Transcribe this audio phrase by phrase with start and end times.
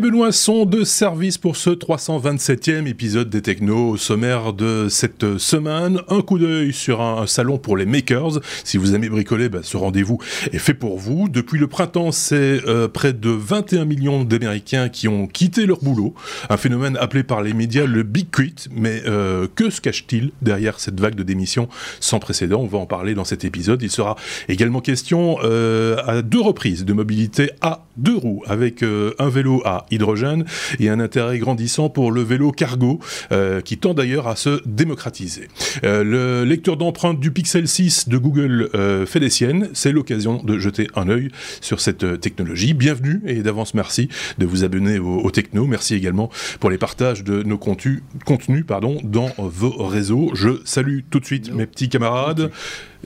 [0.00, 3.90] Benoît sont de service pour ce 327e épisode des Technos.
[3.90, 8.40] Au sommaire de cette semaine, un coup d'œil sur un salon pour les makers.
[8.64, 10.18] Si vous aimez bricoler, bah, ce rendez-vous
[10.52, 11.28] est fait pour vous.
[11.28, 16.14] Depuis le printemps, c'est euh, près de 21 millions d'Américains qui ont quitté leur boulot.
[16.50, 18.68] Un phénomène appelé par les médias le Big Quit.
[18.72, 21.68] Mais euh, que se cache-t-il derrière cette vague de démissions
[22.00, 22.60] sans précédent?
[22.60, 23.80] On va en parler dans cet épisode.
[23.82, 24.16] Il sera
[24.48, 29.83] également question euh, à deux reprises de mobilité à deux roues avec un vélo à
[29.90, 30.44] hydrogène
[30.78, 33.00] et un intérêt grandissant pour le vélo cargo
[33.32, 35.48] euh, qui tend d'ailleurs à se démocratiser.
[35.84, 40.42] Euh, le lecteur d'empreintes du Pixel 6 de Google euh, fait des siennes, c'est l'occasion
[40.42, 41.30] de jeter un œil
[41.60, 42.74] sur cette technologie.
[42.74, 44.08] Bienvenue et d'avance merci
[44.38, 45.66] de vous abonner au, Techno.
[45.66, 46.30] Merci également
[46.60, 50.30] pour les partages de nos contenus, contenus pardon, dans vos réseaux.
[50.34, 52.50] Je salue tout de suite mes petits camarades.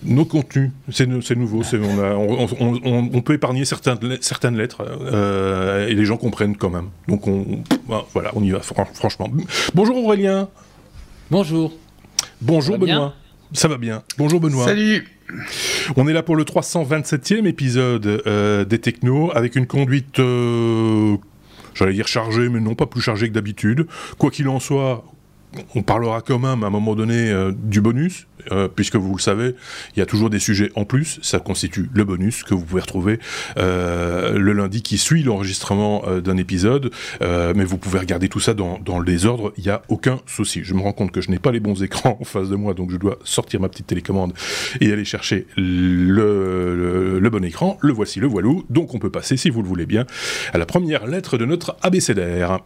[0.05, 6.57] Nos contenus, c'est nouveau, on, peut épargner certaines, certaines lettres euh, et les gens comprennent
[6.57, 6.89] quand même.
[7.09, 7.63] Donc on,
[8.13, 9.31] voilà, on y va franchement.
[9.75, 10.49] Bonjour Aurélien.
[11.31, 11.73] Bonjour.
[12.41, 13.15] Bonjour Benoît.
[13.53, 14.03] Ça va bien.
[14.19, 14.67] Bonjour Benoît.
[14.67, 15.07] Salut.
[15.97, 21.17] On est là pour le 327e épisode euh, des Technos avec une conduite, euh,
[21.75, 23.87] j'allais dire chargée, mais non pas plus chargée que d'habitude.
[24.19, 25.05] Quoi qu'il en soit,
[25.75, 29.21] on parlera quand même à un moment donné euh, du bonus, euh, puisque vous le
[29.21, 29.55] savez,
[29.97, 32.81] il y a toujours des sujets en plus, ça constitue le bonus que vous pouvez
[32.81, 33.19] retrouver
[33.57, 38.99] euh, le lundi qui suit l'enregistrement d'un épisode, mais vous pouvez regarder tout ça dans,
[38.99, 40.61] le désordre, il n'y a aucun souci.
[40.65, 42.75] Je me rends compte que je n'ai pas les bons écrans en face de moi,
[42.75, 44.33] donc je dois sortir ma petite télécommande
[44.81, 47.79] et aller chercher le, le bon écran.
[47.81, 50.07] Le voici, le voilou, donc on peut passer, si vous le voulez bien,
[50.53, 52.61] à la première lettre de notre abécédaire.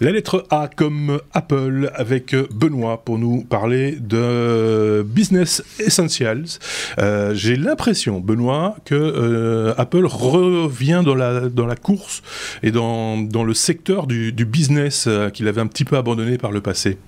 [0.00, 6.58] La lettre A comme Apple avec Benoît pour nous parler de Business Essentials.
[6.98, 12.22] Euh, j'ai l'impression, Benoît, que euh, Apple revient dans la, dans la course
[12.64, 16.38] et dans, dans le secteur du, du business euh, qu'il avait un petit peu abandonné
[16.38, 16.98] par le passé.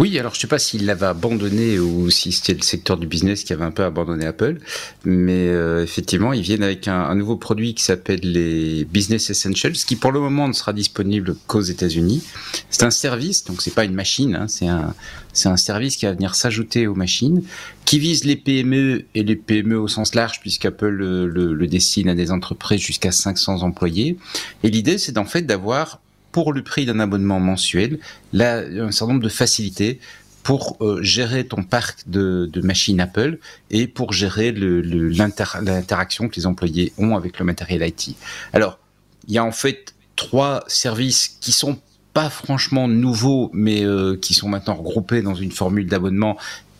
[0.00, 3.06] Oui, alors je ne sais pas s'il l'avait abandonné ou si c'était le secteur du
[3.06, 4.58] business qui avait un peu abandonné Apple,
[5.04, 9.94] mais euh, effectivement, ils viennent avec un, nouveau produit qui s'appelle les Business Essentials, qui
[9.94, 12.24] pour le moment ne sera disponible qu'aux États-Unis.
[12.70, 14.94] C'est un service, donc c'est pas une machine, hein, c'est un
[15.32, 17.42] c'est un service qui va venir s'ajouter aux machines,
[17.84, 22.08] qui vise les PME et les PME au sens large, puisqu'Apple le, le, le destine
[22.08, 24.16] à des entreprises jusqu'à 500 employés.
[24.62, 26.00] Et l'idée, c'est en fait d'avoir
[26.34, 28.00] pour le prix d'un abonnement mensuel,
[28.32, 30.00] là, un certain nombre de facilités
[30.42, 33.38] pour euh, gérer ton parc de, machines Apple
[33.70, 38.16] et pour gérer l'interaction que les employés ont avec le matériel IT.
[38.52, 38.80] Alors,
[39.28, 41.78] il y a en fait trois services qui sont
[42.14, 46.36] pas franchement nouveaux, mais euh, qui sont maintenant regroupés dans une formule d'abonnement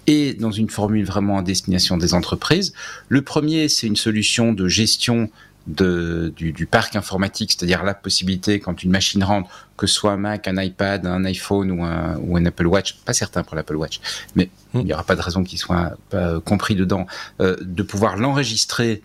[0.09, 2.73] et dans une formule vraiment à destination des entreprises.
[3.09, 5.31] Le premier, c'est une solution de gestion
[5.67, 10.13] de, du, du, parc informatique, c'est-à-dire la possibilité quand une machine rentre, que ce soit
[10.13, 13.57] un Mac, un iPad, un iPhone ou un, ou un Apple Watch, pas certain pour
[13.57, 14.01] l'Apple Watch,
[14.35, 14.81] mais hmm.
[14.81, 17.07] il n'y aura pas de raison qu'il soit pas compris dedans,
[17.41, 19.03] euh, de pouvoir l'enregistrer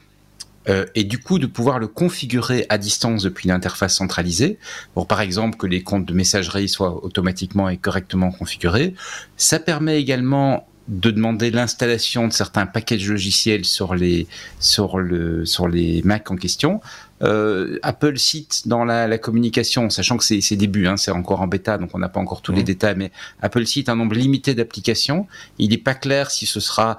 [0.67, 4.59] euh, et du coup de pouvoir le configurer à distance depuis l'interface centralisée,
[4.93, 8.93] pour par exemple que les comptes de messagerie soient automatiquement et correctement configurés.
[9.37, 14.27] Ça permet également de demander l'installation de certains packages logiciels sur les
[14.59, 16.81] sur le sur les Mac en question.
[17.21, 21.47] Euh, Apple cite dans la, la, communication, sachant que c'est début, hein, c'est encore en
[21.47, 22.65] bêta, donc on n'a pas encore tous les mmh.
[22.65, 23.11] détails, mais
[23.41, 25.27] Apple cite un nombre limité d'applications.
[25.57, 26.97] Il n'est pas clair si ce sera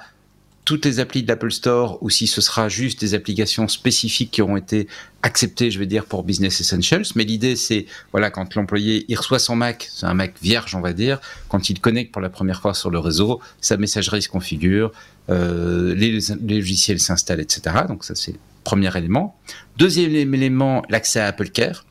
[0.71, 4.41] toutes les applis de l'Apple Store ou si ce sera juste des applications spécifiques qui
[4.41, 4.87] auront été
[5.21, 7.07] acceptées, je vais dire, pour Business Essentials.
[7.17, 10.81] Mais l'idée, c'est, voilà, quand l'employé, il reçoit son Mac, c'est un Mac vierge, on
[10.81, 14.29] va dire, quand il connecte pour la première fois sur le réseau, sa messagerie se
[14.29, 14.93] configure,
[15.29, 17.79] euh, les, les, logiciels s'installent, etc.
[17.89, 19.37] Donc ça, c'est premier élément.
[19.77, 21.85] Deuxième élément, l'accès à Apple Care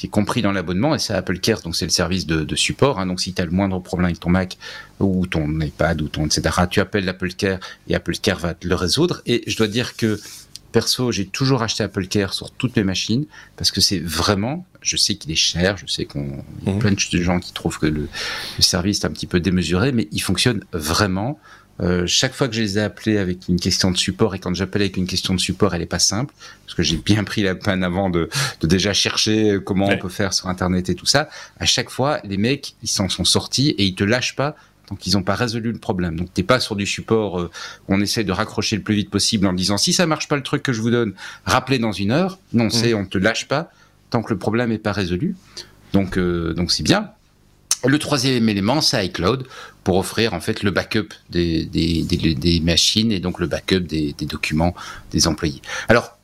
[0.00, 2.98] qui est compris dans l'abonnement, et c'est Apple Care, donc c'est le service de, support.
[2.98, 3.04] Hein.
[3.04, 4.56] donc si tu as le moindre problème avec ton Mac
[4.98, 8.66] ou ton iPad ou ton etc., tu appelles l'Apple Care et Apple Care va te
[8.66, 9.20] le résoudre.
[9.26, 10.18] Et je dois dire que
[10.72, 13.26] perso, j'ai toujours acheté Apple Care sur toutes mes machines
[13.58, 16.78] parce que c'est vraiment, je sais qu'il est cher, je sais qu'on y a mmh.
[16.78, 18.08] plein de gens qui trouvent que le,
[18.56, 21.38] le service est un petit peu démesuré, mais il fonctionne vraiment.
[21.80, 24.54] Euh, chaque fois que je les ai appelés avec une question de support, et quand
[24.54, 26.34] j'appelle avec une question de support, elle est pas simple,
[26.64, 28.28] parce que j'ai bien pris la peine avant de,
[28.60, 31.28] de déjà chercher comment on peut faire sur Internet et tout ça.
[31.58, 34.56] À chaque fois, les mecs, ils s'en sont sortis et ils te lâchent pas
[34.90, 36.16] tant qu'ils n'ont pas résolu le problème.
[36.16, 37.50] Donc t'es pas sur du support euh,
[37.88, 40.36] où on essaie de raccrocher le plus vite possible en disant si ça marche pas
[40.36, 42.38] le truc que je vous donne, rappelez dans une heure.
[42.52, 42.70] Non, mmh.
[42.70, 43.70] c'est on te lâche pas
[44.10, 45.36] tant que le problème est pas résolu.
[45.92, 47.10] Donc euh, donc c'est bien.
[47.84, 49.46] Le troisième élément, c'est iCloud
[49.84, 54.74] pour offrir en fait le backup des, machines et donc le backup des documents
[55.10, 55.62] des employés.
[55.88, 56.18] Alors,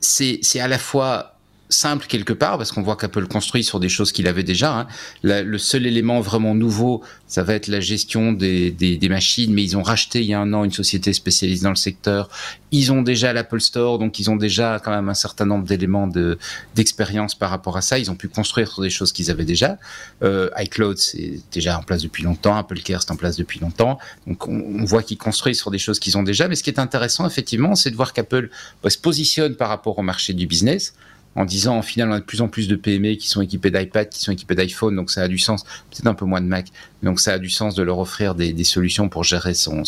[0.00, 1.33] c'est à la fois
[1.74, 4.80] simple quelque part parce qu'on voit qu'Apple construit sur des choses qu'il avait déjà.
[4.80, 4.86] Hein.
[5.22, 9.76] le seul élément vraiment nouveau, ça va être la gestion des, des, machines, mais ils
[9.76, 12.30] ont racheté il y a un an une société spécialisée dans le secteur.
[12.70, 16.06] Ils ont déjà l'Apple Store, donc ils ont déjà quand même un certain nombre d'éléments
[16.06, 16.38] de,
[16.74, 17.98] d'expérience par rapport à ça.
[17.98, 19.78] Ils ont pu construire sur des choses qu'ils avaient déjà.
[20.22, 22.56] Euh, iCloud, c'est déjà en place depuis longtemps.
[22.56, 23.98] Apple Care, c'est en place depuis longtemps.
[24.26, 26.48] Donc on, on voit qu'ils construisent sur des choses qu'ils ont déjà.
[26.48, 28.50] Mais ce qui est intéressant, effectivement, c'est de voir qu'Apple
[28.82, 30.94] bah, se positionne par rapport au marché du business
[31.36, 33.70] en disant en final on a de plus en plus de PME qui sont équipés
[33.70, 36.46] d'iPad, qui sont équipés d'iPhone, donc ça a du sens, peut-être un peu moins de
[36.46, 36.68] Mac,
[37.02, 39.84] donc ça a du sens de leur offrir des, solutions pour gérer son,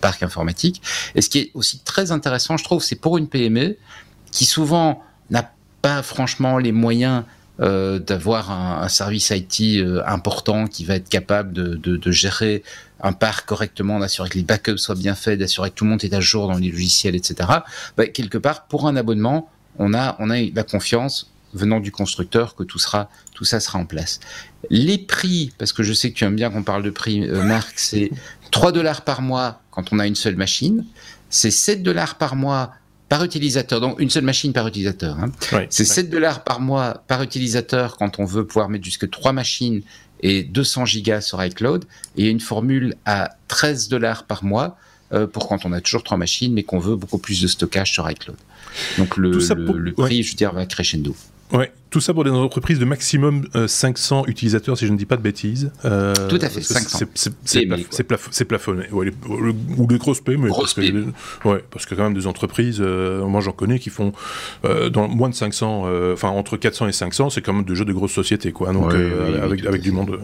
[0.00, 0.82] parc informatique.
[1.14, 3.76] Et ce qui est aussi très intéressant, je trouve, c'est pour une PME
[4.32, 7.24] qui souvent n'a pas franchement les moyens
[7.60, 12.62] euh, d'avoir un, service IT euh, important qui va être capable de, de, de gérer
[13.00, 16.04] un parc correctement, d'assurer que les backups soient bien faits, d'assurer que tout le monde
[16.04, 17.48] est à jour dans les logiciels, etc.
[17.96, 19.48] Bah, quelque part, pour un abonnement,
[19.78, 23.78] on a, on a la confiance venant du constructeur que tout sera, tout ça sera
[23.78, 24.20] en place.
[24.70, 27.42] Les prix, parce que je sais que tu aimes bien qu'on parle de prix, euh,
[27.42, 28.10] Marc, c'est
[28.50, 30.84] 3 dollars par mois quand on a une seule machine,
[31.30, 32.72] c'est 7 dollars par mois
[33.08, 35.16] par utilisateur, donc une seule machine par utilisateur.
[35.20, 35.30] Hein.
[35.70, 39.82] c'est 7 dollars par mois par utilisateur quand on veut pouvoir mettre jusque 3 machines
[40.20, 41.84] et 200 gigas sur iCloud,
[42.16, 44.76] et une formule à 13 dollars par mois
[45.12, 47.92] euh, pour quand on a toujours 3 machines mais qu'on veut beaucoup plus de stockage
[47.92, 48.36] sur iCloud.
[48.98, 51.14] Donc le, le, prix, je veux dire, va crescendo.
[51.52, 55.06] Ouais, tout ça pour des entreprises de maximum 500 euh, utilisateurs, si je ne dis
[55.06, 55.70] pas de bêtises.
[55.84, 57.06] Euh, tout à fait, 500.
[57.44, 58.86] C'est plafonné.
[58.92, 60.48] ou des grosses PME.
[60.48, 61.12] Grosses parce, PME.
[61.42, 64.12] Que, ouais, parce que quand même des entreprises, euh, moi j'en connais qui font
[64.90, 68.12] dans moins de 500, enfin entre 400 et 500, c'est quand même déjà de grosses
[68.12, 68.72] sociétés, quoi.
[68.72, 70.18] Donc avec, avec du monde.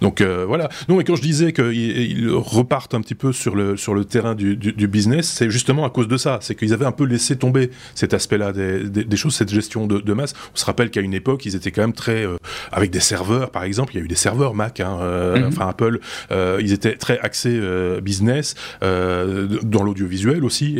[0.00, 0.68] Donc voilà.
[0.88, 4.34] Non, mais quand je disais qu'ils repartent un petit peu sur le, sur le terrain
[4.34, 6.38] du, du, business, c'est justement à cause de ça.
[6.42, 9.98] C'est qu'ils avaient un peu laissé tomber cet aspect-là des, des, choses, cette gestion de,
[9.98, 10.34] de masse.
[10.54, 12.36] On se rappelle qu'à une époque, ils étaient quand même très euh,
[12.72, 13.94] avec des serveurs, par exemple.
[13.94, 15.46] Il y a eu des serveurs Mac, hein, euh, mhm.
[15.46, 16.00] enfin Apple.
[16.30, 17.60] Euh, ils étaient très axés
[18.02, 20.78] business dans l'audiovisuel aussi,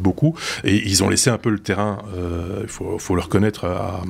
[0.00, 0.34] beaucoup.
[0.64, 1.98] Et ils ont laissé un peu le terrain.
[2.62, 4.02] Il faut, faut, le reconnaître à,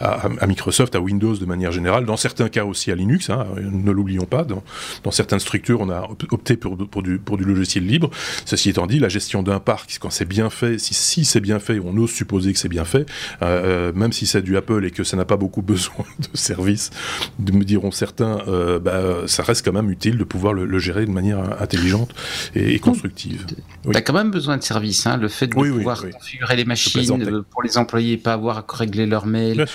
[0.00, 2.04] à, Microsoft, à Windows de manière générale.
[2.04, 3.30] Dans certains cas aussi à Linux.
[3.30, 4.44] Hein, ne l'oublions pas.
[4.44, 4.62] Dans,
[5.04, 8.10] dans, certaines structures, on a opté pour, pour, du, pour du logiciel libre.
[8.44, 11.58] Ceci étant dit, la gestion d'un parc, quand c'est bien fait, si, si c'est bien
[11.58, 13.06] fait, on ose supposer que c'est bien fait.
[13.42, 16.90] Euh, même si c'est du Apple et que ça n'a pas beaucoup besoin de services,
[17.38, 21.10] me diront certains, euh, bah, ça reste quand même utile de pouvoir le, gérer de
[21.10, 22.14] manière intelligente
[22.54, 23.46] et, constructive.
[23.84, 27.22] Tu as quand même besoin de services, hein, le fait de pouvoir configurer les machines
[27.22, 29.66] euh, pour les employés, pas avoir à régler leur mail,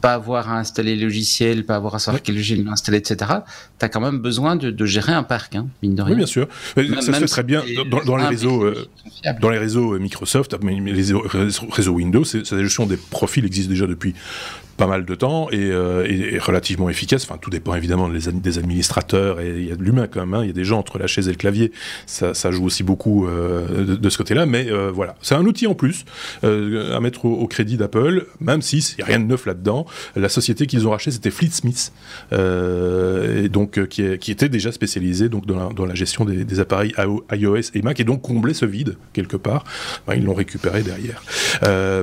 [0.00, 3.30] pas avoir à installer le logiciel, pas avoir à savoir quel logiciel installer, etc.
[3.78, 6.12] Tu as quand même besoin de, gérer un parc, hein, mine de rien.
[6.12, 6.48] Oui, bien sûr.
[6.74, 7.62] ça se fait très bien
[8.04, 8.70] dans, les réseaux,
[9.40, 14.14] dans les réseaux Microsoft, les réseaux, Windows, c'est la gestion des profils existe déjà depuis
[14.76, 17.24] pas mal de temps et, euh, relativement efficace.
[17.24, 20.34] Enfin, tout dépend évidemment des, administrateurs et il y a de l'humain quand même.
[20.34, 20.42] Hein.
[20.42, 21.72] Il y a des gens entre la chaise et le clavier.
[22.06, 24.46] Ça, joue aussi beaucoup euh, de, ce côté-là.
[24.46, 26.04] Mais euh, voilà, c'est un outil en plus
[26.42, 29.86] à mettre au, crédit d'Apple, même si il n'y a rien de neuf là-dedans.
[30.16, 31.92] La société qu'ils ont rachetée, c'était Fleet Smith,
[32.32, 36.94] et donc qui, était déjà spécialisée donc dans la, gestion des, appareils
[37.32, 39.64] iOS et Mac et donc combler ce vide quelque part.
[40.14, 41.22] Ils l'ont récupéré derrière.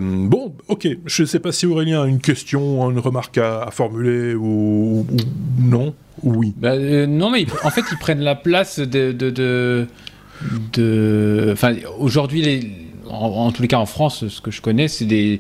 [0.01, 0.88] bon, ok.
[1.06, 5.06] Je ne sais pas si Aurélien a une question une remarque à, formuler ou,
[5.60, 9.12] non ou oui bah, euh, Non, mais en fait, ils prennent la place de.
[9.12, 9.88] de,
[10.74, 11.56] de,
[12.00, 12.72] aujourd'hui,
[13.10, 15.39] en, tous les cas en France, ce que je connais, c'est des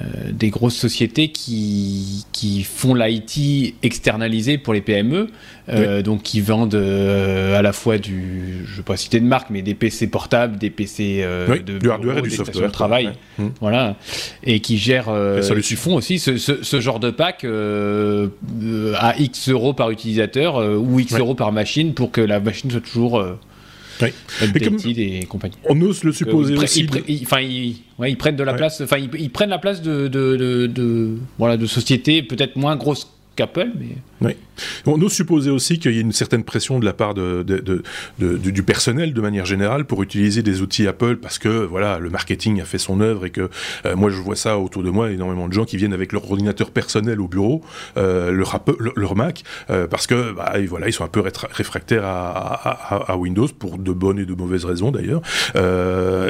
[0.00, 5.26] euh, des grosses sociétés qui, qui font l'IT externalisé pour les PME,
[5.68, 9.24] euh, donc qui vendent euh, à la fois du, je ne vais pas citer de
[9.24, 11.26] marque, mais des PC portables, des PC
[11.66, 12.68] de du hardware et du software.
[12.68, 13.46] de travail, mmh.
[13.60, 13.96] voilà,
[14.44, 15.12] et qui gèrent,
[15.62, 21.14] qui font aussi ce, ce, genre de pack à X euros par utilisateur ou X
[21.14, 23.20] euros par machine pour que la machine soit toujours
[24.02, 25.54] et compagnie.
[25.64, 26.86] On ose le supposer aussi.
[27.22, 27.76] Enfin, ils,
[28.06, 28.80] ils, prennent de la place.
[28.80, 33.70] Enfin, ils, prennent la place de, de, de, voilà, de sociétés peut-être moins grosses qu'Apple,
[33.78, 33.96] mais.
[34.20, 34.32] Oui.
[34.86, 39.12] On ose supposer aussi qu'il y a une certaine pression de la part du personnel
[39.12, 42.78] de manière générale pour utiliser des outils Apple parce que voilà le marketing a fait
[42.78, 43.48] son œuvre et que
[43.86, 46.30] euh, moi je vois ça autour de moi énormément de gens qui viennent avec leur
[46.30, 47.62] ordinateur personnel au bureau,
[47.96, 53.48] euh, leur, Mac euh, parce que bah, voilà ils sont un peu réfractaires à, Windows
[53.58, 55.22] pour de bonnes et de mauvaises raisons d'ailleurs.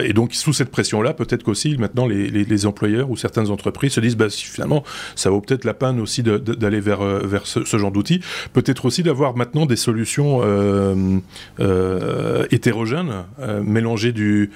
[0.05, 4.01] Et donc sous cette pression là peut-être qu'aussi maintenant les, employeurs ou certaines entreprises se
[4.01, 4.83] disent bah, finalement
[5.15, 7.01] ça vaut peut-être la peine aussi d'aller vers,
[7.45, 8.18] ce genre d'outils
[8.53, 11.19] peut-être aussi d'avoir maintenant des solutions euh,
[11.61, 14.51] euh, hétérogènes, euh, mélangées du.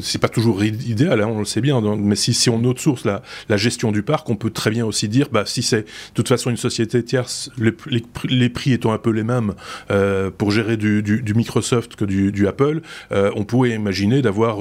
[0.00, 3.22] C'est pas toujours idéal, hein, on le sait bien, mais si, si on outsource la,
[3.48, 6.28] la gestion du parc, on peut très bien aussi dire, bah, si c'est de toute
[6.28, 9.54] façon une société tierce, les, prix étant un peu les mêmes
[10.38, 14.58] pour gérer du, du, Microsoft que du, du Apple, on pourrait imaginer d'avoir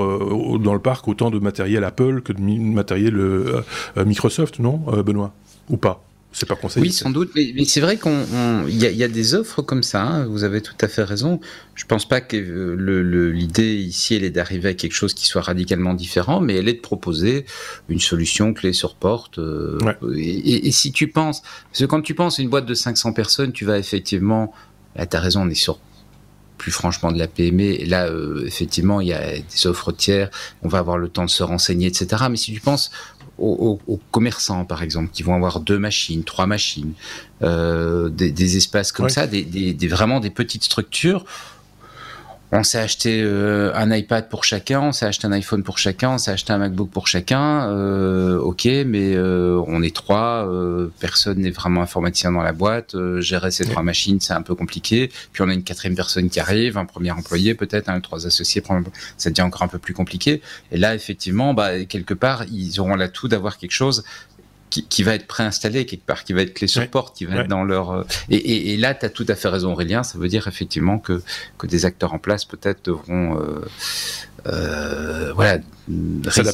[0.59, 3.15] dans le parc autant de matériel Apple que de matériel
[3.97, 5.33] Microsoft, non, Benoît?
[5.69, 6.08] Ou pas?
[6.31, 6.85] C'est pas conseillé.
[6.85, 10.03] Oui, sans doute, mais, c'est vrai qu'on y, a des offres comme ça.
[10.03, 11.39] Hein, vous avez tout à fait raison.
[11.73, 15.41] Je pense pas que euh, l'idée ici elle est d'arriver à quelque chose qui soit
[15.41, 17.45] radicalement différent, mais elle est de proposer
[17.89, 19.39] une solution clé sur porte.
[19.39, 19.79] Euh,
[20.15, 23.51] et, si tu penses, parce que quand tu penses à une boîte de 500 personnes,
[23.51, 24.53] tu vas effectivement,
[24.95, 25.79] là as raison, on est sur
[26.59, 27.81] plus franchement de la PME.
[27.81, 30.29] Et là, euh, effectivement, il y a des offres tiers,
[30.61, 32.25] on va avoir le temps de se renseigner, etc.
[32.29, 32.91] Mais si tu penses
[33.39, 36.93] aux, commerçants, par exemple, qui vont avoir deux machines, trois machines,
[37.41, 41.25] euh, des, espaces comme ça, des, vraiment des petites structures
[42.51, 46.11] on s'est acheté euh, un iPad pour chacun, on s'est acheté un iPhone pour chacun,
[46.11, 47.69] on s'est acheté un MacBook pour chacun.
[47.69, 50.49] Euh, ok, mais euh, on est trois,
[50.99, 52.95] personne n'est vraiment informaticien dans la boîte.
[53.19, 55.11] gérer ces trois machines, c'est un peu compliqué.
[55.31, 58.63] Puis on a une quatrième personne qui arrive, un premier employé peut-être, un trois associés,
[59.17, 60.41] ça devient encore un peu plus compliqué.
[60.71, 64.03] Et là, effectivement, bah, quelque part, ils auront l'atout d'avoir quelque chose
[64.69, 67.47] qui, va être préinstallé quelque part, qui va être clé sur porte, qui va être
[67.47, 67.91] dans leur...
[67.91, 71.21] Euh, et, là, tu as tout à fait raison Aurélien, ça veut dire effectivement que,
[71.57, 73.39] que des acteurs en place peut-être devront...
[73.39, 73.65] Euh,
[74.47, 75.57] euh, voilà,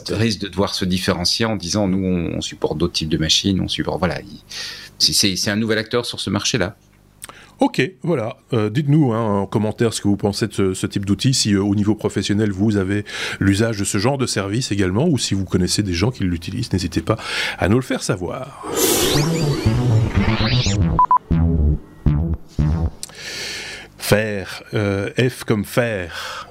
[0.09, 3.67] risquent de devoir se différencier en disant nous on, supporte d'autres types de machines, on
[3.67, 4.19] supporte voilà,
[4.97, 6.75] c'est un nouvel acteur sur ce marché-là.
[7.59, 8.37] Ok, voilà.
[8.53, 11.61] Euh, dites-nous hein, en commentaire ce que vous pensez de ce, type d'outil, si euh,
[11.63, 13.05] au niveau professionnel vous avez
[13.39, 16.73] l'usage de ce genre de service également, ou si vous connaissez des gens qui l'utilisent,
[16.73, 17.17] n'hésitez pas
[17.57, 18.65] à nous le faire savoir.
[23.97, 26.49] Faire, euh, F comme faire.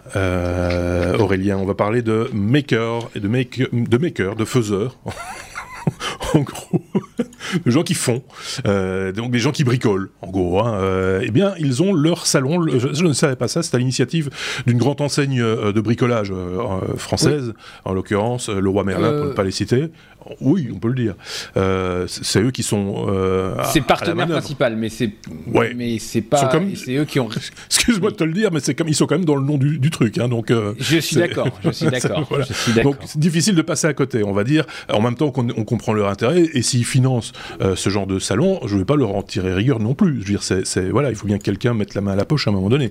[1.19, 4.97] Aurélien, on va parler de maker de, de maker, de faiseur.
[6.35, 6.81] en gros,
[7.65, 8.23] de gens qui font,
[8.67, 10.61] euh, donc des gens qui bricolent, en gros.
[10.61, 12.67] Hein, euh, eh bien, ils ont leur salon.
[12.67, 13.63] Je, ne savais pas ça.
[13.63, 14.31] C'est à l'initiative
[14.67, 16.33] d'une grande enseigne euh, de bricolage
[16.97, 19.91] française, en l'occurrence le Roi Merlin, pour ne pas les citer.
[20.41, 21.15] Oui, on peut le dire.
[21.57, 23.07] Euh, c'est eux qui sont.
[23.09, 25.11] Euh, c'est partenaire principal, mais c'est.
[25.47, 25.75] Ouais.
[25.75, 26.51] Mais c'est pas.
[26.75, 27.29] C'est eux qui ont.
[27.67, 29.59] Excuse-moi de te le dire, mais c'est comme ils sont quand même dans le nom
[29.59, 30.51] du, truc, hein, donc.
[30.51, 31.49] Euh, je suis d'accord.
[31.65, 32.39] Je suis d'accord.
[32.83, 34.65] Donc c'est difficile de passer à côté, on va dire.
[34.93, 37.33] En même temps qu'on on comprend leur intérêt, et s'ils financent
[37.75, 40.15] ce genre de salon, je ne vais pas leur en tirer rigueur non plus.
[40.23, 42.25] Je veux dire, c'est voilà, il faut bien que quelqu'un mette la main à la
[42.25, 42.91] poche à un moment donné.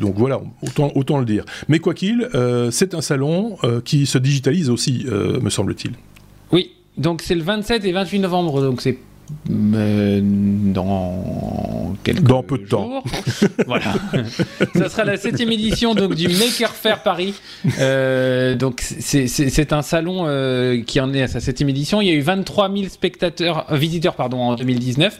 [0.00, 1.44] Donc voilà, autant autant le dire.
[1.68, 2.28] Mais quoi qu'il,
[2.70, 5.92] c'est un salon qui se digitalise aussi, me semble-t-il.
[6.98, 8.98] Donc c'est le 27 et 28 novembre, donc c'est
[9.50, 13.02] euh, dans quelques dans peu de temps.
[13.66, 13.94] voilà.
[14.74, 17.34] Ça sera la septième édition donc du Maker Faire Paris.
[17.78, 22.00] Euh, donc c'est un salon euh, qui en est à sa septième édition.
[22.00, 25.18] Il y a eu 23 000 spectateurs, visiteurs pardon en 2019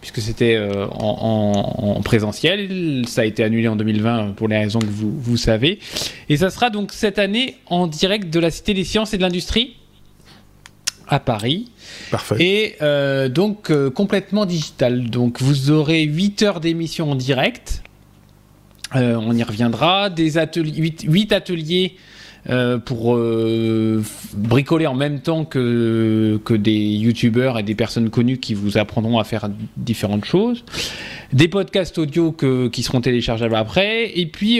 [0.00, 0.58] puisque c'était
[0.92, 3.02] en, en, présentiel.
[3.06, 5.78] Ça a été annulé en 2020 pour les raisons que vous, vous savez.
[6.30, 9.22] Et ça sera donc cette année en direct de la Cité des Sciences et de
[9.22, 9.76] l'Industrie
[11.10, 11.70] à Paris.
[12.10, 12.36] Parfait.
[12.38, 15.10] Et euh, donc euh, complètement digital.
[15.10, 17.82] Donc vous aurez 8 heures d'émission en direct.
[18.96, 20.08] Euh, on y reviendra.
[20.08, 21.96] Des ateliers, 8, ateliers
[22.86, 23.18] pour
[24.34, 29.18] bricoler en même temps que, que des youtubeurs et des personnes connues qui vous apprendront
[29.18, 30.64] à faire différentes choses.
[31.34, 32.34] Des podcasts audio
[32.72, 34.18] qui seront téléchargeables après.
[34.18, 34.58] Et puis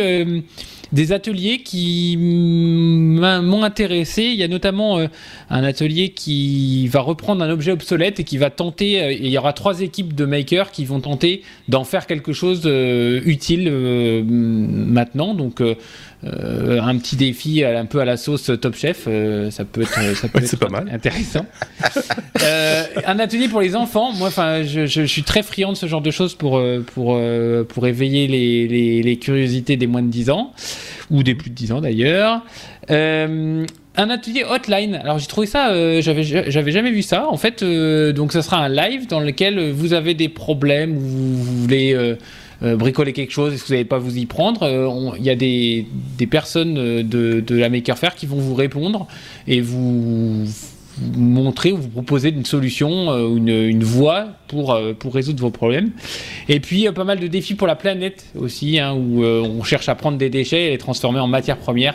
[0.92, 4.24] des ateliers qui m'ont intéressé.
[4.24, 5.06] Il y a notamment euh,
[5.48, 9.38] un atelier qui va reprendre un objet obsolète et qui va tenter, euh, il y
[9.38, 13.70] aura trois équipes de makers qui vont tenter d'en faire quelque chose euh, utile
[14.24, 15.34] maintenant.
[15.34, 15.62] Donc
[16.24, 19.04] euh, un petit défi un peu à la sauce Top Chef,
[19.50, 20.88] ça peut être, ça peut être pas mal.
[20.92, 21.46] intéressant.
[23.06, 26.02] un atelier pour les enfants, moi, enfin, je, je, suis très friand de ce genre
[26.02, 26.62] de choses pour
[26.94, 27.20] pour
[27.68, 30.52] pour éveiller les, les, les curiosités des moins de 10 ans
[31.10, 32.42] ou des plus de 10 ans d'ailleurs.
[32.90, 34.94] Euh, un atelier hotline.
[34.96, 37.28] Alors j'ai trouvé ça, euh, j'avais j'avais jamais vu ça.
[37.28, 41.00] En fait, euh, donc ça sera un live dans lequel vous avez des problèmes ou
[41.00, 42.16] vous voulez
[42.62, 45.14] bricoler quelque chose et que vous n'avez pas vous y prendre.
[45.18, 45.86] Il y a des,
[46.18, 49.06] des personnes de, de, la Maker Faire qui vont vous répondre
[49.46, 50.44] et vous,
[51.16, 55.90] montrer ou vous proposer une solution une, une, voie pour, pour résoudre vos problèmes.
[56.48, 59.94] Et puis pas mal de défis pour la planète aussi, hein, où on cherche à
[59.94, 61.94] prendre des déchets et les transformer en matière première.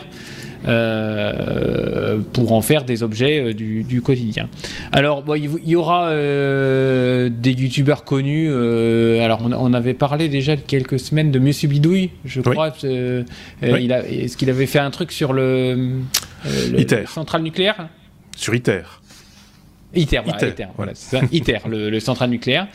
[0.66, 4.48] Euh, pour en faire des objets euh, du, quotidien.
[4.92, 8.52] Alors, il y aura euh, des youtubeurs connus.
[9.20, 12.68] alors, on, avait parlé déjà de quelques semaines de Monsieur Bidouille, je crois.
[12.82, 16.00] Est-ce qu'il avait fait un truc sur le,
[16.44, 17.88] le centrale nucléaire
[18.36, 18.82] Sur ITER.
[19.96, 20.92] ITER, voilà, ITER, voilà,
[21.32, 22.68] ITER le, le, central nucléaire.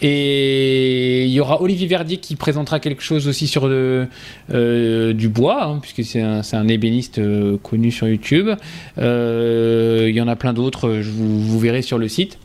[0.00, 4.06] Et il y aura Olivier Verdier qui présentera quelque chose aussi sur le,
[4.52, 8.50] euh, du bois, hein, puisque c'est un, un, ébéniste euh, connu sur YouTube.
[8.98, 12.38] Euh, il y en a plein d'autres, je vous, vous, verrez sur le site.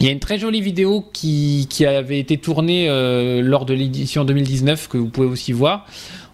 [0.00, 2.86] Il y a une très jolie vidéo qui, qui avait été tournée
[3.42, 5.86] lors de l'édition 2019 que vous pouvez aussi voir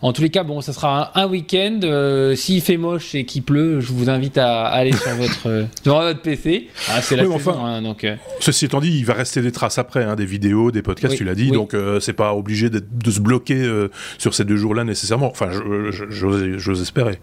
[0.02, 1.80] en tous les cas, bon, ça sera un, week-end.
[1.82, 5.64] Euh, s'il fait moche et qu'il pleut, je vous invite à, aller sur votre, euh,
[5.84, 6.68] votre PC.
[6.88, 8.04] Ah, c'est la saison, hein, donc.
[8.04, 8.16] Euh.
[8.40, 11.24] Ceci étant dit, il va rester des traces après, hein, des vidéos, des podcasts, tu
[11.24, 11.50] l'as dit.
[11.50, 13.66] Donc, c'est pas obligé de se bloquer
[14.18, 15.30] sur ces deux jours-là nécessairement.
[15.30, 15.48] Enfin,
[15.90, 17.20] j'ose espérer.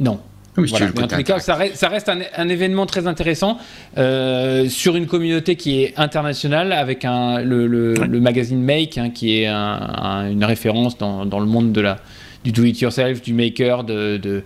[0.00, 0.20] Non,
[0.58, 3.58] en tous les cas, ça reste, un, événement très intéressant
[3.98, 9.48] euh, sur une communauté qui est internationale avec un, le, magazine Make, hein, qui est
[9.48, 11.98] une référence dans, le monde de la,
[12.44, 14.42] du do-it-yourself, du maker, de,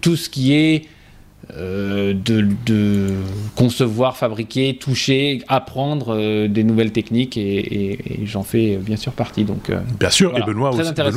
[0.00, 0.86] tout ce qui est
[1.56, 3.14] euh, de,
[3.56, 9.44] concevoir, fabriquer, toucher, apprendre euh, des nouvelles techniques et, j'en fais bien sûr partie.
[9.44, 10.70] Donc, euh, bien sûr, et Benoît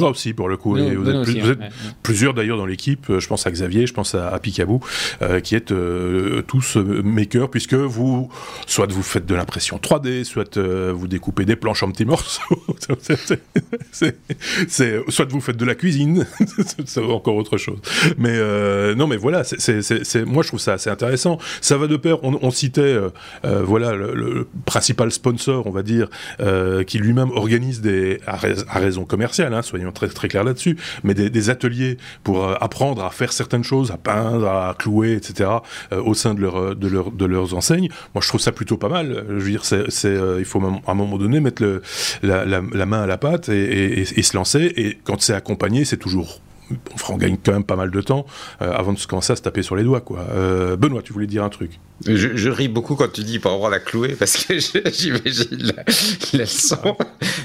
[0.09, 0.75] aussi, pour le coup.
[0.75, 1.09] vous,
[1.49, 1.59] êtes,
[2.01, 4.79] plusieurs d'ailleurs dans l'équipe, je pense à Xavier, je pense à, Picabou,
[5.43, 5.73] qui êtes
[6.47, 8.29] tous makers puisque vous,
[8.67, 12.41] soit vous faites de l'impression 3D, soit vous découpez des planches en petits morceaux,
[13.91, 16.25] c'est, soit vous faites de la cuisine,
[16.85, 17.79] c'est encore autre chose.
[18.17, 18.39] Mais
[18.95, 19.81] non, mais voilà, c'est
[20.15, 21.37] moi je trouve ça assez intéressant.
[21.61, 22.23] Ça va de pair.
[22.23, 23.09] On, citait euh,
[23.45, 26.07] euh, voilà le, principal sponsor, on va dire,
[26.39, 28.37] euh, qui lui-même organise des à,
[28.79, 33.33] raison commerciale, hein, soyons très très clairs là-dessus, mais des, ateliers pour apprendre à faire
[33.33, 35.49] certaines choses, à peindre, à clouer, etc.
[35.91, 37.89] au sein de leur de leur de leurs enseignes.
[38.13, 39.25] Moi je trouve ça plutôt pas mal.
[39.27, 39.85] Je veux dire, c'est
[40.39, 41.81] il faut à un moment donné mettre
[42.21, 44.71] la, main à la pâte et se lancer.
[44.75, 46.41] Et quand c'est accompagné, c'est toujours
[47.09, 48.25] on gagne quand même pas mal de temps
[48.61, 50.01] euh, avant de se commencer à se taper sur les doigts.
[50.01, 50.25] Quoi.
[50.31, 51.79] Euh, Benoît, tu voulais dire un truc?
[52.05, 54.57] Je, ris beaucoup quand tu dis pour avoir la clouer parce que
[54.91, 55.83] j'imagine la,
[56.33, 56.97] la leçon.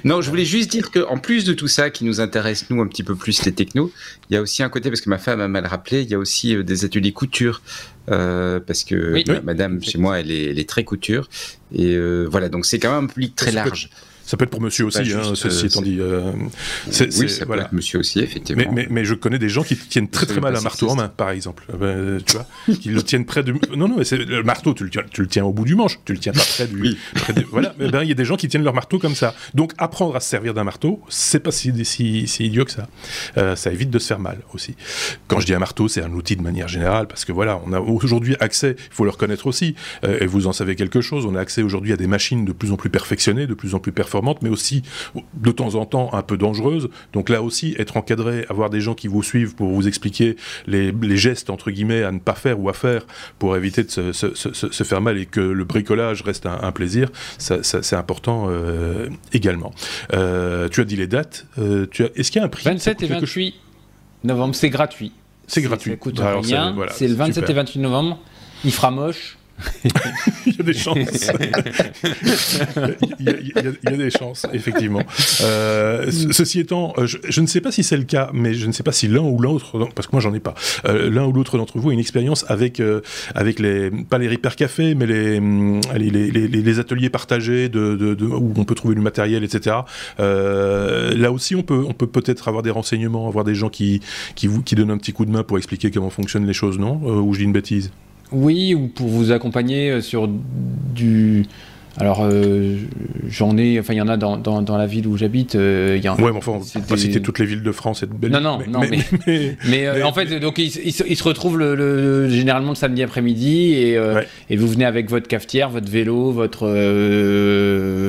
[0.05, 2.87] Non, je voulais juste dire qu'en plus de tout ça qui nous intéresse, nous, un
[2.87, 3.93] petit peu plus les technos,
[4.31, 6.15] il y a aussi un côté, parce que ma femme a mal rappelé, il y
[6.15, 7.61] a aussi euh, des ateliers couture.
[8.07, 11.29] parce que madame, chez moi, elle est, elle est, très couture.
[11.73, 13.91] Et voilà, donc c'est quand même un public très large.
[14.27, 15.99] Ça peut être pour monsieur aussi, hein, ceci euh, étant dit.
[16.01, 16.33] Euh,
[17.17, 18.65] oui, ça peut être monsieur aussi, effectivement.
[18.73, 21.09] Mais, mais, je connais des gens qui tiennent très très mal un marteau en main,
[21.09, 21.65] par exemple.
[21.73, 23.53] Euh, ben, tu vois, qui le tiennent près du.
[23.77, 26.01] Non, non, mais le marteau, tu le, tiens, tu le tiens au bout du manche,
[26.05, 26.81] tu le tiens pas près du.
[26.81, 26.99] Oui.
[27.53, 29.33] Voilà, mais ben, il y a des gens qui tiennent leur marteau comme ça.
[29.55, 32.89] Donc apprendre à se servir d'un marteau, c'est pas si, si, si, idiot que ça.
[33.55, 34.75] ça évite de se faire mal aussi.
[35.29, 37.73] Quand je dis un marteau, c'est un outil de manière générale, parce que voilà, on
[37.73, 41.37] a aujourd'hui accès, il faut le reconnaître aussi, et vous en savez quelque chose, on
[41.37, 43.93] a accès aujourd'hui à des machines de plus en plus perfectionnées, de plus en plus
[43.93, 44.83] performantes mais aussi
[45.35, 46.89] de temps en temps un peu dangereuse.
[47.13, 50.93] Donc là aussi, être encadré, avoir des gens qui vous suivent pour vous expliquer les,
[51.17, 53.07] gestes entre guillemets à ne pas faire ou à faire
[53.39, 57.97] pour éviter de se, faire mal et que le bricolage reste un, plaisir, ça, c'est
[57.97, 59.73] important euh, également.
[60.13, 61.47] Euh, tu as dit les dates.
[61.59, 63.55] Euh, est-ce qu'il y a un prix 27 et 28
[64.25, 65.13] novembre, c'est gratuit.
[65.47, 65.93] C'est gratuit.
[65.93, 66.75] Ça coûte rien.
[66.91, 68.19] c'est le 27 et 28 novembre.
[68.65, 69.39] Il fera moche.
[70.47, 71.31] il y a des chances.
[73.21, 75.03] il, y a, des chances, effectivement.
[75.43, 78.73] Euh, ceci étant, euh, je, ne sais pas si c'est le cas, mais je ne
[78.73, 80.55] sais pas si l'un ou l'autre, parce que moi j'en ai pas,
[80.87, 82.83] euh, l'un ou l'autre d'entre vous a une expérience avec,
[83.35, 88.53] avec les, pas les Repair Café, mais les, hum, les, les, ateliers partagés de, où
[88.57, 89.77] on peut trouver du matériel, etc.
[90.19, 94.01] là aussi, on peut on peut peut-être avoir des renseignements, avoir des gens qui,
[94.35, 96.79] qui, vous, qui donnent un petit coup de main pour expliquer comment fonctionnent les choses,
[96.79, 97.01] non?
[97.03, 97.91] Ou je dis une bêtise?
[98.33, 101.47] Oui, ou pour vous accompagner euh, sur du
[101.99, 102.77] alors, euh,
[103.27, 105.55] j'en ai, enfin, il y en a dans, dans, la ville où j'habite.
[105.55, 108.13] Euh, ouais, mais enfin, on va pas citer toutes les villes de France et de
[108.13, 108.39] Belgique.
[108.39, 108.81] Non, non, mais, non,
[109.27, 113.99] mais, mais, euh, en fait, donc, ils, se retrouvent le, généralement le samedi après-midi et,
[114.51, 116.69] et, vous venez avec votre cafetière, votre vélo, votre,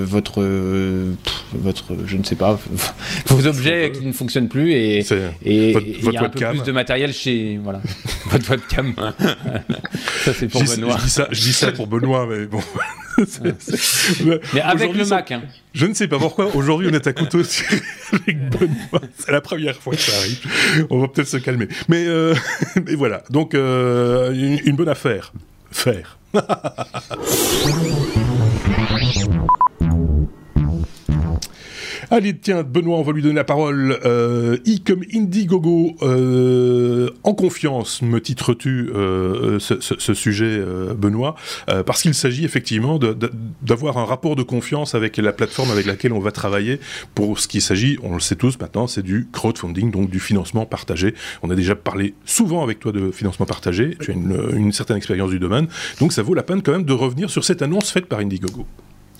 [0.03, 0.41] votre,
[1.53, 2.59] votre, je ne sais pas,
[3.27, 4.99] vos objets qui ne fonctionnent plus et,
[5.45, 7.81] et il y a un peu plus de matériel chez, voilà,
[8.31, 8.93] votre webcam.
[10.25, 10.97] ça, c'est pour Benoît.
[10.97, 12.59] Je dis ça, je dis ça pour Benoît, mais bon.
[14.53, 15.31] Mais avec le Mac.
[15.31, 15.43] Hein.
[15.73, 16.55] Je ne sais pas pourquoi.
[16.55, 17.39] Aujourd'hui, on est à couteau
[18.11, 19.01] avec Benoît.
[19.17, 20.87] C'est la première fois que ça arrive.
[20.89, 21.67] On va peut-être se calmer.
[21.87, 22.33] Mais, euh,
[22.85, 23.23] mais voilà.
[23.29, 25.33] Donc, euh, une, une bonne affaire.
[25.71, 26.17] Faire.
[32.09, 33.99] Allez, tiens, Benoît, on va lui donner la parole.
[34.05, 40.63] Euh, I comme Indiegogo, euh, en confiance, me titres-tu euh, ce, sujet,
[40.97, 41.35] Benoît?
[41.85, 42.97] Parce qu'il s'agit effectivement
[43.61, 46.79] d'avoir un rapport de confiance avec la plateforme avec laquelle on va travailler.
[47.13, 50.65] Pour ce qui s'agit, on le sait tous maintenant, c'est du crowdfunding, donc du financement
[50.65, 51.13] partagé.
[51.43, 53.97] On a déjà parlé souvent avec toi de financement partagé.
[53.99, 55.67] Tu as une, une certaine expérience du domaine,
[55.99, 58.65] donc ça vaut la peine quand même de revenir sur cette annonce faite par Indiegogo.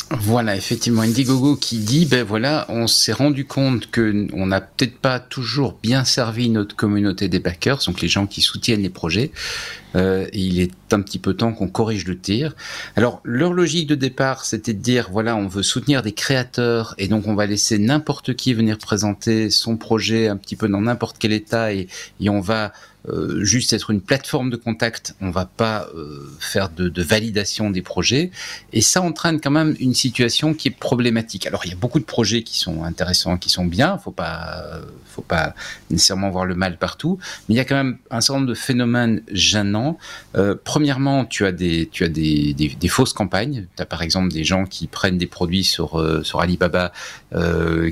[0.09, 4.97] Voilà, effectivement, Indiegogo qui dit, ben voilà, on s'est rendu compte que on n'a peut-être
[4.99, 9.31] pas toujours bien servi notre communauté des backers, donc les gens qui soutiennent les projets.
[9.95, 12.55] Euh, il est un petit peu temps qu'on corrige le tir.
[12.95, 17.09] Alors, leur logique de départ, c'était de dire, voilà, on veut soutenir des créateurs, et
[17.09, 21.17] donc on va laisser n'importe qui venir présenter son projet un petit peu dans n'importe
[21.19, 21.87] quel état, et,
[22.21, 22.71] et on va
[23.09, 27.81] euh, juste être une plateforme de contact, on va pas euh, faire de, validation des
[27.81, 28.31] projets,
[28.73, 31.47] et ça entraîne quand même une situation qui est problématique.
[31.47, 34.81] Alors il y a beaucoup de projets qui sont intéressants, qui sont bien, faut pas,
[35.05, 35.55] faut pas
[35.89, 37.17] nécessairement voir le mal partout,
[37.47, 39.97] mais il y a quand même un certain nombre de phénomènes gênants.
[40.35, 41.89] Euh, premièrement, tu as des,
[42.89, 43.67] fausses campagnes.
[43.77, 45.95] Tu as par exemple des gens qui prennent des produits sur
[46.39, 46.91] Alibaba,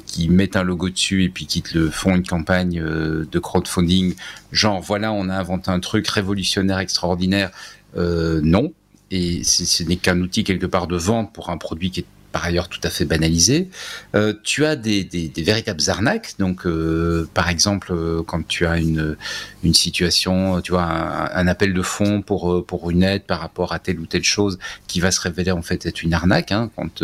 [0.06, 4.16] qui mettent un logo dessus et puis qui te le font une campagne de crowdfunding,
[4.56, 7.52] genre voilà on a inventé un truc révolutionnaire, extraordinaire.
[7.98, 8.74] Euh, non.
[9.12, 12.44] Et ce n'est qu'un outil quelque part de vente pour un produit qui est par
[12.44, 13.70] ailleurs tout à fait banalisé.
[14.14, 16.34] Euh, tu as des, véritables arnaques.
[16.38, 17.96] Donc, euh, par exemple,
[18.28, 19.16] quand tu as une,
[19.64, 23.80] une situation, tu vois, un, appel de fonds pour, pour une aide par rapport à
[23.80, 26.52] telle ou telle chose qui va se révéler en fait être une arnaque.
[26.52, 26.70] Hein.
[26.76, 27.04] quand,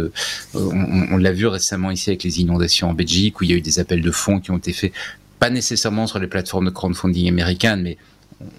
[0.54, 3.58] on, on l'a vu récemment ici avec les inondations en Belgique où il y a
[3.58, 4.92] eu des appels de fonds qui ont été faits
[5.42, 7.98] pas nécessairement sur les plateformes de crowdfunding américaines, mais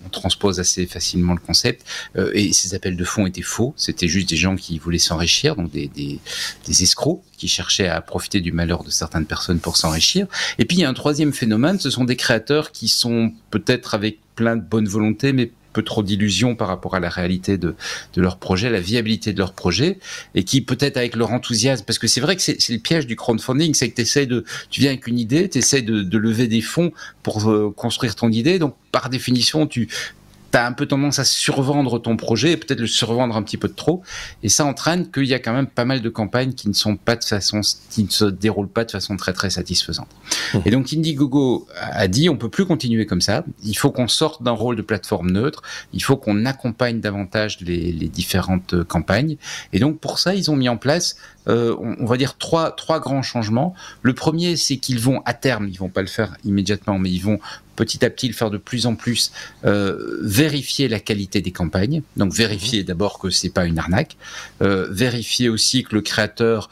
[0.05, 1.87] on transpose assez facilement le concept.
[2.17, 3.73] Euh, et ces appels de fonds étaient faux.
[3.77, 6.19] C'était juste des gens qui voulaient s'enrichir, donc des, des,
[6.67, 10.27] des, escrocs qui cherchaient à profiter du malheur de certaines personnes pour s'enrichir.
[10.59, 13.95] Et puis il y a un troisième phénomène, ce sont des créateurs qui sont peut-être
[13.95, 17.75] avec plein de bonne volonté, mais peu trop d'illusions par rapport à la réalité de,
[18.15, 19.99] de leur projet, la viabilité de leur projet,
[20.35, 23.17] et qui peut-être avec leur enthousiasme, parce que c'est vrai que c'est le piège du
[23.17, 26.47] crowdfunding, c'est que tu de, tu viens avec une idée, tu essaies de, de, lever
[26.47, 29.89] des fonds pour euh, construire ton idée, donc par définition, tu
[30.53, 33.57] tu as un peu tendance à survendre ton projet et peut-être le survendre un petit
[33.57, 34.03] peu de trop.
[34.43, 36.97] Et ça entraîne qu'il y a quand même pas mal de campagnes qui ne sont
[36.97, 40.09] pas de façon, qui ne se déroulent pas de façon très très satisfaisante.
[40.55, 40.59] Mmh.
[40.67, 43.45] Et donc Indiegogo a dit on peut plus continuer comme ça.
[43.65, 45.63] Il faut qu'on sorte d'un rôle de plateforme neutre.
[45.93, 49.37] Il faut qu'on accompagne davantage les, les, différentes campagnes.
[49.73, 51.17] Et donc pour ça ils ont mis en place
[51.49, 53.75] euh, on, va dire trois trois grands changements.
[54.03, 57.23] Le premier, c'est qu'ils vont à terme, ils vont pas le faire immédiatement, mais ils
[57.23, 57.41] vont
[57.75, 59.33] petit à petit le faire de plus en plus,
[59.65, 62.03] euh, vérifier la qualité des campagnes.
[62.17, 62.87] Donc vérifier mhm.
[62.87, 64.17] d'abord que c'est pas une arnaque,
[64.63, 66.71] euh, vérifier aussi que le créateur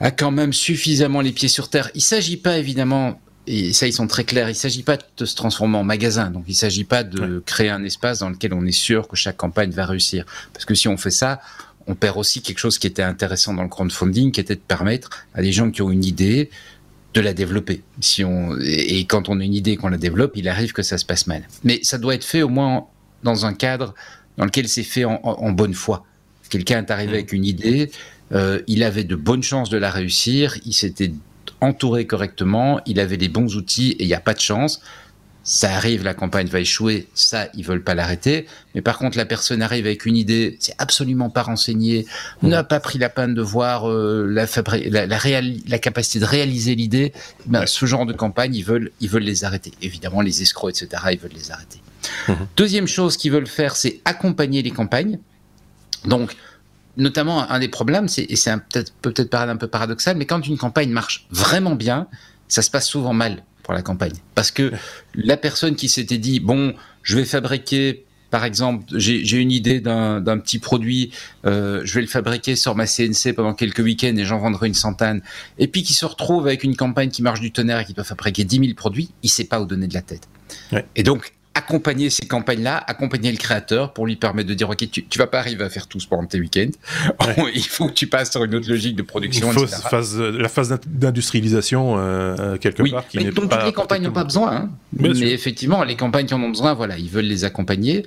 [0.00, 1.90] a quand même suffisamment les pieds sur terre.
[1.94, 5.34] Il s'agit pas évidemment et ça ils sont très clairs, il s'agit pas de se
[5.34, 8.72] transformer en magasin, donc il s'agit pas de créer un espace dans lequel on est
[8.72, 11.40] sûr que chaque campagne va réussir, parce que si on fait ça,
[11.88, 15.26] on perd aussi quelque chose qui était intéressant dans le crowdfunding, qui était de permettre
[15.34, 16.50] à des gens qui ont une idée
[17.14, 17.82] de la développer.
[18.00, 20.82] Si on, et quand on a une idée et qu'on la développe, il arrive que
[20.82, 21.48] ça se passe mal.
[21.64, 22.86] Mais ça doit être fait au moins
[23.22, 23.94] dans un cadre
[24.36, 26.04] dans lequel c'est fait en, bonne foi.
[26.50, 27.14] Quelqu'un est arrivé mmh.
[27.14, 27.90] avec une idée,
[28.32, 31.12] euh, il avait de bonnes chances de la réussir, il s'était
[31.60, 34.80] entouré correctement, il avait les bons outils et il n'y a pas de chance
[35.48, 38.46] ça arrive, la campagne va échouer, ça, ils veulent pas l'arrêter.
[38.74, 42.04] Mais par contre, la personne arrive avec une idée, c'est absolument pas renseigné,
[42.42, 42.48] mmh.
[42.48, 44.44] n'a pas pris la peine de voir euh, la,
[44.90, 47.14] la, la, la, capacité de réaliser l'idée.
[47.46, 49.72] Ben, Ce genre de campagne, ils veulent, ils veulent les arrêter.
[49.80, 51.80] Évidemment, les escrocs, etc., ils veulent les arrêter.
[52.28, 52.32] Mmh.
[52.54, 55.18] Deuxième chose qu'ils veulent faire, c'est accompagner les campagnes.
[56.04, 56.36] Donc,
[56.98, 60.58] notamment, un des problèmes, c'est, et c'est peut-être peut-être un peu paradoxal, mais quand une
[60.58, 62.06] campagne marche vraiment bien,
[62.48, 64.14] ça se passe souvent mal pour la campagne.
[64.34, 64.72] Parce que
[65.14, 70.38] la personne qui s'était dit, bon, je vais fabriquer par exemple, j'ai une idée d'un
[70.38, 71.10] petit produit,
[71.44, 74.74] euh, je vais le fabriquer sur ma CNC pendant quelques week-ends et j'en vendrai une
[74.74, 75.22] centaine,
[75.58, 78.04] et puis qui se retrouve avec une campagne qui marche du tonnerre et qui doit
[78.04, 80.28] fabriquer 10 000 produits, il sait pas où donner de la tête.
[80.94, 85.04] Et donc, accompagner ces campagnes-là, accompagner le créateur pour lui permettre de dire ok tu,
[85.04, 86.70] tu vas pas arriver à faire tout pendant tes week-ends,
[87.54, 89.52] il faut que tu passes sur une autre logique de production.
[89.52, 94.12] Il phase, la phase d'industrialisation euh, quelque part qui mais donc toutes les campagnes n'ont
[94.12, 94.70] pas besoin, hein.
[94.92, 98.06] mais effectivement les campagnes qui en ont besoin, voilà, ils veulent les accompagner.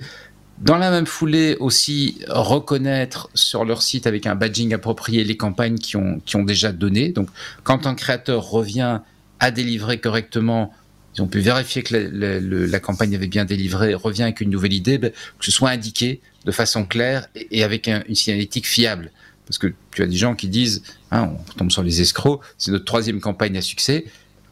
[0.60, 5.80] Dans la même foulée aussi reconnaître sur leur site avec un badging approprié les campagnes
[5.80, 7.10] qui ont, qui ont déjà donné.
[7.10, 7.30] Donc
[7.64, 9.00] quand un créateur revient
[9.40, 10.72] à délivrer correctement
[11.16, 14.98] ils ont pu vérifier que la, campagne avait bien délivré, revient avec une nouvelle idée,
[14.98, 19.12] ben, que ce soit indiqué de façon claire et, avec une signalétique fiable.
[19.46, 22.72] Parce que tu as des gens qui disent, hein, on tombe sur les escrocs, c'est
[22.72, 24.06] notre troisième campagne à succès,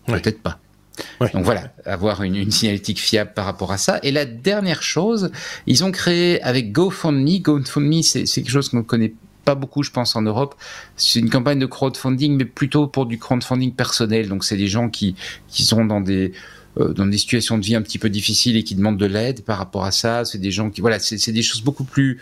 [0.05, 0.59] peut-être pas.
[1.33, 3.99] Donc voilà, avoir une, une, signalétique fiable par rapport à ça.
[4.03, 5.31] Et la dernière chose,
[5.65, 9.13] ils ont créé avec GoFundMe, GoFundMe c'est quelque chose qu'on ne connaît
[9.49, 10.53] pas beaucoup, je pense, en Europe.
[10.95, 14.29] C'est une campagne de crowdfunding, mais plutôt pour du crowdfunding personnel.
[14.29, 15.15] Donc, c'est des gens qui,
[15.47, 16.33] qui sont dans des,
[16.77, 19.41] euh, dans des situations de vie un petit peu difficiles et qui demandent de l'aide
[19.43, 20.23] par rapport à ça.
[20.23, 22.19] C'est des gens qui, voilà, c'est des choses beaucoup plus.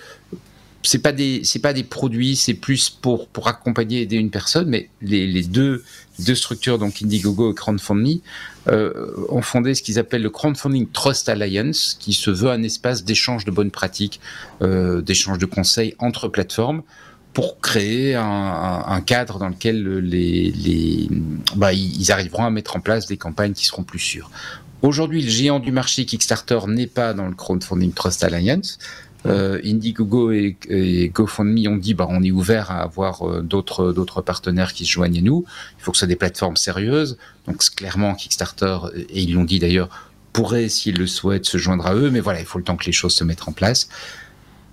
[0.84, 4.70] C'est pas des, pas des produits, c'est plus pour pour accompagner, aider une personne.
[4.70, 5.84] Mais les, les deux
[6.20, 8.22] deux structures, donc Indiegogo et Crowdfunding,
[8.68, 13.04] euh, ont fondé ce qu'ils appellent le Crowdfunding Trust Alliance, qui se veut un espace
[13.04, 14.20] d'échange de bonnes pratiques,
[14.62, 16.84] euh, d'échange de conseils entre plateformes
[17.38, 21.08] pour créer un, cadre dans lequel les, les
[21.56, 24.32] bah, ils arriveront à mettre en place des campagnes qui seront plus sûres.
[24.82, 28.80] Aujourd'hui, le géant du marché Kickstarter n'est pas dans le Crowdfunding Trust Alliance.
[29.28, 34.24] Euh, Indiegogo et, GoFundMe ont dit bah, on est ouvert à avoir euh, d'autres d'autres
[34.24, 35.46] partenaires qui se joignent à nous.
[35.78, 37.20] Il faut que ce soit des plateformes sérieuses.
[37.46, 39.90] Donc clairement Kickstarter et ils l'ont dit d'ailleurs
[40.34, 42.86] pourrait s'ils le souhaitent se joindre à eux, mais voilà il faut le temps que
[42.86, 43.90] les choses se mettent en place.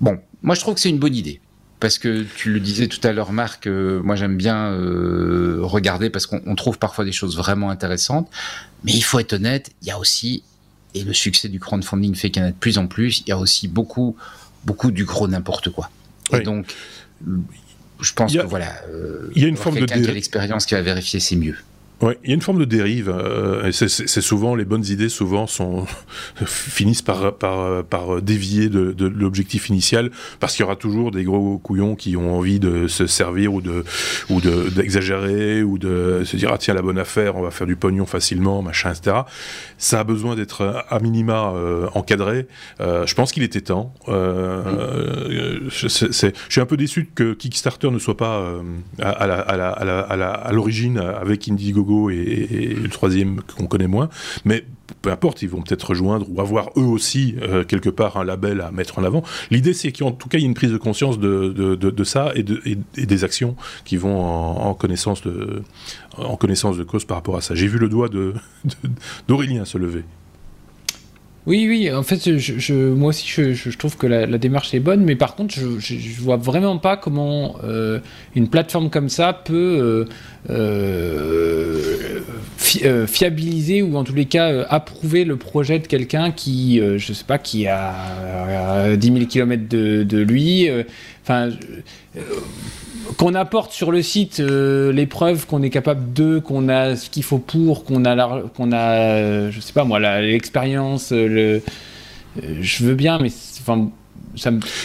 [0.01, 1.43] Bon, moi je trouve que c'est une bonne idée
[1.81, 6.11] parce que tu le disais tout à l'heure, Marc, euh, moi j'aime bien euh, regarder
[6.11, 8.31] parce qu'on trouve parfois des choses vraiment intéressantes,
[8.85, 10.43] mais il faut être honnête, il y a aussi,
[10.95, 13.29] et le succès du crowdfunding fait qu'il y en a de plus en plus, il
[13.29, 14.17] y a aussi beaucoup,
[14.65, 15.91] beaucoup du gros n'importe quoi.
[16.33, 16.75] Et donc,
[18.01, 20.67] je pense que voilà, euh, il y a une forme de quelqu'un qui a l'expérience
[20.67, 21.57] qui va vérifier, c'est mieux.
[22.03, 23.09] Ouais, il y a une forme de dérive.
[23.09, 25.87] Euh, c'est souvent les bonnes idées, souvent sont
[26.45, 31.23] finissent par par, par dévier de, de l'objectif initial, parce qu'il y aura toujours des
[31.23, 33.85] gros couillons qui ont envie de se servir ou de
[34.29, 37.77] ou d'exagérer ou de se dire ah tiens la bonne affaire, on va faire du
[37.77, 39.19] pognon facilement, machin, etc.
[39.79, 42.49] Ça a besoin d'être à minima euh, encadré.
[42.81, 43.95] Euh, je pense qu'il était temps.
[44.09, 48.45] Je, je, suis un peu déçu que Kickstarter ne soit pas
[49.01, 51.47] à, à, à, à l'origine avec
[52.11, 54.09] Et, le troisième qu'on connaît moins.
[54.45, 54.65] Mais
[55.03, 58.61] peu importe, ils vont peut-être rejoindre ou avoir eux aussi euh, quelque part un label
[58.61, 59.23] à mettre en avant.
[59.51, 62.45] L'idée, c'est qu'en tout cas, il y ait une prise de conscience de, ça et,
[62.97, 65.63] et, des actions qui vont en, connaissance de,
[66.17, 67.55] en connaissance de cause par rapport à ça.
[67.55, 68.09] J'ai vu le doigt
[69.29, 70.05] d'Aurélien se lever.
[71.47, 75.15] Oui, oui, en fait, je, moi aussi, je, trouve que la, démarche est bonne, mais
[75.15, 77.99] par contre, je, je vois vraiment pas comment euh,
[78.35, 80.07] une plateforme comme ça peut euh,
[80.49, 82.23] euh,
[83.07, 87.37] fiabiliser ou en tous les cas approuver le projet de quelqu'un qui, je sais pas,
[87.37, 90.71] qui a 10 000 km de, de lui.
[91.23, 91.51] Enfin
[93.17, 97.11] qu'on apporte sur le site euh, les preuves qu'on est capable de, qu'on a ce
[97.11, 101.63] qu'il faut pour, qu'on a, qu'on a, euh, je sais pas moi, l'expérience, euh, le,
[102.61, 103.91] je veux bien, mais enfin,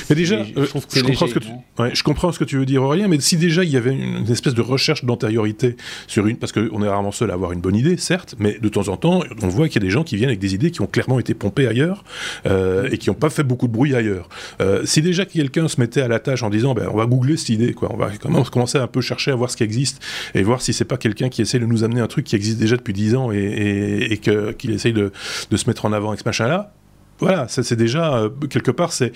[0.10, 1.50] mais déjà, je, comprends ce que tu,
[1.94, 4.30] je comprends ce que tu veux dire, Aurélien, mais si déjà il y avait une,
[4.30, 5.76] espèce de recherche d'antériorité
[6.08, 8.70] sur une, parce qu'on est rarement seul à avoir une bonne idée, certes, mais de
[8.70, 10.72] temps en temps, on voit qu'il y a des gens qui viennent avec des idées
[10.72, 12.04] qui ont clairement été pompées ailleurs
[12.46, 14.30] euh, et qui n'ont pas fait beaucoup de bruit ailleurs.
[14.62, 17.38] Euh, si déjà quelqu'un se mettait à la tâche en disant, ben, on va googler
[17.38, 18.12] cette idée, quoi, on va
[18.52, 20.02] commencer à un peu chercher à voir ce qui existe
[20.36, 22.60] et voir si c'est pas quelqu'un qui essaie de nous amener un truc qui existe
[22.60, 25.12] déjà depuis 10 ans et, et, et qu'il essaye de,
[25.50, 26.74] de se mettre en avant avec ce machin-là,
[27.20, 29.12] voilà, ça c'est déjà euh, quelque part c'est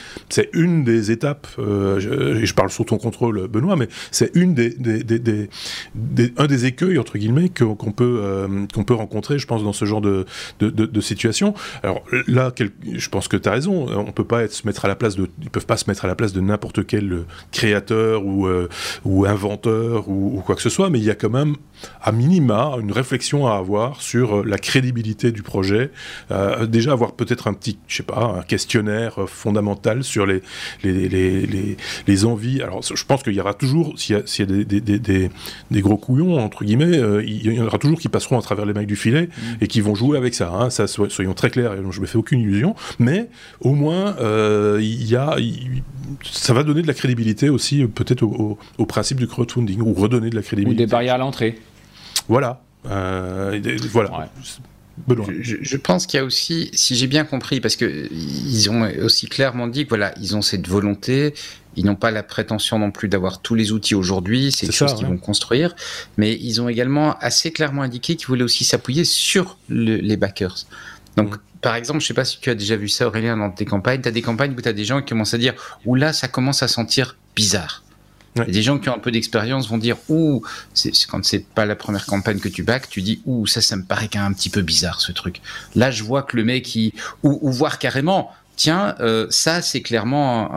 [0.54, 1.48] une des étapes.
[1.58, 4.76] Euh, je, parle sous ton contrôle, Benoît, mais c'est une des,
[6.38, 10.02] un des écueils entre guillemets qu'on peut euh, peut rencontrer, je pense, dans ce genre
[10.02, 10.26] de
[11.02, 11.54] situation.
[11.82, 12.52] Alors là,
[12.92, 13.88] je pense que tu as raison.
[13.90, 16.08] On peut pas se mettre à la place de, ils peuvent pas se mettre à
[16.08, 18.48] la place de n'importe quel créateur ou
[19.06, 21.56] ou inventeur ou, ou, quoi que ce soit, mais il y a quand même
[22.02, 25.92] à minima une réflexion à avoir sur la crédibilité du projet.
[26.68, 30.42] déjà avoir peut-être un petit je sais pas, un questionnaire fondamental sur les,
[30.84, 31.78] les, les,
[32.08, 32.62] les, envies.
[32.62, 35.30] Alors, je pense qu'il y aura toujours, s'il y a, y a des, des, des,
[35.70, 38.74] des, gros couillons, entre guillemets, il y en aura toujours qui passeront à travers les
[38.74, 39.42] mailles du filet mm.
[39.62, 40.50] et qui vont jouer avec ça.
[40.52, 40.70] Hein.
[40.72, 43.30] ça soyons très clairs, je me fais aucune illusion, mais
[43.62, 44.16] au moins,
[44.80, 45.38] il y a,
[46.24, 50.30] ça va donner de la crédibilité aussi, peut-être au, au, principe du crowdfunding, ou redonner
[50.32, 50.84] de la crédibilité.
[50.84, 51.60] Ou des barrières à l'entrée.
[52.28, 52.62] Voilà.
[52.90, 53.60] Euh,
[53.92, 54.30] voilà.
[55.08, 59.28] Je, pense qu'il y a aussi, si j'ai bien compris, parce que ils ont aussi
[59.28, 61.34] clairement dit que voilà, ils ont cette volonté,
[61.76, 64.94] ils n'ont pas la prétention non plus d'avoir tous les outils aujourd'hui, c'est quelque chose
[64.94, 65.76] qu'ils vont construire,
[66.18, 70.58] mais ils ont également assez clairement indiqué qu'ils voulaient aussi s'appuyer sur les backers.
[71.18, 71.40] Donc, mm.
[71.62, 74.02] par exemple, je sais pas si tu as déjà vu ça, Aurélien, dans tes campagnes,
[74.02, 75.54] tu as des campagnes où tu as des gens qui commencent à dire,
[75.86, 77.84] ou là, ça commence à sentir bizarre.
[78.36, 80.44] Des gens qui ont un peu d'expérience vont dire ouh,
[80.74, 83.76] c'est quand c'est pas la première campagne que tu back, tu dis ouh ça ça
[83.76, 85.42] me paraît quand même un petit peu bizarre ce truc.
[85.76, 89.82] Là je vois que le mec il ou, ou voir carrément tiens euh, ça c'est
[89.82, 90.52] clairement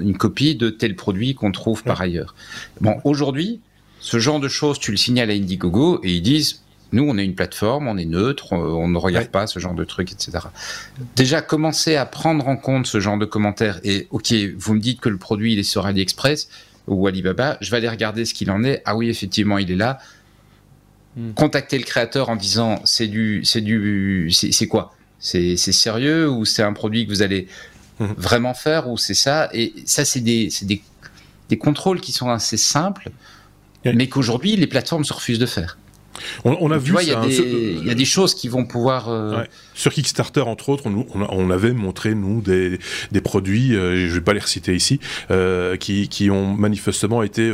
[0.00, 2.34] une copie de tel produit qu'on trouve par ailleurs.
[2.80, 3.60] Bon aujourd'hui
[4.00, 6.62] ce genre de choses tu le signales à Indiegogo et ils disent
[6.92, 9.84] nous, on est une plateforme, on est neutre, on ne regarde pas ce genre de
[9.84, 10.38] trucs, etc.
[11.16, 15.00] Déjà, commencer à prendre en compte ce genre de commentaires et, ok, vous me dites
[15.00, 16.48] que le produit il est sur AliExpress,
[16.88, 18.82] ou Alibaba, je vais aller regarder ce qu'il en est.
[18.84, 19.98] Ah oui, effectivement, il est là.
[21.16, 21.32] Hmm.
[21.32, 24.94] Contacter le créateur en disant c'est du, c'est du, c'est quoi?
[25.18, 27.48] C'est sérieux ou c'est un produit que vous allez
[27.98, 28.06] hmm.
[28.16, 29.48] vraiment faire ou c'est ça?
[29.52, 30.82] Et ça, c'est des, des,
[31.48, 33.10] des, contrôles qui sont assez simples,
[33.84, 35.78] mais qu'aujourd'hui les plateformes se refusent de faire.
[36.44, 39.08] On, a vu il y, a des choses qui vont pouvoir.
[39.08, 39.42] Euh,
[39.74, 42.78] Sur Kickstarter, entre autres, on, on, avait montré nous des,
[43.12, 47.22] des produits, euh, je ne vais pas les reciter ici, euh, qui, qui, ont manifestement
[47.22, 47.50] été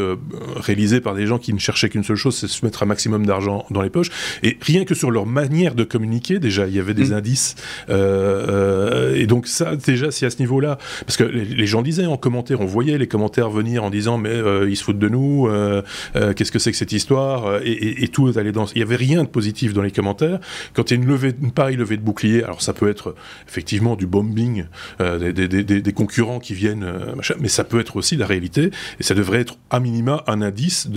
[0.57, 3.27] réalisés par des gens qui ne cherchaient qu'une seule chose, c'est se mettre un maximum
[3.27, 4.11] d'argent dans les poches.
[4.43, 7.15] Et rien que sur leur manière de communiquer, déjà, il y avait des mm.
[7.15, 7.55] indices.
[7.89, 12.61] et donc ça, déjà, si à ce niveau-là, parce que les, gens disaient en commentaire,
[12.61, 15.49] on voyait les commentaires venir en disant mais ils se foutent de nous,
[16.37, 19.23] qu'est-ce que c'est que cette histoire, et, et, et tout allait il n'y avait rien
[19.23, 20.41] de positif dans les commentaires.
[20.75, 23.15] Quand il y a une, pareille levée de bouclier, alors ça peut être
[23.49, 24.65] effectivement du bombing,
[25.01, 29.15] euh, des, concurrents qui viennent, euh, mais ça peut être aussi la réalité, et ça
[29.15, 30.89] devrait être à minima un indice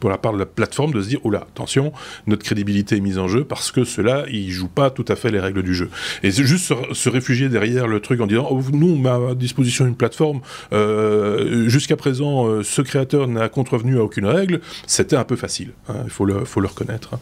[0.00, 1.92] pour la part de la plateforme de se dire, oula, attention,
[2.26, 5.30] notre crédibilité est mise en jeu parce que cela, ils jouent pas tout à fait
[5.30, 5.90] les règles du jeu.
[6.22, 9.96] Et juste se, réfugier derrière le truc en disant, oh, nous, on à disposition une
[9.96, 10.40] plateforme,
[10.72, 15.96] euh, jusqu'à présent, ce créateur n'a contrevenu à aucune règle, c'était un peu facile, hein,
[16.04, 17.17] il faut le, faut le reconnaître.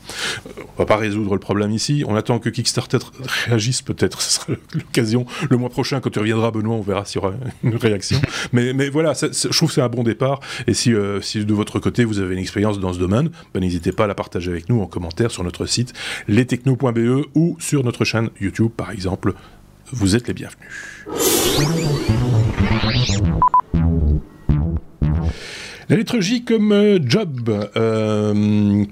[0.47, 2.05] On va pas résoudre le problème ici.
[2.07, 2.99] On attend que Kickstarter
[3.47, 4.21] réagisse peut-être.
[4.21, 6.77] Ce sera l'occasion le mois prochain quand tu reviendras, Benoît.
[6.77, 8.21] On verra s'il y aura une réaction.
[8.53, 10.41] mais, mais voilà, je trouve que c'est un bon départ.
[10.67, 13.61] Et si, euh, si de votre côté vous avez une expérience dans ce domaine, ben,
[13.61, 15.93] n'hésitez pas à la partager avec nous en commentaire sur notre site
[16.29, 19.35] lestechno.be ou sur notre chaîne YouTube par exemple.
[19.93, 20.69] Vous êtes les bienvenus.
[25.89, 27.49] La lettre J comme euh, job.
[27.77, 28.85] Euh,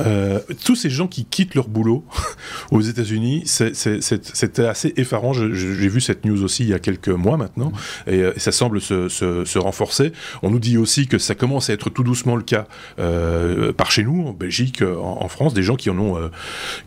[0.00, 2.04] euh, tous ces gens qui quittent leur boulot
[2.70, 5.32] aux États-Unis, c'était assez effarant.
[5.32, 7.72] J'ai vu cette news aussi il y a quelques mois maintenant,
[8.06, 10.12] et, euh, ça semble se, renforcer.
[10.42, 12.66] On nous dit aussi que ça commence à être tout doucement le cas
[12.98, 16.30] euh, par chez nous, en Belgique, en, France, des gens qui en ont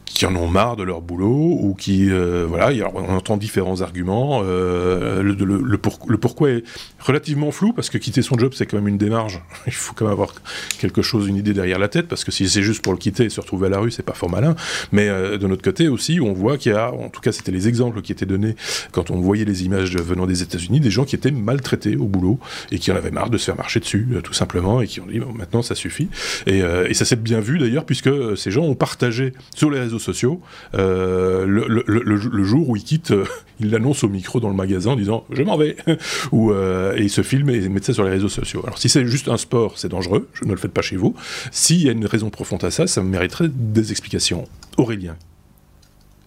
[0.06, 2.72] qui en ont marre de leur boulot ou qui voilà.
[2.94, 4.41] on entend différents arguments.
[4.41, 6.63] le, le, pourquoi est
[7.00, 9.39] relativement flou parce que quitter son job c'est quand même une démarche.
[9.68, 10.34] Il faut quand même avoir
[10.80, 13.26] quelque chose, une idée derrière la tête parce que si c'est juste pour le quitter
[13.26, 14.56] et se retrouver à la rue, c'est pas fort malin.
[14.92, 17.52] Mais euh, de notre côté aussi, on voit qu'il y a, en tout cas, c'était
[17.52, 18.56] les exemples qui étaient donnés
[18.92, 22.40] quand on voyait les images venant des États-Unis, des gens qui étaient maltraités au boulot
[22.72, 25.00] et qui en avaient marre de se faire marcher dessus, euh, tout simplement, et qui
[25.00, 26.10] ont dit maintenant ça suffit.
[26.48, 30.00] Euh, et, ça s'est bien vu d'ailleurs, puisque ces gens ont partagé sur les réseaux
[30.00, 30.42] sociaux
[30.74, 33.14] le, jour où ils quittent,
[33.60, 35.76] ils l'annoncent au micro dans le magasin en disant je m'en vais,
[36.32, 38.62] ou et ils se filment et mettent ça sur les réseaux sociaux.
[38.65, 41.15] Alors si c'est juste un sport, c'est dangereux, je ne le faites pas chez vous.
[41.52, 44.46] S'il y a une raison profonde à ça, ça, mériterait des explications.
[44.78, 45.15] Aurélien.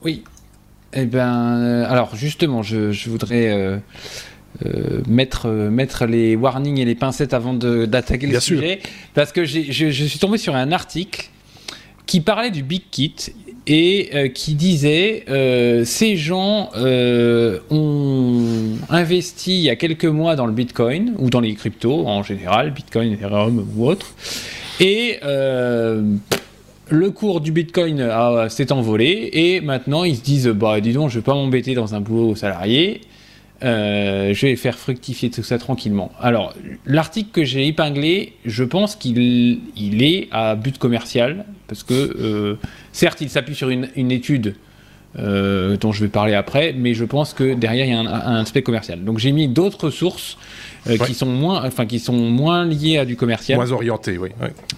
[0.03, 0.25] Oui.
[0.93, 3.79] Eh bien, euh, alors justement, je, voudrais euh,
[4.65, 8.81] euh, mettre, mettre les warnings et les pincettes avant d'attaquer le sujet,
[9.15, 11.29] parce que je, je, suis tombé sur un article
[12.07, 13.15] qui parlait du Big Kit
[13.69, 15.25] et qui disait
[15.85, 16.71] ces gens
[17.71, 22.23] ont investi il y a quelques mois dans le Bitcoin ou dans les cryptos en
[22.23, 24.15] général, Bitcoin, Ethereum ou autre,
[24.81, 25.19] et
[26.91, 28.11] le cours du Bitcoin
[28.49, 31.95] s'est envolé et maintenant ils se disent bah dis donc je vais pas m'embêter dans
[31.95, 33.03] un boulot salarié
[33.65, 36.13] euh, je vais faire fructifier tout ça tranquillement.
[36.21, 36.55] Alors,
[36.87, 42.55] l'article que j'ai épinglé, je pense qu'il il est à but commercial, parce que, euh,
[42.93, 44.55] certes, il s'appuie sur une, étude
[45.17, 48.63] dont je vais parler après, mais je pense que derrière il y a un, aspect
[48.63, 49.03] commercial.
[49.03, 50.39] Donc j'ai mis d'autres sources
[51.07, 54.29] qui sont moins, enfin qui sont moins liées à du commercial, moins orientées, oui.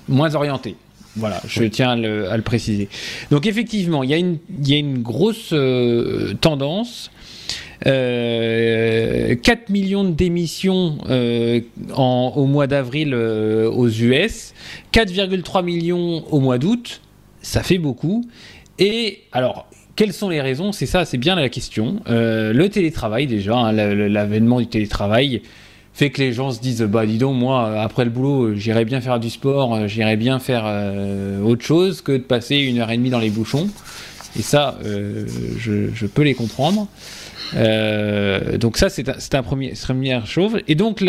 [0.08, 0.76] Moins orientées.
[1.16, 2.88] Voilà, je tiens à le, préciser.
[3.30, 5.52] Donc effectivement, il y a une, il y a une grosse
[6.40, 7.10] tendance
[7.82, 9.36] 4 euh,
[9.70, 11.60] millions de démissions euh,
[11.96, 14.52] au mois d'avril euh, aux US,
[14.92, 17.00] 4,3 millions au mois d'août,
[17.40, 18.24] ça fait beaucoup.
[18.78, 20.72] Et alors, quelles sont les raisons?
[20.72, 22.00] C'est ça, c'est bien la question.
[22.06, 25.42] le télétravail déjà, hein, l'avènement du télétravail
[25.92, 29.00] fait que les gens se disent bah dis donc moi après le boulot j'irais bien
[29.00, 30.64] faire du sport j'irais bien faire
[31.44, 33.68] autre chose que de passer une heure et demie dans les bouchons.
[34.38, 36.86] Et ça je, peux les comprendre
[37.54, 40.58] euh, donc ça, c'est un, premier, première chose.
[40.68, 41.04] Et donc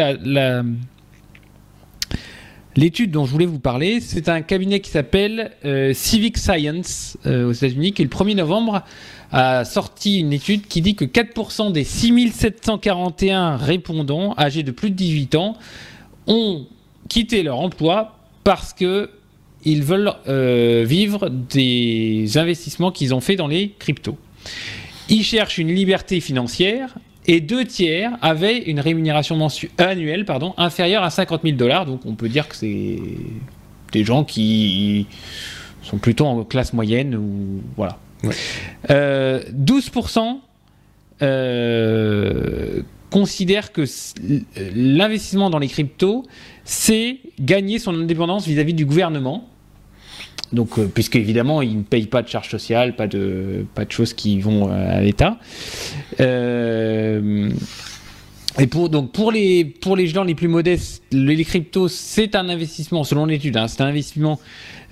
[2.78, 7.50] L'étude dont je voulais vous parler, c'est un cabinet qui s'appelle euh, Civic Science euh,
[7.50, 8.84] aux États-Unis, qui le 1er novembre
[9.34, 14.96] a sorti une étude qui dit que 4% des 6741 répondants âgés de plus de
[14.96, 15.58] 18 ans
[16.28, 16.66] ont
[17.10, 18.16] quitté leur emploi
[18.46, 19.10] parce que
[19.66, 20.14] ils veulent
[20.86, 24.18] vivre des investissements qu'ils ont fait dans les cryptos.
[25.12, 26.96] Ils cherchent une liberté financière
[27.28, 29.46] et deux tiers avaient une rémunération
[29.78, 31.86] annuelle pardon, inférieure à 50 000 dollars.
[31.86, 32.98] Donc on peut dire que c'est
[33.92, 35.08] des gens qui
[35.84, 38.00] sont plutôt en classe moyenne ou voilà.
[38.88, 40.38] 12% euh,
[41.24, 43.84] euh, considèrent que
[44.74, 46.24] l'investissement dans les cryptos,
[46.64, 49.46] c'est gagner son indépendance vis-à-vis -vis du gouvernement.
[50.54, 53.92] Donc, euh, puisque évidemment, ils ne payent pas de charges sociales, pas de, pas de
[53.92, 55.38] choses qui vont euh, à l'État.
[56.20, 57.50] Euh,
[58.60, 62.50] et pour, donc pour, les, pour les gens les plus modestes, les cryptos, c'est un
[62.50, 64.40] investissement, selon l'étude, hein, c'est un investissement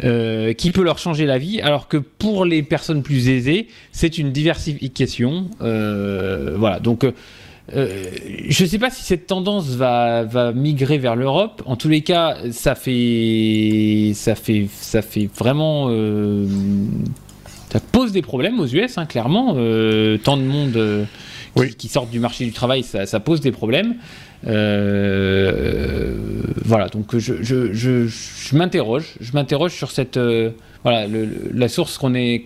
[0.01, 4.31] qui peut leur changer la vie, alors que pour les personnes plus aisées, c'est une
[4.31, 5.49] diversification.
[5.59, 7.05] voilà, donc
[7.75, 8.03] euh,
[8.47, 11.61] je ne sais pas si cette tendance va, va migrer vers l'Europe.
[11.65, 15.87] En tous les cas, ça fait, ça fait, ça fait vraiment.
[15.89, 16.47] Euh,
[17.71, 19.53] ça pose des problèmes aux US, hein, clairement.
[19.57, 21.07] Euh, tant de monde
[21.77, 23.95] qui, sortent du marché du travail, ça, pose des problèmes.
[24.43, 24.53] voilà,
[26.91, 29.13] donc je, je, je, je m'interroge.
[29.19, 30.19] Je m'interroge sur cette.
[30.83, 31.05] voilà,
[31.53, 32.43] la source qu'on est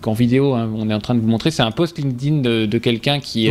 [0.00, 2.64] qu'en vidéo, hein, on est en train de vous montrer, c'est un post LinkedIn de,
[2.64, 3.50] de quelqu'un qui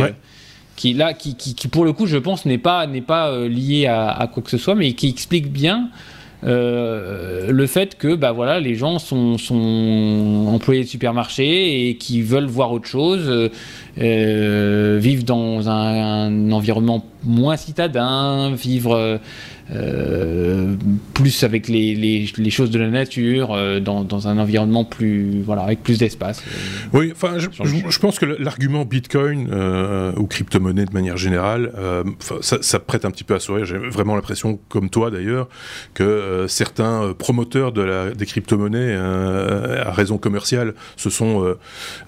[0.82, 3.86] qui là, qui, qui, pour le coup, je pense, n'est pas, n'est pas euh, lié
[3.86, 5.90] à, quoi que ce soit, mais qui explique bien
[6.42, 12.20] euh, le fait que bah voilà les gens sont, sont, employés de supermarché et qui
[12.20, 13.50] veulent voir autre chose
[14.00, 19.20] euh, vivre dans un, un, environnement moins citadin vivre
[19.74, 20.74] euh,
[21.14, 25.62] plus avec les, les, choses de la nature, euh, dans, dans, un environnement plus, voilà,
[25.62, 26.42] avec plus d'espace.
[26.92, 27.48] oui, enfin, je,
[27.88, 31.72] je, pense que l'argument Bitcoin euh, ou crypto-monnaie de manière générale,
[32.40, 33.64] ça, ça, prête un petit peu à sourire.
[33.64, 35.48] J'ai vraiment l'impression, comme toi d'ailleurs,
[35.94, 41.56] que certains promoteurs de la, des crypto-monnaies, à raison commerciale, se sont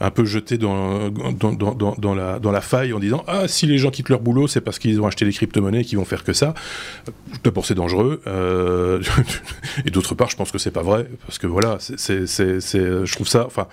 [0.00, 3.66] un peu jetés dans, dans, dans, dans, la, dans la faille en disant Ah, si
[3.66, 6.04] les gens quittent leur boulot, c'est parce qu'ils ont acheté des crypto-monnaies et qu'ils vont
[6.04, 6.54] faire que ça.
[7.42, 9.02] D'abord c'est dangereux, euh,
[9.86, 13.28] et d'autre part je pense que c'est pas vrai, parce que voilà, c'est, je trouve
[13.28, 13.66] ça, enfin,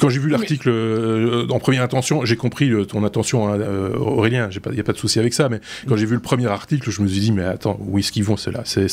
[0.00, 4.48] quand j'ai vu l'article euh, en première intention, j'ai compris ton intention, hein, euh, Aurélien,
[4.50, 6.90] il n'y a pas de souci avec ça, mais quand j'ai vu le premier article,
[6.90, 8.88] je me suis dit, mais attends, où est-ce qu'ils vont, c'est là, c'est,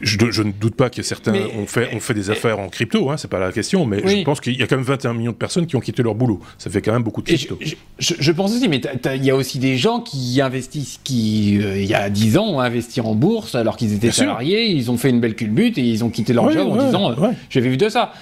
[0.00, 3.16] je, ne doute pas que certains ont, fait, ont fait des affaires en crypto, hein,
[3.16, 5.36] c'est pas la question, mais je pense qu'il y a quand même 21 millions de
[5.36, 6.40] personnes qui ont quitté leur boulot.
[6.58, 7.58] Ça fait quand même beaucoup de crypto.
[7.98, 8.80] Je, pense aussi, mais
[9.14, 12.46] il y a aussi des gens qui investissent, qui, euh, il y a 10 ans,
[12.46, 15.82] ont investi en bourse alors qu'ils étaient salariés, ils ont fait une belle culbute et
[15.82, 18.12] ils ont quitté leur job en disant euh, J'ai vu de ça.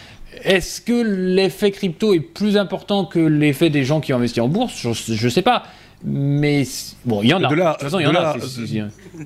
[0.43, 4.49] Est-ce que l'effet crypto est plus important que l'effet des gens qui ont investi en
[4.49, 4.75] bourse?
[4.83, 5.65] Je ne sais pas.
[6.07, 6.65] Mais
[7.07, 7.49] bon, il y en a.
[7.49, 8.37] De là, de toute façon, il y en a.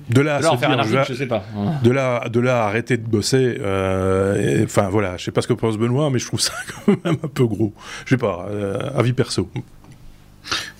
[0.09, 1.43] De là, à faire un article, je sais pas.
[1.83, 3.57] De là, de là à arrêter de bosser.
[3.59, 6.53] Euh, enfin voilà, je sais pas ce que pense Benoît, mais je trouve ça
[6.85, 7.73] quand même un peu gros.
[8.05, 9.49] Je sais pas, euh, avis perso.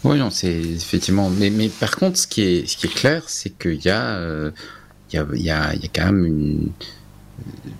[0.05, 1.29] Oui, non, c'est effectivement.
[1.29, 4.15] Mais, mais par contre, ce qui est, ce qui est clair, c'est qu'il y a,
[4.15, 4.51] euh,
[5.11, 6.71] il y a, il y a, il y a quand même une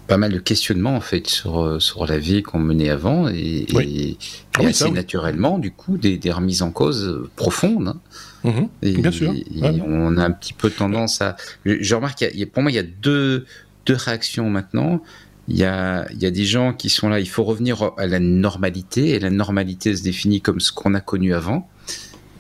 [0.08, 3.66] pas mal de questionnements en fait sur, euh, sur la vie qu'on menait avant et,
[3.80, 4.18] et,
[4.58, 7.90] ah assez naturellement du coup des, des, remises en cause profondes.
[7.90, 8.00] Hein.
[8.44, 8.70] Mhm.
[8.82, 9.34] et, Bien sûr.
[9.86, 11.36] on a un petit peu tendance à.
[11.66, 13.46] Je remarque, il y a, pour moi, il y a deux,
[13.86, 15.02] deux réactions maintenant.
[15.48, 18.06] Il y, a, il y a des gens qui sont là, il faut revenir à
[18.06, 21.68] la normalité, et la normalité se définit comme ce qu'on a connu avant.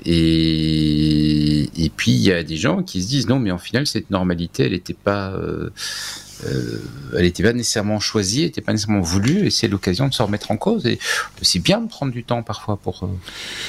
[0.05, 3.87] et, et puis il y a des gens qui se disent non, mais en final
[3.87, 5.71] cette normalité, elle n'était pas euh,
[6.45, 10.21] elle n'était pas nécessairement choisie, elle n'était pas nécessairement voulue, et c'est l'occasion de se
[10.21, 10.85] remettre en cause.
[10.85, 10.99] Et
[11.41, 13.07] c'est bien de prendre du temps parfois pour, euh,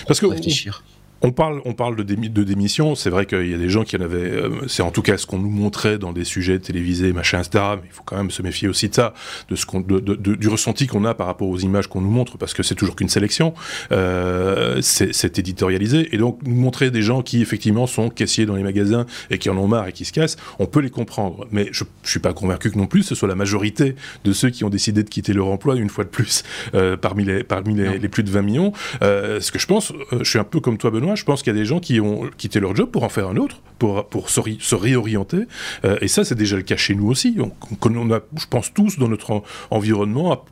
[0.06, 0.82] Parce que réfléchir.
[0.86, 2.94] On parle, on parle de, de démission.
[2.94, 4.30] C'est vrai qu'il y a des gens qui en avaient.
[4.30, 7.62] Euh, c'est en tout cas ce qu'on nous montrait dans des sujets télévisés, machin, etc.
[7.76, 9.12] Mais il faut quand même se méfier aussi de ça,
[9.50, 12.38] de ce qu'on, de, du ressenti qu'on a par rapport aux images qu'on nous montre,
[12.38, 13.52] parce que c'est toujours qu'une sélection.
[13.92, 16.08] Euh, c'est éditorialisé.
[16.14, 19.50] Et donc, nous montrer des gens qui, effectivement, sont caissiers dans les magasins et qui
[19.50, 21.46] en ont marre et qui se cassent, on peut les comprendre.
[21.50, 23.94] Mais je ne suis pas convaincu que non plus ce soit la majorité
[24.24, 26.44] de ceux qui ont décidé de quitter leur emploi, une fois de plus,
[26.74, 28.72] euh, parmi, les, parmi les, les, plus de 20 millions.
[29.02, 31.56] ce que je pense, je suis un peu comme toi, Benoît je pense qu'il y
[31.56, 34.30] a des gens qui ont quitté leur job pour en faire un autre, pour, pour
[34.30, 35.46] se, réorienter.
[35.84, 37.36] Euh, et ça, c'est déjà le cas chez nous aussi.
[37.38, 40.44] On, a, je pense tous, dans notre environnement,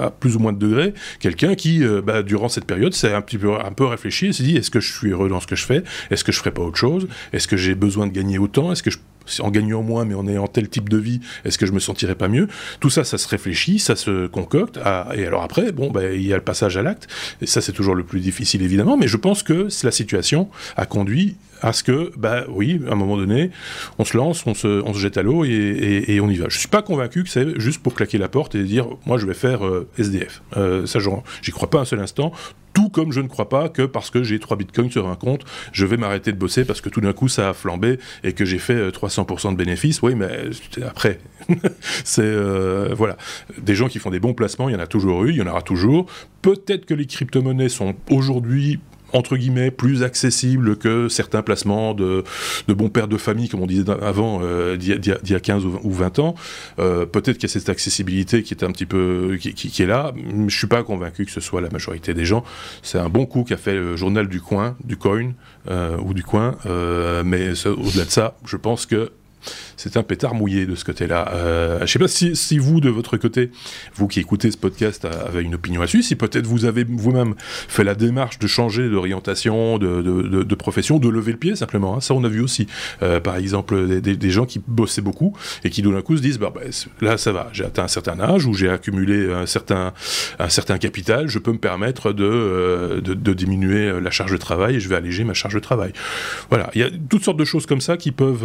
[0.00, 3.22] à, plus ou moins de degrés, quelqu'un qui, euh, bah, durant cette période, s'est un
[3.22, 5.46] petit peu, un peu réfléchi et s'est dit est-ce que je suis heureux dans ce
[5.46, 5.82] que je fais?
[6.10, 7.08] Est-ce que je ferais pas autre chose?
[7.32, 8.72] Est-ce que j'ai besoin de gagner autant?
[8.72, 8.98] Est-ce que je
[9.40, 12.14] en gagnant moins, mais en ayant tel type de vie, est-ce que je me sentirais
[12.14, 12.48] pas mieux?
[12.80, 14.78] Tout ça, ça se réfléchit, ça se concocte.
[15.14, 17.08] et alors après, bon, ben, il y a le passage à l'acte.
[17.40, 18.96] Et ça, c'est toujours le plus difficile, évidemment.
[18.96, 22.96] Mais je pense que la situation a conduit à ce que, bah oui, à un
[22.96, 23.50] moment donné,
[23.98, 26.46] on se lance, on se, jette à l'eau et, on y va.
[26.48, 29.26] Je suis pas convaincu que c'est juste pour claquer la porte et dire, moi, je
[29.26, 30.42] vais faire euh, SDF.
[30.56, 30.98] Euh, ça,
[31.42, 32.32] j'y crois pas un seul instant.
[32.72, 35.44] Tout comme je ne crois pas que parce que j'ai 3 bitcoins sur un compte,
[35.72, 38.44] je vais m'arrêter de bosser parce que tout d'un coup ça a flambé et que
[38.44, 40.02] j'ai fait 300% euh, de bénéfices.
[40.02, 40.50] Oui, mais
[40.86, 41.18] après,
[42.04, 43.16] c'est euh, voilà.
[43.58, 45.42] Des gens qui font des bons placements, il y en a toujours eu, il y
[45.42, 46.06] en aura toujours.
[46.42, 48.78] Peut-être que les crypto-monnaies sont aujourd'hui
[49.12, 52.24] entre guillemets, plus accessible que certains placements de,
[52.68, 55.90] de bons pères de famille, comme on disait avant, euh, d'il y, a 15 ou
[55.90, 56.34] 20 ans.
[56.78, 60.12] Euh, peut-être qu'il y a cette accessibilité qui est un petit peu, qui, est là.
[60.46, 62.44] Je suis pas convaincu que ce soit la majorité des gens.
[62.82, 65.32] C'est un bon coup qu'a fait le journal du coin, du coin,
[65.70, 66.56] euh, ou du coin.
[67.24, 69.10] mais au-delà de ça, je pense que
[69.80, 71.32] c'est un pétard mouillé de ce côté-là.
[71.32, 73.50] Euh, je ne sais pas si, vous, de votre côté,
[73.94, 77.82] vous qui écoutez ce podcast, avez une opinion là-dessus, si peut-être vous avez vous-même fait
[77.82, 81.96] la démarche de changer d'orientation, de, profession, de lever le pied simplement.
[81.96, 82.00] Hein.
[82.02, 82.66] Ça, on a vu aussi,
[83.02, 86.52] euh, par exemple, des, gens qui bossaient beaucoup et qui d'un coup se disent, bah,
[86.54, 86.60] bah,
[87.00, 89.94] là, ça va, j'ai atteint un certain âge ou j'ai accumulé un certain,
[90.38, 94.76] un certain capital, je peux me permettre de, euh, de, diminuer la charge de travail
[94.76, 95.94] et je vais alléger ma charge de travail.
[96.50, 98.44] Voilà, il y a toutes sortes de choses comme ça qui peuvent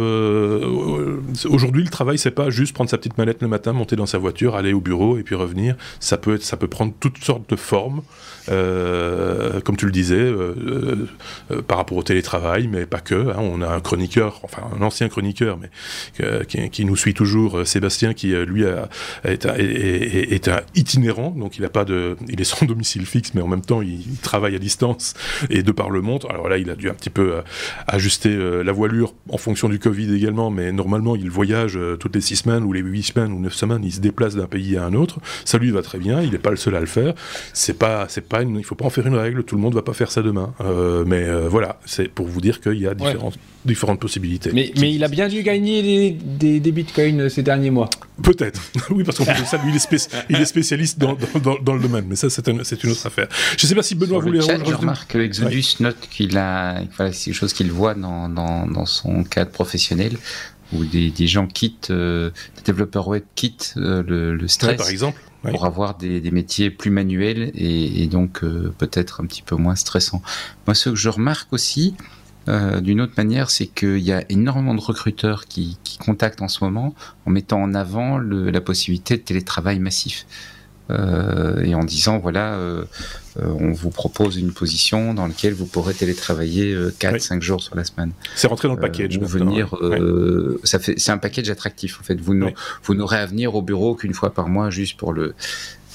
[1.48, 4.18] aujourd'hui, le travail, c'est pas juste prendre sa petite mallette le matin, monter dans sa
[4.18, 5.76] voiture, aller au bureau et puis revenir.
[6.00, 8.02] Ça peut, être, ça peut prendre toutes sortes de formes.
[8.48, 11.06] Euh, comme tu le disais, euh,
[11.50, 13.14] euh, par rapport au télétravail, mais pas que.
[13.14, 13.38] Hein.
[13.38, 15.70] on a un chroniqueur, enfin un ancien chroniqueur, mais
[16.70, 19.48] qui, nous suit toujours, Sébastien, qui lui est,
[20.48, 23.62] un, itinérant, donc il a pas de, il est sans domicile fixe, mais en même
[23.62, 25.14] temps il, travaille à distance
[25.50, 26.26] et de par le monde.
[26.28, 27.34] Alors là, il a dû un petit peu
[27.86, 32.36] ajuster la voilure en fonction du Covid également, mais normalement il voyage toutes les six
[32.36, 34.94] semaines ou les huit semaines ou neuf semaines, il se déplace d'un pays à un
[34.94, 35.20] autre.
[35.44, 37.14] Ça lui va très bien, il n'est pas le seul à le faire.
[37.52, 39.72] C'est pas, c'est pas il ne faut pas en faire une règle, tout le monde
[39.72, 40.54] ne va pas faire ça demain.
[40.60, 44.50] Euh, mais euh, voilà, c'est pour vous dire qu'il y a différentes, différentes possibilités.
[44.52, 47.90] Mais, mais, il a bien dû gagner des, des, bitcoins euh, ces derniers mois.
[48.22, 48.60] Peut-être,
[48.90, 51.80] oui, parce qu'on peut ça, lui, il est, il est spécialiste dans, dans, dans, le
[51.80, 53.28] domaine, mais ça, c'est une autre affaire.
[53.56, 56.82] Je ne sais pas si Benoît voulait chat, Je remarque que Exodus note qu'il a,
[56.96, 60.16] voilà, c'est quelque chose qu'il voit dans, dans, son cadre professionnel
[60.72, 62.32] où des, des gens quittent, des
[62.64, 64.02] développeurs web quittent le,
[64.34, 64.76] le, stress.
[64.76, 69.56] par exemple pour avoir des, métiers plus manuels et, donc euh, peut-être un petit peu
[69.56, 70.22] moins stressants.
[70.66, 71.94] Moi, ce que je remarque aussi,
[72.48, 76.62] euh, d'une autre manière, c'est qu'il y a énormément de recruteurs qui, contactent en ce
[76.62, 80.26] moment en mettant en avant la possibilité de télétravail massif.
[80.90, 82.84] Euh, et en disant voilà, euh,
[83.40, 87.84] euh, on vous propose une position dans laquelle vous pourrez télétravailler 4-5 jours sur la
[87.84, 88.12] semaine.
[88.36, 89.18] C'est rentré dans le package.
[89.18, 89.74] venir,
[90.64, 92.20] ça fait, c'est un package attractif en fait.
[92.20, 92.34] Vous,
[92.84, 95.34] vous n'aurez à venir au bureau qu'une fois par mois juste pour le,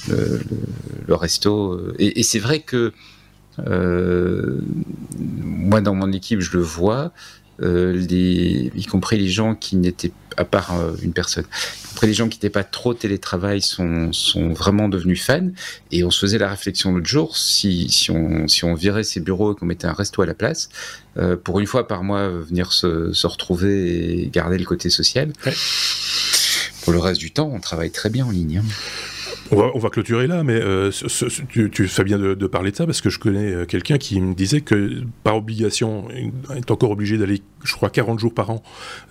[0.08, 0.40] le,
[1.06, 1.80] le, resto.
[1.98, 2.92] Et, et c'est vrai que
[5.26, 7.12] moi dans mon équipe je le vois.
[7.62, 12.06] Euh, les, y compris les gens qui n'étaient, à part euh, une personne, y compris
[12.08, 15.50] les gens qui n'étaient pas trop télétravail sont, sont vraiment devenus fans.
[15.90, 19.20] Et on se faisait la réflexion l'autre jour, si, si, on, si on virait ces
[19.20, 20.70] bureaux et qu'on mettait un resto à la place,
[21.16, 25.32] euh, pour une fois par mois venir se, se, retrouver et garder le côté social.
[26.82, 28.58] Pour le reste du temps, on travaille très bien en ligne.
[28.58, 29.11] Hein.
[29.52, 30.90] On va, clôturer là, mais euh,
[31.50, 34.34] tu, fais bien de, parler de ça parce que je connais euh, quelqu'un qui me
[34.34, 38.62] disait que par obligation, il est encore obligé d'aller, je crois, 40 jours par an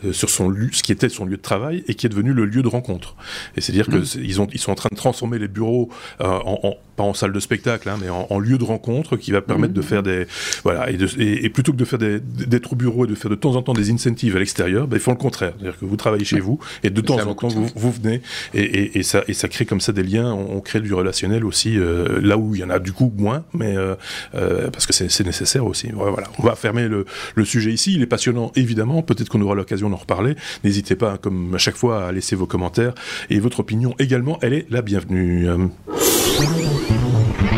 [0.04, 2.34] euh, sur son lieu, ce qui était son lieu de travail et qui est devenu
[2.34, 3.16] le lieu de rencontre.
[3.56, 4.48] Et c'est-à-dire qu'ils mmh.
[4.52, 5.90] ils sont en train de transformer les bureaux
[6.20, 9.74] en pas en salle de spectacle, hein, mais en, lieu de rencontre, qui va permettre
[9.74, 9.84] de mmh.
[9.84, 10.28] faire des
[10.64, 10.98] voilà et,
[11.46, 13.74] et, plutôt que de faire d'être au bureau et de faire de temps en temps
[13.74, 16.60] des incentives à l'extérieur, ben, ils font le contraire, c'est-à-dire que vous travaillez chez vous
[16.84, 18.22] et de temps en temps vous, vous, venez
[18.54, 21.78] et, et, ça et ça crée comme ça des liens, on, crée du relationnel aussi
[22.22, 23.76] là où il y en a du coup moins, mais
[24.32, 25.90] parce que c'est nécessaire aussi.
[25.94, 27.94] Voilà, on va fermer le, le sujet ici.
[27.96, 29.02] Il est passionnant évidemment.
[29.02, 30.36] Peut-être qu'on aura l'occasion d'en reparler.
[30.64, 32.94] N'hésitez pas, comme à chaque fois, à laisser vos commentaires
[33.30, 34.38] et votre opinion également.
[34.42, 35.48] Elle est la bienvenue.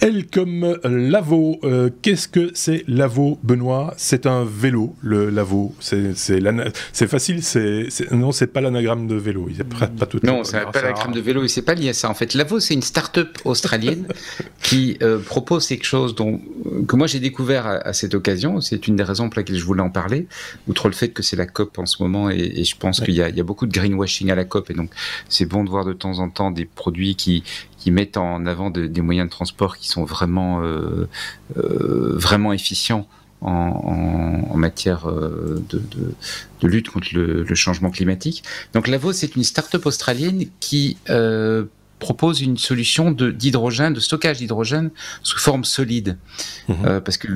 [0.00, 1.58] Elle comme Lavo.
[1.64, 3.94] Euh, qu'est-ce que c'est Lavo, Benoît?
[3.96, 5.74] C'est un vélo, le Lavo.
[5.80, 9.48] C'est facile, c'est non, c'est pas l'anagramme de vélo.
[9.50, 11.92] Il pas, pas tout non, c'est pas l'anagramme de vélo et c'est pas lié à
[11.92, 12.10] ça.
[12.10, 14.06] En fait, Lavo, c'est une start-up australienne
[14.62, 16.40] qui euh, propose quelque chose dont,
[16.86, 18.60] que moi j'ai découvert à, cette occasion.
[18.60, 20.26] C'est une des raisons pour lesquelles je voulais en parler.
[20.68, 23.18] Outre le fait que c'est la COP en ce moment et, je pense qu'il y,
[23.18, 24.90] y, a beaucoup de greenwashing à la COP et donc
[25.28, 27.42] c'est bon de voir de temps en temps des produits qui
[27.78, 31.08] qui mettent en avant des moyens de transport qui sont vraiment, euh,
[31.56, 33.06] euh, vraiment efficients
[33.40, 38.42] en, matière euh, de, lutte contre le, changement climatique.
[38.74, 40.96] Donc Lavo, c'est une start-up australienne qui
[42.00, 44.90] propose une solution d'hydrogène, de, stockage d'hydrogène
[45.22, 46.16] sous forme solide.
[46.68, 47.00] Mmh.
[47.04, 47.28] parce que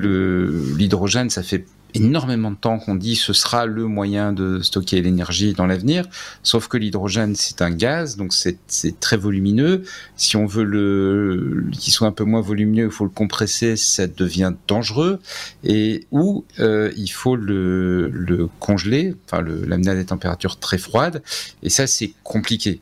[0.77, 1.65] l'hydrogène, ça fait
[1.95, 6.07] énormément de temps qu'on dit ce sera le moyen de stocker l'énergie dans l'avenir,
[6.43, 9.83] sauf que l'hydrogène c'est un gaz, donc c'est très volumineux.
[10.17, 14.07] Si on veut le qu'il soit un peu moins volumineux, il faut le compresser, ça
[14.07, 15.21] devient dangereux,
[15.65, 21.23] et ou euh, il faut le, le congeler, enfin l'amener à des températures très froides,
[21.63, 22.81] et ça c'est compliqué.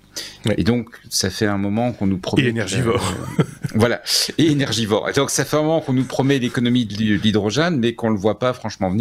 [0.57, 2.45] Et donc ça fait un moment qu'on nous promet.
[2.45, 3.03] Et énergivore.
[3.39, 3.43] Euh,
[3.75, 4.03] voilà,
[4.39, 5.09] et énergivore.
[5.09, 8.19] Et donc ça fait un moment qu'on nous promet l'économie de l'hydrogène, mais qu'on le
[8.19, 8.99] voit pas franchement venir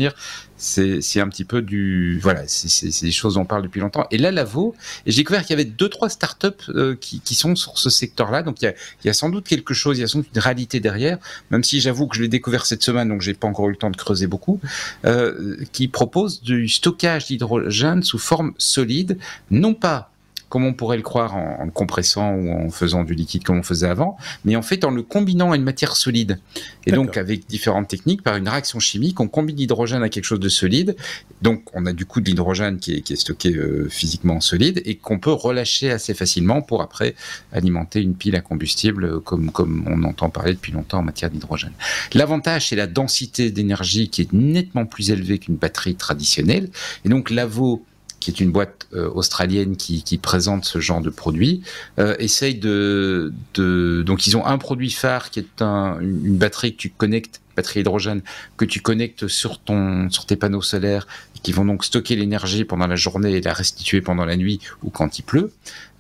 [0.58, 4.06] c'est un petit peu du voilà, c'est des choses dont on parle depuis longtemps.
[4.12, 4.76] Et là, Lavo,
[5.06, 8.44] j'ai découvert qu'il y avait deux trois startups euh, qui, sont sur ce secteur-là.
[8.44, 8.74] Donc il y, a,
[9.04, 11.18] il y a sans doute quelque chose, il y a sans doute une réalité derrière.
[11.52, 13.78] Même si j'avoue que je l'ai découvert cette semaine, donc j'ai pas encore eu le
[13.78, 14.60] temps de creuser beaucoup,
[15.06, 19.18] euh, qui propose du stockage d'hydrogène sous forme solide,
[19.52, 20.12] non pas
[20.50, 23.64] comme on pourrait le croire en, le compressant ou en faisant du liquide comme on
[23.64, 26.40] faisait avant, mais en fait en le combinant à une matière solide.
[26.86, 30.40] Et donc avec différentes techniques, par une réaction chimique, on combine l'hydrogène à quelque chose
[30.40, 30.96] de solide.
[31.42, 35.20] Donc on a du coup de l'hydrogène qui est, stocké euh, physiquement solide et qu'on
[35.20, 37.16] peut relâcher assez facilement pour après
[37.52, 41.30] alimenter une pile à combustible euh, comme, comme on entend parler depuis longtemps en matière
[41.30, 41.74] d'hydrogène.
[42.14, 46.70] L'avantage c'est la densité d'énergie qui est nettement plus élevée qu'une batterie traditionnelle.
[47.06, 47.84] Et donc l'AVO
[48.20, 51.62] qui est une boîte euh, australienne qui, qui, présente ce genre de produit,
[52.00, 56.74] euh, essaye de, de, Donc, ils ont un produit phare qui est un, une batterie
[56.74, 58.22] que tu connectes batterie hydrogène
[58.58, 61.06] que tu connectes sur ton sur tes panneaux solaires
[61.44, 64.90] qui vont donc stocker l'énergie pendant la journée et la restituer pendant la nuit ou
[64.90, 65.52] quand il pleut.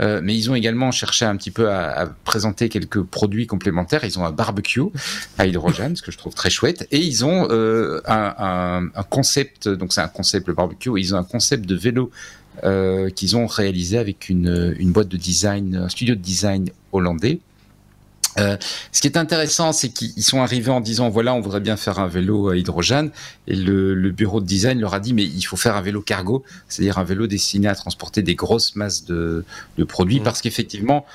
[0.02, 4.04] Euh, mais ils ont également cherché un petit peu à, présenter quelques produits complémentaires.
[4.04, 4.82] Ils ont un barbecue
[5.38, 9.68] à hydrogène, ce que je trouve très chouette, et ils ont euh, un, un, concept.
[9.68, 10.92] Donc c'est un concept le barbecue.
[10.98, 12.12] Ils ont un concept de vélo
[12.64, 17.40] euh, qu'ils ont réalisé avec une, une boîte de design, un studio de design hollandais.
[18.38, 18.58] Euh,
[18.92, 22.00] ce qui est intéressant, c'est qu'ils sont arrivés en disant voilà, on voudrait bien faire
[22.00, 23.12] un vélo à hydrogène,
[23.48, 26.44] et le, bureau de design leur a dit mais il faut faire un vélo cargo,
[26.68, 29.44] c'est-à-dire un vélo destiné à transporter des grosses masses de,
[29.88, 30.24] produits, mmh.
[30.24, 31.06] parce qu'effectivement,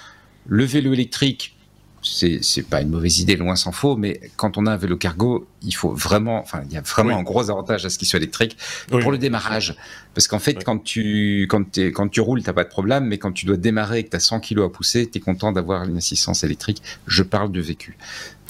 [0.47, 1.57] le vélo électrique,
[2.03, 5.47] c'est pas une mauvaise idée, loin s'en faut, mais quand on a un vélo cargo,
[5.62, 8.19] il faut vraiment, enfin, il y a vraiment un gros avantage à ce qu'il soit
[8.19, 8.59] électrique
[8.91, 9.75] pour le démarrage.
[10.15, 13.19] Parce qu'en fait, quand tu, quand, es, quand tu roules, t'as pas de problème, mais
[13.19, 15.53] quand tu dois démarrer et que tu as 100 kg à pousser, tu es content
[15.53, 16.83] d'avoir une assistance électrique.
[17.07, 17.97] Je parle de vécu.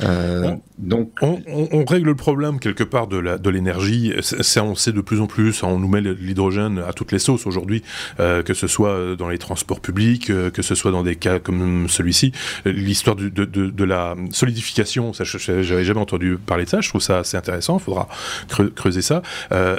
[0.03, 4.12] Euh, donc, on, règle le problème quelque part de l'énergie.
[4.21, 5.62] Ça, on sait de plus en plus.
[5.62, 7.83] On nous met l'hydrogène à toutes les sauces aujourd'hui,
[8.19, 11.39] euh, que ce soit dans les transports publics, euh, que ce soit dans des cas
[11.39, 12.33] comme celui-ci.
[12.65, 16.81] L'histoire de, de, de, la solidification, ça, j'avais jamais entendu parler de ça.
[16.81, 17.79] Je trouve ça assez intéressant.
[17.79, 18.09] Il faudra
[18.75, 19.23] creuser ça.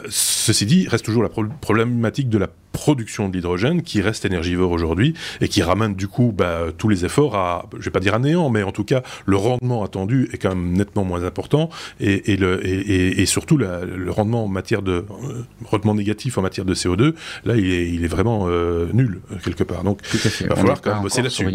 [0.10, 5.14] ceci dit, reste toujours la problématique de la production de l'hydrogène qui reste énergivore aujourd'hui
[5.40, 8.20] et qui ramène du coup bah, tous les efforts à, je vais pas dire à
[8.20, 11.70] néant, mais en tout cas le rendement attendu est quand même nettement moins important
[12.02, 16.42] et, et, le, et, et surtout le rendement en matière de euh, rendement négatif en
[16.42, 17.14] matière de CO2,
[17.46, 19.84] là il est, il est vraiment euh, nul quelque part.
[19.84, 20.02] Donc
[20.42, 21.46] il va falloir quand même bosser là-dessus.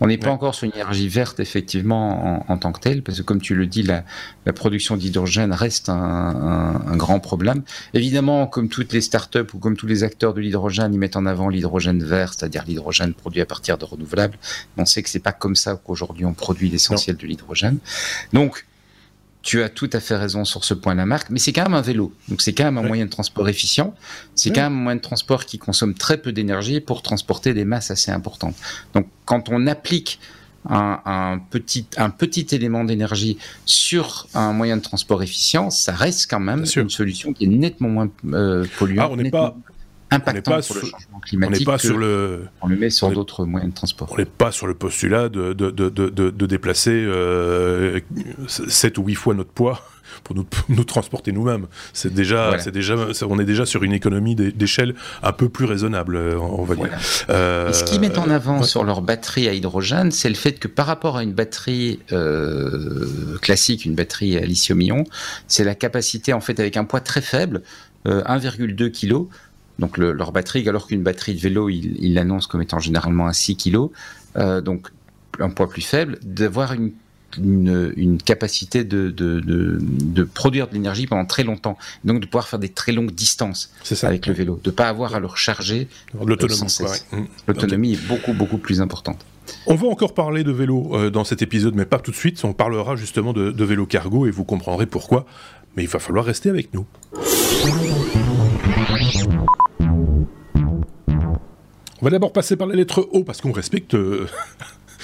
[0.00, 3.22] On n'est pas encore sur une énergie verte, effectivement, en, tant que telle, parce que
[3.22, 4.04] comme tu le dis, la,
[4.52, 7.62] production d'hydrogène reste un, grand problème.
[7.94, 11.26] Évidemment, comme toutes les startups ou comme tous les acteurs de l'hydrogène, ils mettent en
[11.26, 14.38] avant l'hydrogène vert, c'est-à-dire l'hydrogène produit à partir de renouvelables.
[14.76, 17.78] on sait que c'est pas comme ça qu'aujourd'hui on produit l'essentiel de l'hydrogène.
[18.32, 18.66] Donc,
[19.48, 21.72] tu as tout à fait raison sur ce point, la marque, mais c'est quand même
[21.72, 22.12] un vélo.
[22.28, 23.94] Donc c'est quand même un moyen de transport efficient.
[24.34, 27.64] C'est quand même un moyen de transport qui consomme très peu d'énergie pour transporter des
[27.64, 28.54] masses assez importantes.
[28.92, 30.20] Donc quand on applique
[30.68, 36.40] un, petit, un petit élément d'énergie sur un moyen de transport efficient, ça reste quand
[36.40, 39.08] même une solution qui est nettement moins euh, polluante.
[39.08, 39.56] Ah, on n'est pas
[40.10, 41.68] impactant sur le changement climatique.
[41.68, 42.46] On pas sur le.
[42.60, 44.08] On le met sur d'autres moyens de transport.
[44.12, 48.00] On n'est pas sur le postulat de, de, de, de déplacer euh,
[48.46, 49.82] 7 ou 8 fois notre poids
[50.24, 51.66] pour nous, nous transporter nous-mêmes.
[51.92, 52.96] C'est déjà, c'est déjà,
[53.26, 56.98] on est déjà sur une économie d'échelle un peu plus raisonnable, on va dire.
[57.30, 60.68] Euh, ce qu'ils mettent en avant sur leur batterie à hydrogène, c'est le fait que
[60.68, 65.04] par rapport à une batterie euh, classique, une batterie à lithium-ion,
[65.46, 67.62] c'est la capacité en fait avec un poids très faible,
[68.06, 69.28] 1,2 euh, kg.
[69.78, 73.56] Donc leur batterie, alors qu'une batterie de vélo, ils l'annoncent comme étant généralement à 6
[73.56, 73.88] kg,
[74.62, 74.88] donc
[75.38, 76.92] un poids plus faible, d'avoir une
[77.36, 81.76] une, capacité de, de, produire de l'énergie pendant très longtemps.
[82.04, 83.72] Donc de pouvoir faire des très longues distances
[84.02, 84.60] avec le vélo.
[84.62, 85.88] De ne pas avoir à le recharger.
[86.14, 86.78] L'autonomie.
[87.12, 87.18] Mmh.
[87.46, 89.24] L'autonomie est beaucoup, beaucoup plus importante.
[89.66, 92.42] On va encore parler de vélo euh, dans cet épisode, mais pas tout de suite.
[92.44, 95.24] On parlera justement de, de vélo cargo et vous comprendrez pourquoi.
[95.76, 96.86] Mais il va falloir rester avec nous.
[102.00, 104.26] On va d'abord passer par la lettre O parce qu'on respecte euh,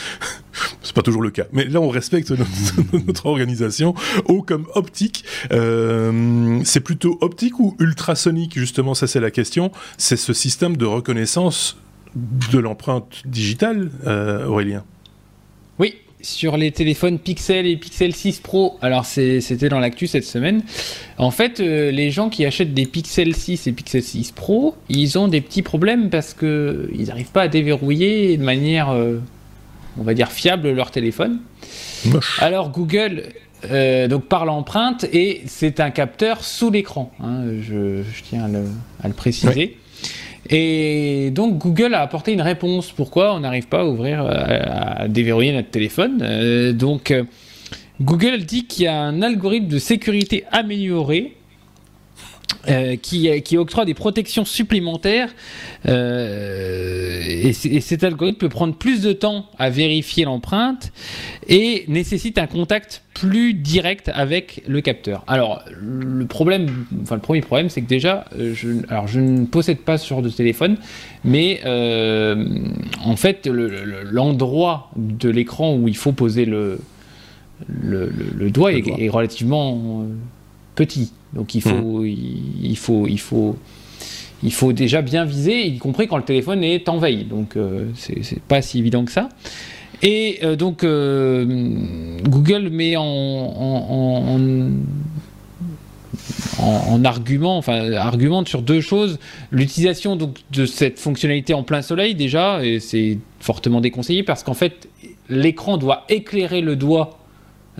[0.83, 1.45] c'est pas toujours le cas.
[1.53, 2.31] Mais là, on respecte
[3.07, 3.95] notre, organisation.
[4.27, 5.25] O comme optique.
[5.53, 9.73] Euh, c'est plutôt optique ou ultrasonique, justement, ça c'est la question.
[9.99, 11.77] C'est ce système de reconnaissance
[12.15, 14.85] de l'empreinte digitale, euh, Aurélien?
[15.81, 18.79] Oui, sur les téléphones Pixel et Pixel 6 Pro.
[18.83, 20.63] Alors c'était dans l'actu cette semaine.
[21.19, 25.19] En fait, euh, les gens qui achètent des Pixel 6 et Pixel 6 Pro, ils
[25.19, 28.93] ont des petits problèmes parce que ils n'arrivent pas à déverrouiller de manière
[29.99, 31.41] on va dire, fiable leur téléphone.
[32.39, 33.25] Alors Google,
[33.71, 38.45] euh, donc par l'empreinte, et c'est un capteur sous l'écran, hein, je, tiens
[39.03, 39.79] à le, préciser.
[40.51, 42.93] Et donc Google a apporté une réponse.
[42.93, 47.25] Pourquoi on n'arrive pas à ouvrir, à, déverrouiller notre téléphone euh, Donc euh,
[48.01, 51.37] Google dit qu'il y a un algorithme de sécurité amélioré
[52.69, 55.29] euh, qui, qui, octroie des protections supplémentaires
[55.87, 60.91] euh, et, cet algorithme peut prendre plus de temps à vérifier l'empreinte
[61.47, 65.25] et nécessite un contact plus direct avec le capteur.
[65.27, 69.45] Alors le problème, enfin le premier problème, c'est que déjà, euh, je, alors je ne
[69.45, 70.79] possède pas ce genre de téléphone,
[71.23, 76.79] mais en fait l'endroit de l'écran où il faut poser le,
[77.69, 80.07] le, doigt, est, est, relativement
[80.75, 81.13] petit.
[81.35, 82.07] Donc il faut, hmm.
[82.63, 83.57] il, faut, il faut,
[84.43, 87.25] il faut déjà bien viser, y compris quand le téléphone est en veille.
[87.25, 89.29] Donc euh, c'est pas si évident que ça.
[90.03, 93.05] Et euh, donc euh, Google met en,
[96.59, 99.19] en, argument, enfin argumente sur deux choses.
[99.51, 104.55] L'utilisation donc de cette fonctionnalité en plein soleil déjà, et c'est fortement déconseillé parce qu'en
[104.55, 104.89] fait
[105.29, 107.19] l'écran doit éclairer le doigt.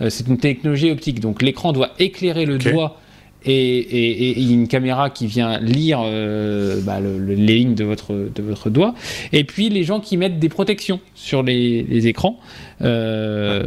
[0.09, 2.99] c'est une technologie optique, donc l'écran doit éclairer le doigt
[3.45, 8.95] et, une caméra qui vient lire euh, bah, les lignes de votre, de votre doigt.
[9.33, 12.39] Et puis les gens qui mettent des protections sur les, écrans,
[12.81, 13.63] euh,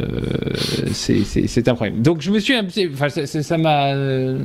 [0.92, 2.02] c'est un problème.
[2.02, 2.54] Donc je me suis,
[2.92, 4.36] enfin ça m'a, je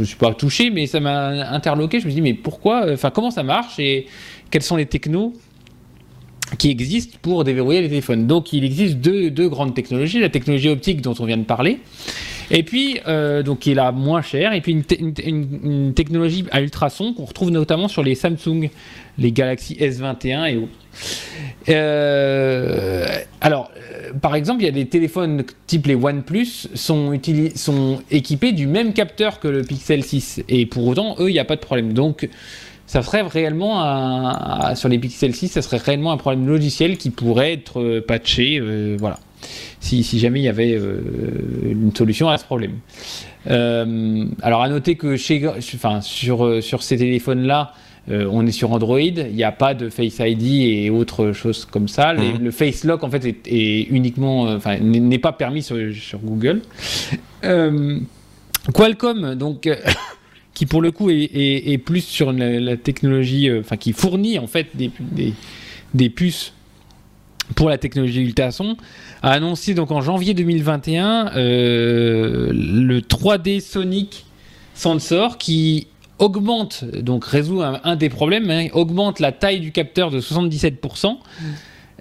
[0.00, 2.00] ne suis pas touché, mais ça m'a interloqué.
[2.00, 4.06] Je me suis dit mais pourquoi, enfin comment ça marche et
[4.50, 5.32] quels sont les technos
[6.58, 8.26] qui existent pour déverrouiller les téléphones.
[8.26, 11.78] Donc il existe deux, grandes technologies, la technologie optique dont on vient de parler,
[12.50, 14.52] et puis, euh, donc, qui est là moins cher.
[14.52, 18.68] Et puis, une, technologie à ultrasons qu'on retrouve notamment sur les Samsung,
[19.18, 20.68] les Galaxy S21 et autres.
[21.68, 23.06] Euh,
[23.40, 27.18] alors, euh, par exemple, il y a des téléphones type les OnePlus sont,
[27.54, 30.44] sont équipés du même capteur que le Pixel 6.
[30.48, 31.92] Et pour autant, eux, il n'y a pas de problème.
[31.94, 32.28] Donc,
[32.94, 37.10] ça serait réellement un, sur les Pixel 6, ça serait réellement un problème logiciel qui
[37.10, 38.60] pourrait être patché.
[38.98, 39.18] voilà
[39.80, 41.00] si, jamais il y avait euh,
[41.64, 42.78] une solution à ce problème.
[43.50, 47.72] Euh, alors à noter que chez, enfin, sur, euh, sur ces téléphones-là,
[48.06, 51.88] on est sur Android, il n'y a pas de Face ID et autres choses comme
[51.88, 52.12] ça.
[52.12, 52.44] Mhm.
[52.44, 55.78] le Face Lock en fait est, uniquement, enfin n'est pas permis sur,
[56.22, 56.60] Google.
[58.74, 59.68] Qualcomm donc
[60.54, 64.90] qui pour le coup est, plus sur la, technologie, enfin qui fournit en fait des,
[65.94, 66.52] des puces
[67.54, 68.76] pour la technologie ultrason,
[69.22, 74.24] a annoncé donc en janvier 2021 euh, le 3D Sonic
[74.74, 75.88] Sensor qui
[76.18, 81.16] augmente, donc résout un, des problèmes, hein, augmente la taille du capteur de 77%,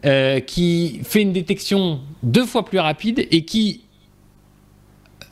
[0.05, 3.81] euh, qui fait une détection deux fois plus rapide et qui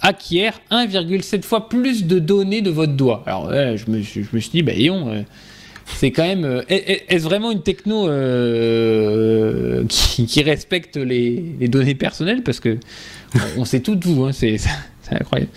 [0.02, 3.24] acquiert 1,7 fois plus de données de votre doigt.
[3.26, 5.22] Alors je, me, je, me, suis dit, bah, euh,
[5.86, 6.46] c'est quand même.
[6.46, 12.44] Euh, est-ce vraiment une techno euh, qui, respecte les, données personnelles?
[12.44, 12.78] Parce que
[13.58, 14.58] on, sait tout de vous, hein, c'est
[15.12, 15.52] incroyable.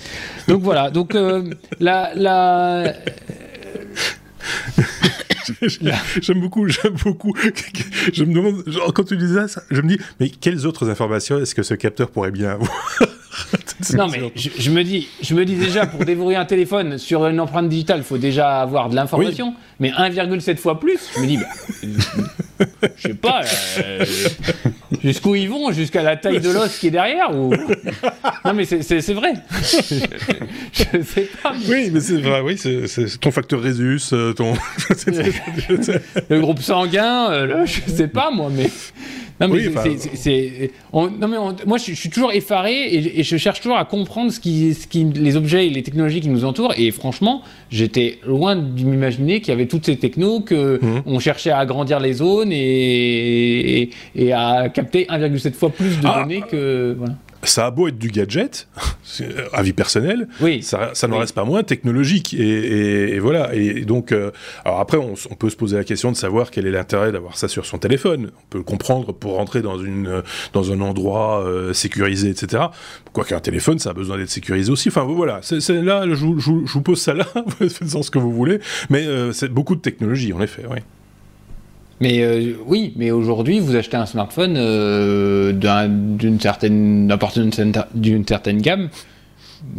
[0.49, 1.17] Donc voilà, donc
[1.81, 2.15] la.
[2.15, 2.95] la
[6.21, 7.35] j'aime beaucoup, j'aime beaucoup.
[8.13, 8.65] Je me demande,
[8.95, 12.11] quand tu disais ça, je me dis, mais quelles autres informations est-ce que ce capteur
[12.11, 12.71] pourrait bien avoir?
[13.93, 17.41] Non, mais je, me dis, je me dis déjà, pour dévorer un téléphone sur une
[17.41, 19.55] empreinte digitale, il faut déjà avoir de l'information.
[19.81, 23.43] Mais 1,7 fois plus, je me dis, bah, je sais pas,
[23.79, 24.05] euh,
[25.03, 25.73] jusqu'où ils vont?
[25.73, 27.53] Jusqu'à la taille de l'os qui est derrière ou...
[28.45, 29.35] Non, mais c'est vrai.
[30.73, 31.55] je, sais pas.
[31.69, 34.55] Oui, mais c'est vrai, oui, c'est ton facteur Résus, euh, ton.
[36.29, 38.71] le groupe sanguin, euh, je sais pas moi, mais.
[39.49, 41.37] Non mais, c'est, non, mais
[41.67, 45.05] moi je, suis toujours effaré et, je cherche toujours à comprendre ce qui, ce qui,
[45.05, 46.75] les objets et les technologies qui nous entourent.
[46.77, 51.21] Et franchement, j'étais loin de m'imaginer qu'il y avait toutes ces technos, que mhm.
[51.21, 56.21] cherchait à agrandir les zones et, et, à capter 1,7 fois plus de ah.
[56.23, 56.95] données que.
[56.99, 57.15] Voilà
[57.47, 58.69] ça a beau être du gadget,
[59.53, 60.63] avis personnel, oui.
[60.63, 62.35] ça, ça n'en reste pas moins technologique.
[62.35, 63.55] Et, voilà.
[63.55, 64.31] Et donc, euh,
[64.65, 67.49] alors après, on, peut se poser la question de savoir quel est l'intérêt d'avoir ça
[67.49, 68.31] sur son téléphone.
[68.37, 70.23] On peut le comprendre pour rentrer dans, une,
[70.53, 72.65] dans un endroit euh, sécurisé, etc.
[73.13, 74.89] Quoique un téléphone, ça a besoin d'être sécurisé aussi.
[74.89, 75.41] Enfin, voilà.
[75.43, 77.27] C'est, là, je, je, vous pose ça là,
[77.59, 78.61] faites-en ce que vous voulez.
[78.91, 80.79] Mais euh, c'est beaucoup de technologie, en effet, oui.
[82.01, 87.17] Mais euh, oui, mais aujourd'hui, vous achetez un smartphone euh, d'une certaine,
[87.95, 88.89] d'une certaine gamme.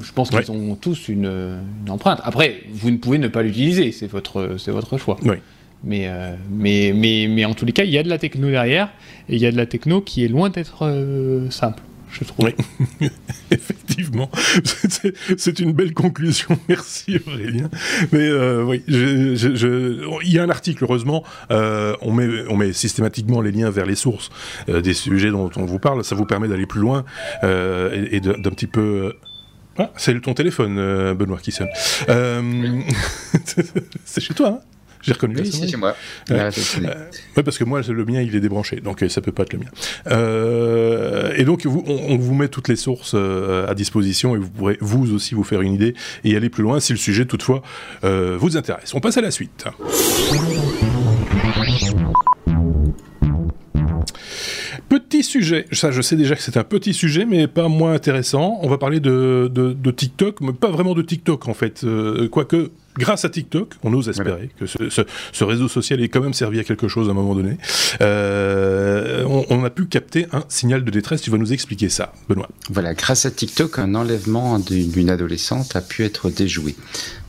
[0.02, 1.60] Je pense qu'ils ont tous une,
[1.90, 2.20] empreinte.
[2.24, 5.18] Après, vous ne pouvez ne pas l'utiliser, c'est votre, c'est votre choix.
[5.24, 5.36] Oui.
[5.84, 8.50] Mais, euh, mais, mais, mais en tous les cas, il y a de la techno
[8.50, 8.90] derrière,
[9.30, 11.84] et il y a de la techno qui est loin d'être simple
[12.20, 12.46] je trouve.
[12.46, 13.10] Oui,
[13.52, 14.30] effectivement.
[15.38, 16.58] C'est une belle conclusion.
[16.70, 17.70] Merci Aurélien.
[18.12, 21.24] Mais euh, oui, il y a un article, heureusement.
[21.52, 24.30] Euh, on, met, on met systématiquement les liens vers les sources
[24.70, 26.04] euh, des sujets dont on vous parle.
[26.04, 27.04] Ça vous permet d'aller plus loin
[27.44, 29.14] et, d'un petit peu.
[29.78, 30.76] Ah, c'est ton téléphone,
[31.16, 31.68] Benoît, qui sonne.
[34.06, 34.75] c'est chez toi, hein
[35.06, 35.36] j'ai reconnu.
[35.40, 35.96] Oui, c'est chez moi.
[36.32, 36.52] Euh,
[36.82, 39.54] euh, parce que moi, le mien, il est débranché, donc euh, ça peut pas être
[39.54, 41.34] le mien.
[41.38, 45.14] et donc, vous, on, vous met toutes les sources à disposition et vous pourrez vous
[45.14, 45.94] aussi vous faire une idée
[46.24, 47.62] et aller plus loin si le sujet toutefois
[48.04, 48.94] vous intéresse.
[48.94, 49.66] On passe à la suite.
[54.90, 58.60] Petit sujet, ça je sais déjà que c'est un petit sujet, mais pas moins intéressant.
[58.62, 61.86] On va parler de, de, TikTok, mais pas vraiment de TikTok en fait,
[62.32, 66.60] quoique grâce à TikTok, on ose espérer que ce, réseau social ait quand même servi
[66.60, 67.58] à quelque chose à un moment donné.
[68.02, 71.22] Euh, on, a pu capter un signal de détresse.
[71.22, 72.50] Tu vas nous expliquer ça, Benoît.
[72.70, 76.76] Voilà, grâce à TikTok, un enlèvement d'une adolescente a pu être déjoué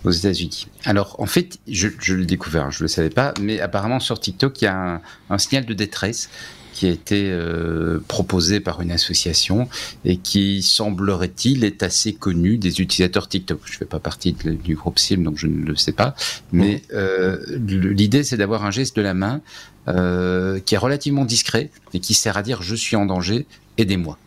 [0.05, 0.69] aux États-Unis.
[0.85, 4.63] Alors, en fait, je, l'ai découvert, je ne le savais pas, mais apparemment sur TikTok,
[4.63, 5.01] il y a un,
[5.31, 6.31] un signal de détresse
[6.77, 9.67] qui a été euh, proposé par une association
[10.05, 13.61] et qui semblerait-il est assez connu des utilisateurs TikTok.
[13.65, 16.15] Je ne fais pas partie du groupe SIM, donc je ne le sais pas.
[16.53, 19.41] Mais euh, l'idée, c'est d'avoir un geste de la main
[19.89, 23.47] euh, qui est relativement discret et qui sert à dire je suis en danger,
[23.79, 24.19] aidez-moi.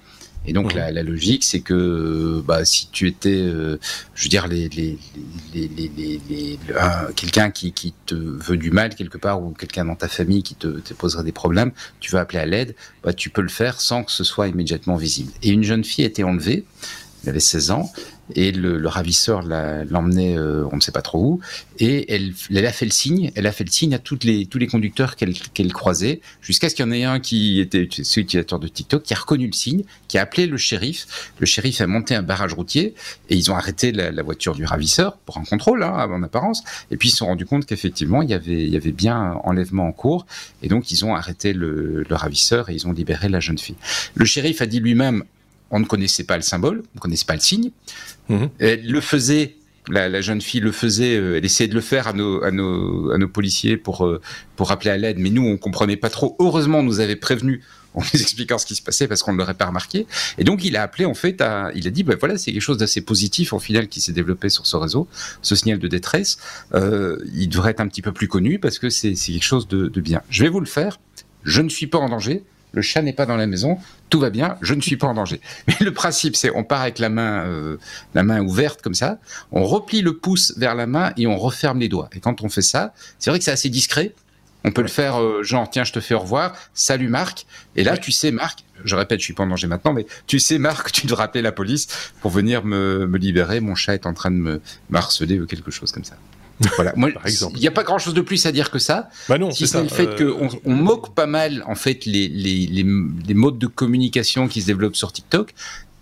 [0.46, 3.78] Et donc la, la, logique, c'est que bah, si tu étais, euh,
[4.16, 4.98] je veux dire, les, les,
[5.54, 6.60] les,
[7.16, 10.56] quelqu'un qui, qui, te veut du mal quelque part ou quelqu'un dans ta famille qui
[10.56, 13.82] te, te, poserait des problèmes, tu veux appeler à l'aide, bah, tu peux le faire
[13.82, 15.32] sans que ce soit immédiatement visible.
[15.44, 16.66] Et une jeune fille a été enlevée,
[17.24, 17.92] elle avait 16 ans,
[18.36, 21.40] et le, ravisseur l'emmenait, euh, on ne sait pas trop où,
[21.80, 24.68] et elle, a fait le signe, elle a fait le signe à les, tous les
[24.68, 29.04] conducteurs qu'elle croisait, jusqu'à ce qu'il y en ait un qui était utilisateur de TikTok,
[29.04, 31.32] qui a reconnu le signe, qui a appelé le shérif.
[31.40, 32.94] Le shérif a monté un barrage routier,
[33.30, 36.98] et ils ont arrêté la, voiture du ravisseur pour un contrôle, hein, en apparence, et
[36.98, 39.88] puis ils se sont rendus compte qu'effectivement, il y avait, il y avait bien enlèvement
[39.88, 40.26] en cours,
[40.62, 43.76] et donc ils ont arrêté le, le ravisseur et ils ont libéré la jeune fille.
[44.16, 45.24] Le shérif a dit lui-même,
[45.72, 47.72] on ne connaissait pas le symbole, on ne connaissait pas le signe.
[48.30, 48.50] Mhm.
[48.60, 49.56] Elle le faisait,
[49.90, 53.12] la, jeune fille le faisait, euh, elle essayait de le faire à nos, à nos,
[53.12, 54.22] à nos policiers pour, euh,
[54.56, 56.36] pour appeler à l'aide, mais nous, on comprenait pas trop.
[56.40, 57.62] Heureusement, on nous avait prévenu
[57.96, 60.06] en nous expliquant ce qui se passait parce qu'on ne l'aurait pas remarqué.
[60.38, 62.62] Et donc, il a appelé, en fait, à, il a dit, ben voilà, c'est quelque
[62.62, 65.08] chose d'assez positif, au final, qui s'est développé sur ce réseau,
[65.42, 66.38] ce signal de détresse.
[66.76, 69.88] Euh, il devrait être un petit peu plus connu parce que c'est quelque chose de,
[69.88, 70.22] de bien.
[70.30, 71.00] Je vais vous le faire.
[71.44, 72.44] Je ne suis pas en danger
[72.74, 73.78] le chat n'est pas dans la maison,
[74.10, 75.42] tout va bien, je ne suis pas en danger.
[75.68, 77.78] Mais le principe, c'est on part avec la main, euh,
[78.14, 79.20] la main ouverte comme ça,
[79.52, 82.10] on replie le pouce vers la main et on referme les doigts.
[82.16, 84.14] Et quand on fait ça, c'est vrai que c'est assez discret,
[84.66, 87.46] On peut le faire, genre, tiens, je te fais au revoir, salut Marc.
[87.78, 90.40] Et là, tu sais, Marc, je répète, je suis pas en danger maintenant, mais tu
[90.40, 91.88] sais, Marc, tu dois rappeler la police
[92.22, 93.62] pour venir me, me libérer.
[93.62, 94.62] Mon chat est en train de me,
[94.94, 96.18] harceler ou quelque chose comme ça.
[96.76, 96.94] Voilà.
[96.96, 97.10] Moi,
[97.54, 99.10] il n'y a pas grand chose de plus à dire que ça.
[99.28, 102.68] Bah non, si c'est le fait qu'on on moque pas mal, en fait, les, les,
[102.68, 102.86] les,
[103.28, 105.54] les, modes de communication qui se développent sur TikTok.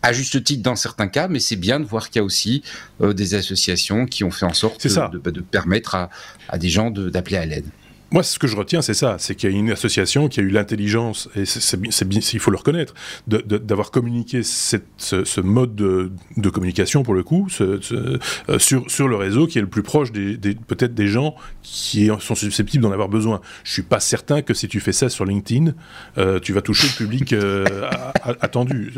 [0.03, 2.62] À juste titre dans certains cas, mais c'est bien de voir qu'il y a aussi
[3.01, 6.10] euh, des associations qui ont fait en sorte de, de, de, permettre à,
[6.49, 7.66] à des gens d'appeler à l'aide.
[8.10, 10.43] Moi, ce que je retiens, c'est ça, c'est qu'il y a une association qui a
[10.43, 11.78] eu l'intelligence, et c'est
[12.34, 12.93] il faut le reconnaître,
[13.28, 17.80] d'avoir communiqué ce, mode de, communication, pour le coup, euh,
[18.60, 22.82] sur, sur le réseau qui est le plus proche peut-être des gens qui sont susceptibles
[22.82, 23.41] d'en avoir besoin.
[23.66, 25.74] Je suis pas certain que si tu fais ça sur LinkedIn,
[26.18, 27.66] euh, tu vas toucher le public euh,
[28.24, 28.93] attendu.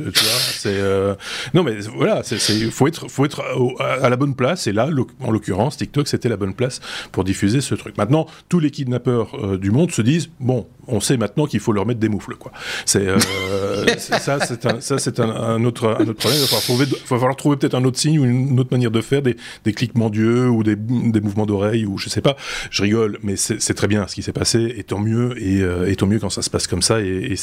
[1.55, 3.43] Non, mais voilà, il faut être, faut être
[3.80, 4.88] à la bonne place, et là,
[5.22, 6.80] en l'occurrence, TikTok, c'était la bonne place
[7.12, 7.97] pour diffuser ce truc.
[7.97, 8.70] Maintenant, tous les
[9.00, 12.10] peur euh, du monde se disent bon, on sait maintenant qu'il faut leur mettre des
[12.10, 12.52] moufles, quoi.
[12.86, 13.18] C'est euh,
[13.97, 16.39] ça, c'est un, ça, c'est un, autre, un autre problème.
[16.41, 19.22] Il va falloir, falloir trouver peut-être un autre signe ou une autre manière de faire,
[19.22, 22.36] des, des cliquements d'yeux ou des, des mouvements d'oreilles ou je sais pas.
[22.72, 25.89] Je rigole, mais c'est très bien ce qui s'est passé, et tant mieux, et, euh,
[25.89, 27.02] et, tant mieux quand ça se passe comme ça.
[27.02, 27.36] Et, et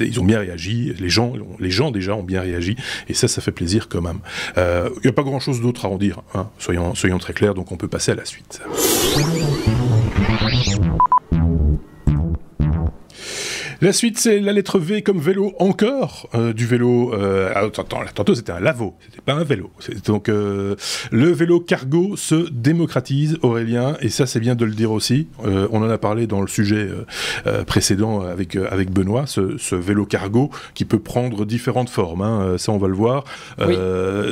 [0.00, 0.94] ils ont bien réagi.
[0.98, 2.76] Les gens, les gens déjà ont bien réagi,
[3.08, 4.18] et ça, ça fait plaisir quand même.
[4.56, 6.20] Il n'y a pas grand-chose d'autre à en dire.
[6.34, 6.48] Hein.
[6.58, 7.54] Soyons, soyons très clairs.
[7.54, 8.60] Donc on peut passer à la suite.
[10.32, 11.12] なるほど。
[13.82, 16.28] La suite, c'est la lettre V comme vélo encore.
[16.36, 17.12] Euh, du vélo.
[17.14, 17.68] Euh, ah,
[18.14, 19.72] tantôt, c'était un lavo, c'était pas un vélo.
[20.06, 20.76] Donc, euh,
[21.10, 25.26] le vélo cargo se démocratise, Aurélien, et ça, c'est bien de le dire aussi.
[25.44, 26.88] Euh, on en a parlé dans le sujet
[27.66, 32.22] précédent avec, avec Benoît, ce, vélo cargo qui peut prendre différentes formes.
[32.22, 33.24] Hein, ça, on va le voir.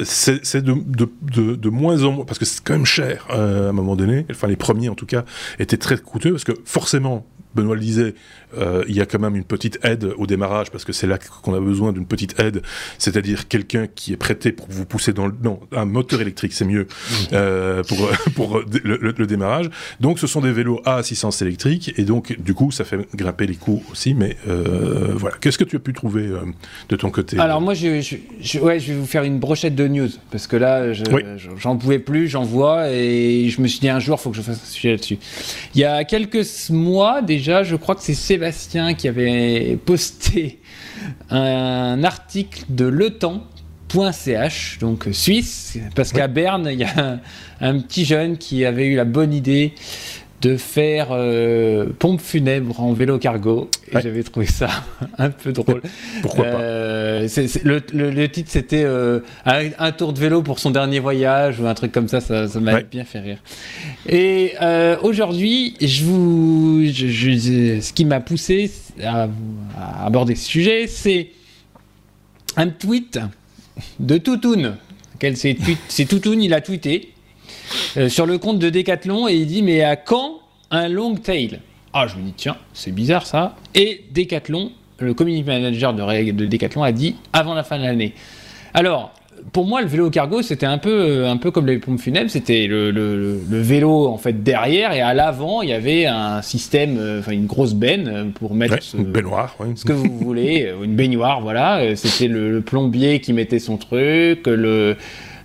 [0.05, 3.73] C'est de, de, de, moins en moins, parce que c'est quand même cher à un
[3.73, 4.27] moment donné.
[4.31, 5.25] Enfin, les premiers, en tout cas,
[5.59, 8.15] étaient très coûteux, parce que forcément, Benoît le disait,
[8.59, 11.19] euh, il y a quand même une petite aide au démarrage parce que c'est là
[11.19, 12.63] qu'on a besoin d'une petite aide,
[12.99, 16.65] c'est-à-dire quelqu'un qui est prêté pour vous pousser dans le non un moteur électrique c'est
[16.65, 17.15] mieux mmh.
[17.33, 19.71] euh, pour pour le, démarrage.
[20.01, 23.47] Donc ce sont des vélos à assistance électrique et donc du coup ça fait grimper
[23.47, 24.15] les coûts aussi.
[24.15, 26.31] Mais euh, voilà, qu'est-ce que tu as pu trouver
[26.89, 27.39] de ton côté?
[27.39, 28.01] Alors moi je,
[28.41, 31.99] je, ouais, je vais vous faire une brochette de news parce que là j'en pouvais
[31.99, 34.67] plus, j'en vois et je me suis dit un jour faut que je fasse un
[34.67, 35.19] sujet là-dessus.
[35.75, 40.61] Il y a quelques mois déjà, je crois que c'est Sébastien qui avait posté
[41.31, 47.21] un article de letemps.ch, donc suisse, parce qu'à Berne, il y a
[47.61, 49.75] un, petit jeune qui avait eu la bonne idée
[50.41, 53.71] de faire euh, pompe funèbre en vélo cargo.
[53.93, 54.69] Et j'avais trouvé ça
[55.19, 55.83] un peu drôle.
[56.23, 57.29] Pourquoi pas euh,
[57.65, 61.93] le, titre, c'était euh, un, tour de vélo pour son dernier voyage ou un truc
[61.93, 62.21] comme ça.
[62.21, 63.39] Ça, m'a bien fait rire.
[64.09, 64.55] Et
[65.03, 68.71] aujourd'hui, je vous, je, ce qui m'a poussé
[69.03, 69.29] à,
[69.79, 71.29] à, aborder ce sujet, c'est
[72.57, 73.19] un tweet
[73.99, 74.77] de Toutoun.
[75.29, 77.13] C'est Toutoun, il a tweeté
[77.97, 80.41] euh, sur le compte de Decathlon et il dit mais à quand
[80.71, 81.61] un long tail?
[81.93, 83.57] Ah je me dis tiens c'est bizarre ça.
[83.75, 88.15] Et Decathlon, le community manager de, de Decathlon a dit avant la fin de l'année.
[88.75, 89.13] Alors
[89.53, 92.31] pour moi, le vélo cargo, c'était un peu, un peu comme les pompes funèbres.
[92.31, 97.21] C'était le, vélo en fait derrière et à l'avant, il y avait un système, euh,
[97.21, 101.41] enfin une grosse benne euh, pour mettre une baignoire, ce que vous voulez, une baignoire,
[101.41, 101.97] voilà.
[101.97, 104.97] C'était le, plombier qui mettait son truc, le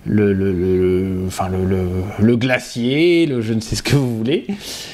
[0.08, 1.86] le, le, enfin le,
[2.18, 4.46] le, glacier, le je ne sais ce que vous voulez.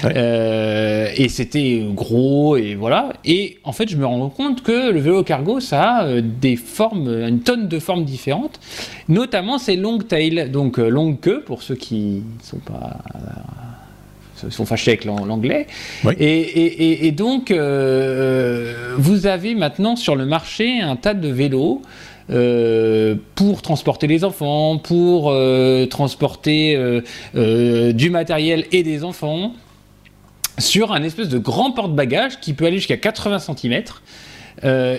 [0.04, 3.12] Euh, et c'était gros et voilà.
[3.24, 6.56] Et en fait, je me rends compte que le vélo cargo, ça a euh, des
[6.56, 8.60] formes, une tonne de formes différentes.
[9.08, 12.98] Notamment, c'est long tail, donc euh, longue queue pour ceux qui ne sont pas
[14.48, 15.68] sont fâchés avec l'anglais.
[16.18, 21.80] Et, et, et, donc, vous avez maintenant sur le marché un tas de vélos
[22.32, 29.52] euh, pour transporter les enfants, pour euh, transporter euh, du matériel et des enfants,
[30.58, 33.82] sur un espèce de grand porte-bagages qui peut aller jusqu'à 80 cm.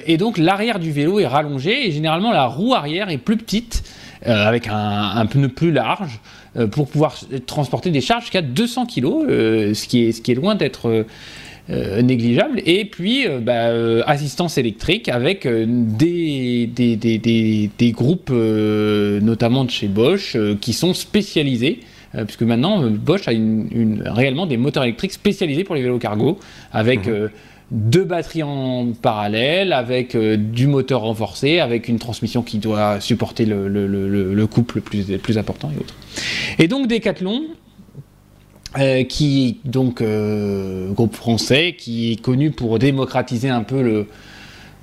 [0.06, 3.84] et donc l'arrière du vélo est rallongé et généralement la roue arrière est plus petite,
[4.26, 6.20] avec un, pneu plus large,
[6.72, 7.16] pour pouvoir
[7.46, 9.04] transporter des charges jusqu'à 200 kg,
[9.74, 11.06] ce, qui est, loin d'être
[11.70, 12.62] négligeable.
[12.66, 19.70] Et puis, euh, bah, euh, assistance électrique avec des, des, des, des, groupes, notamment de
[19.72, 21.80] chez Bosch, qui sont spécialisés
[22.26, 26.38] puisque maintenant Bosch a une, réellement des moteurs électriques spécialisés pour les vélos cargo,
[26.72, 27.30] avec mhm.
[27.72, 33.68] deux batteries en parallèle, avec du moteur renforcé, avec une transmission qui doit supporter le,
[33.68, 35.96] le, le, le couple plus, plus important et autres.
[36.60, 37.46] Et donc Decathlon
[39.10, 44.06] qui donc groupe français qui est connu pour démocratiser un peu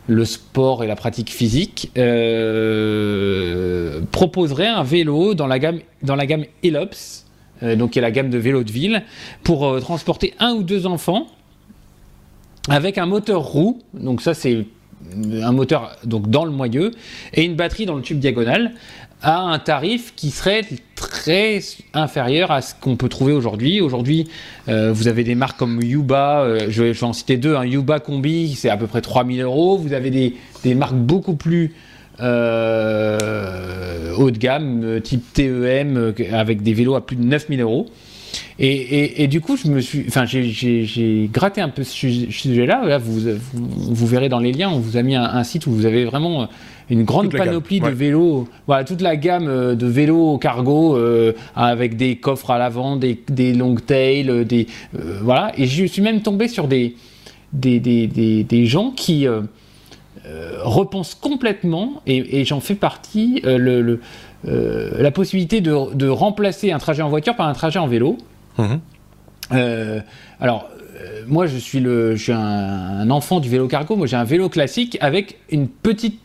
[0.08, 6.26] le, sport et la pratique physique, euh, proposerait un vélo dans la gamme, dans la
[6.26, 7.26] gamme Elops,
[7.62, 9.02] euh, donc qui est la gamme de vélos de ville,
[9.44, 11.26] pour euh, transporter un ou deux enfants
[12.68, 14.66] avec un moteur roue, donc ça c'est
[15.42, 16.90] un moteur donc dans le moyeu
[17.32, 18.72] et une batterie dans le tube diagonal
[19.22, 20.64] à un tarif qui serait
[20.94, 21.60] très
[21.94, 23.80] inférieur à ce qu'on peut trouver aujourd'hui.
[23.80, 24.28] Aujourd'hui,
[24.68, 28.00] euh, vous avez des marques comme Yuba, euh, je, vais, en citer deux, un Yuba
[28.00, 29.76] Combi, c'est à peu près 3000 euros.
[29.76, 31.74] Vous avez des, des marques beaucoup plus
[32.20, 37.86] euh, haut de gamme, type TEM, avec des vélos à plus de 9000 euros.
[38.58, 41.92] Et, et, du coup, j'ai gratté un peu ce
[42.30, 42.84] sujet-là.
[42.84, 43.20] Là, vous,
[43.54, 46.48] vous, verrez dans les liens, on vous a mis un, site où vous avez vraiment
[46.90, 51.96] une grande panoplie de vélos, voilà, toute la gamme euh, de vélos cargo euh, avec
[51.96, 54.66] des coffres à l'avant, des, des long tails, euh, des
[55.22, 55.52] voilà.
[55.56, 56.96] Et je suis même tombé sur des
[57.52, 58.06] des, des,
[58.44, 59.26] des, gens qui
[60.62, 63.98] repensent complètement, et, j'en fais partie, le,
[64.44, 68.18] la possibilité de, de, remplacer un trajet en voiture par un trajet en vélo.
[68.58, 68.76] Mmh.
[70.38, 70.68] alors,
[71.26, 73.96] moi, je suis, le, je suis un, un, enfant du vélo cargo.
[73.96, 76.20] Moi, j'ai un vélo classique avec une petite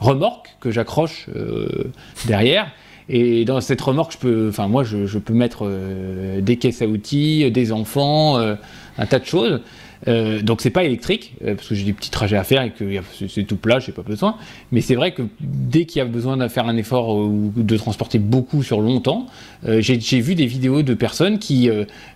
[0.00, 1.90] remorque que j'accroche euh,
[2.26, 2.70] derrière.
[3.08, 6.86] Et dans cette remorque, je peux, enfin moi, je, peux mettre euh, des caisses à
[6.86, 9.60] outils, des enfants, un tas de choses.
[10.06, 12.70] Euh, donc c'est pas électrique euh, parce que j'ai des petits trajets à faire et
[12.70, 12.84] que
[13.28, 14.36] c'est tout plat, j'ai pas besoin.
[14.70, 17.52] Mais c'est vrai que dès qu'il y a besoin de faire un effort euh, ou
[17.56, 19.26] de transporter beaucoup sur longtemps,
[19.66, 21.68] j'ai vu des vidéos de personnes qui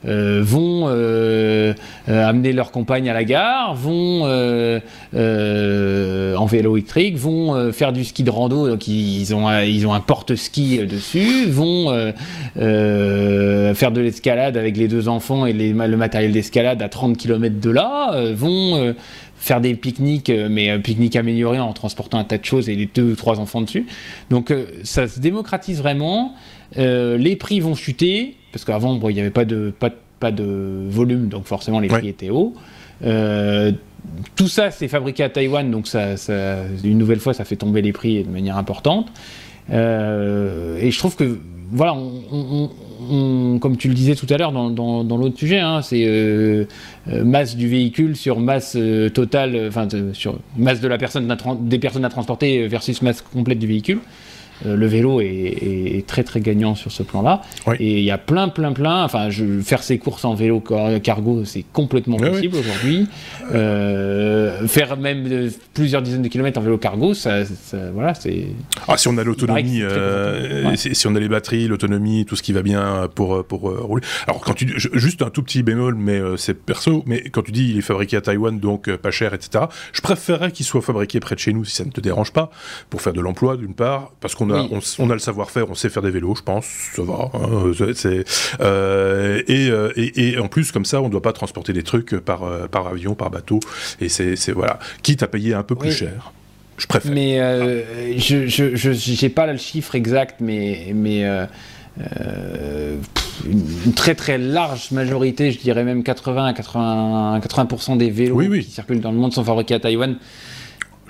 [0.04, 0.86] vont
[2.06, 8.30] amener leur compagne à la gare, vont en vélo électrique, vont faire du ski de
[8.30, 12.12] rando, donc ils ont ils ont un porte-ski dessus, vont
[12.54, 17.71] faire de l'escalade avec les deux enfants et le matériel d'escalade à 30 km de
[17.72, 18.92] là euh, vont euh,
[19.36, 22.86] faire des pique-niques, euh, mais pique-nique amélioré en transportant un tas de choses et les
[22.86, 23.86] deux ou trois enfants dessus.
[24.30, 24.52] Donc
[24.84, 26.34] ça se démocratise vraiment.
[26.76, 31.28] les prix vont chuter, parce qu'avant, il n'y avait pas de, pas, pas, de volume,
[31.28, 32.54] donc forcément les prix étaient hauts.
[34.36, 36.14] tout ça, c'est fabriqué à Taïwan, donc ça,
[36.84, 39.08] une nouvelle fois, ça fait tomber les prix de manière importante.
[39.70, 39.74] et
[40.90, 41.38] je trouve que
[41.72, 42.70] voilà, on,
[43.60, 46.64] comme tu le disais tout à l'heure dans, l'autre sujet, hein, c'est euh,
[47.08, 51.78] euh, masse du véhicule sur masse euh, totale, enfin sur masse de la personne des
[51.78, 54.00] personnes à transporter versus masse complète du véhicule.
[54.66, 57.42] Euh, le vélo est, très très gagnant sur ce plan-là.
[57.78, 59.04] Et il y a plein plein plein.
[59.04, 60.62] Enfin, je, faire ses courses en vélo
[61.02, 63.06] cargo, c'est complètement possible aujourd'hui.
[63.52, 67.42] Euh, faire même euh, plusieurs dizaines de kilomètres en vélo cargo, ça,
[67.92, 68.46] voilà, c'est.
[68.88, 69.82] Ah, si on a l'autonomie,
[70.76, 74.02] si, on a les batteries, l'autonomie, tout ce qui va bien pour pour rouler.
[74.26, 77.02] Alors quand tu juste un tout petit bémol, mais c'est perso.
[77.06, 79.66] Mais quand tu dis il est fabriqué à Taïwan, donc pas cher, etc.
[79.92, 82.50] Je préférerais qu'il soit fabriqué près de chez nous, si ça ne te dérange pas,
[82.90, 84.50] pour faire de l'emploi d'une part, parce qu'on
[84.98, 87.30] on, a le savoir-faire, on sait faire des vélos, je pense, ça va.
[87.34, 88.24] Hein, c'est,
[88.60, 92.44] euh, euh, et, en plus, comme ça, on ne doit pas transporter des trucs par,
[92.44, 93.60] euh, par avion, par bateau.
[94.00, 94.78] Et c'est, voilà.
[95.02, 96.32] Quitte à payer un peu plus cher.
[96.78, 97.12] Je préfère.
[97.12, 97.38] Mais
[98.18, 100.92] je n'ai pas le chiffre exact, mais.
[100.94, 101.24] mais
[103.44, 108.70] une, très très large majorité, je dirais même 80 à 80, 80 des vélos qui
[108.70, 110.16] circulent dans le monde sont fabriqués à Taïwan.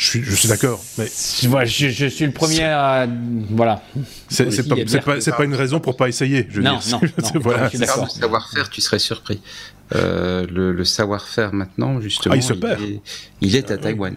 [0.02, 0.82] Je suis, je suis d'accord.
[0.98, 1.06] Mais...
[1.06, 3.06] Je, je, suis le premier à.
[3.50, 3.84] Voilà.
[4.28, 6.44] C'est pas, pas, pas, une raison pour pas essayer.
[6.50, 7.70] Je non, non, non, voilà.
[7.72, 9.40] le savoir-faire, tu serais surpris.
[9.94, 12.80] Euh, le, le savoir-faire maintenant, justement, ah, il, se perd.
[13.42, 14.16] il, est, à Taïwan.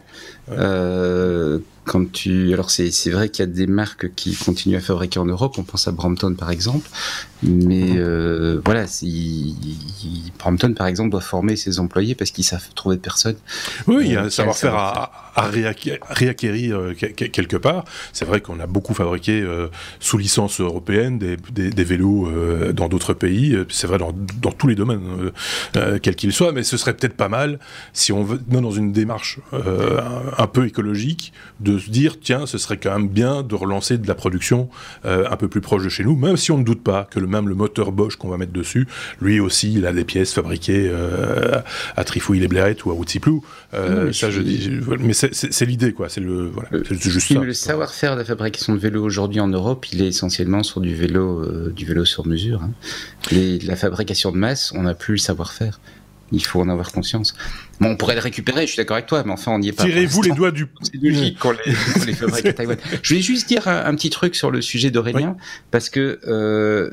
[0.52, 5.20] Euh, quand tu, alors c'est vrai qu'il y a des marques qui continuent à fabriquer
[5.20, 5.56] en Europe.
[5.58, 6.90] On pense à Brampton par exemple,
[7.44, 7.98] mais mhm.
[7.98, 8.86] euh, voilà,
[10.40, 13.36] Brampton par exemple doit former ses employés parce qu'ils savent trouver personne.
[13.88, 15.48] Oui, il y a un savoir-faire à, à,
[16.10, 17.86] réacquérir, euh, quelque part.
[18.14, 19.68] C'est vrai qu'on a beaucoup fabriqué euh,
[20.00, 22.30] sous licence européenne des, des, vélos
[22.74, 23.56] dans d'autres pays.
[23.70, 25.32] C'est vrai dans, dans, tous les domaines,
[26.02, 26.52] quels qu'ils soient.
[26.52, 27.60] Mais ce serait peut-être pas mal
[27.94, 29.40] si on veut dans une démarche
[30.38, 34.08] un peu écologique de se dire, tiens, ce serait quand même bien de relancer de
[34.08, 34.70] la production
[35.06, 37.20] euh, un peu plus proche de chez nous, même si on ne doute pas que
[37.20, 38.88] le même le moteur Bosch qu'on va mettre dessus,
[39.22, 41.62] lui aussi, il a des pièces fabriquées euh,
[41.96, 43.44] à Trifouille-les-Blérets ou à Outsiplou.
[43.74, 44.70] Euh, ça, je dis,
[45.00, 46.10] mais c'est l'idée, quoi.
[46.10, 50.02] C'est le, voilà, juste Le savoir-faire de la fabrication de vélos aujourd'hui en Europe, il
[50.02, 52.64] est essentiellement sur du vélo, du vélo sur mesure.
[52.64, 52.72] Hein.
[53.32, 55.80] la fabrication de masse, on n'a plus le savoir-faire.
[56.32, 57.36] Il faut en avoir conscience.
[57.80, 59.74] Bon, on pourrait le récupérer, je suis d'accord avec toi, mais enfin, on n'y est
[59.74, 59.84] pas.
[59.84, 60.68] Tirez-vous les doigts du.
[60.82, 61.58] C'est logique qu'on les,
[62.06, 62.78] les fabrique à Taïwan.
[63.02, 65.36] Je voulais juste dire un, un, petit truc sur le sujet d'Aurélien,
[65.72, 66.90] parce que euh,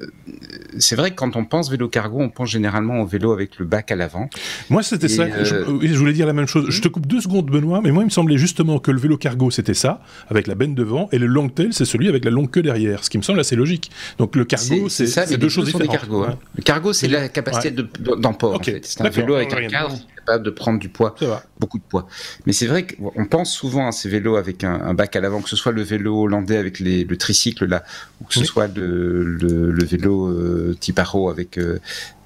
[0.78, 3.64] c'est vrai que quand on pense vélo cargo, on pense généralement au vélo avec le
[3.64, 4.28] bac à l'avant.
[4.70, 5.22] Moi, c'était ça.
[5.22, 5.44] Euh...
[5.44, 6.66] Je, je, voulais dire la même chose.
[6.68, 9.16] Je te coupe deux secondes, Benoît, mais moi, il me semblait justement que le vélo
[9.16, 12.30] cargo, c'était ça, avec la benne devant, et le long tail, c'est celui avec la
[12.30, 13.90] longue queue derrière, ce qui me semble assez logique.
[14.18, 15.96] Donc le cargo, c'est deux choses différentes.
[16.12, 16.38] Hein.
[16.56, 18.16] Le cargo, c'est la capacité ouais.
[18.18, 18.54] d'emport.
[18.54, 18.72] Okay.
[18.72, 18.86] En fait.
[18.86, 21.14] C'est un vélo avec un cadre capable de prendre du poids,
[21.58, 22.06] beaucoup de poids.
[22.46, 25.40] Mais c'est vrai qu'on pense souvent à ces vélos avec un, un bac à l'avant,
[25.40, 27.84] que ce soit le vélo hollandais avec les, le tricycle là,
[28.20, 28.46] ou que ce oui.
[28.46, 31.78] soit le, le, le vélo euh, type Arrow avec euh,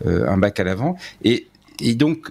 [0.07, 0.97] euh, un bac à l'avant.
[1.25, 1.49] Et
[1.79, 2.29] et donc,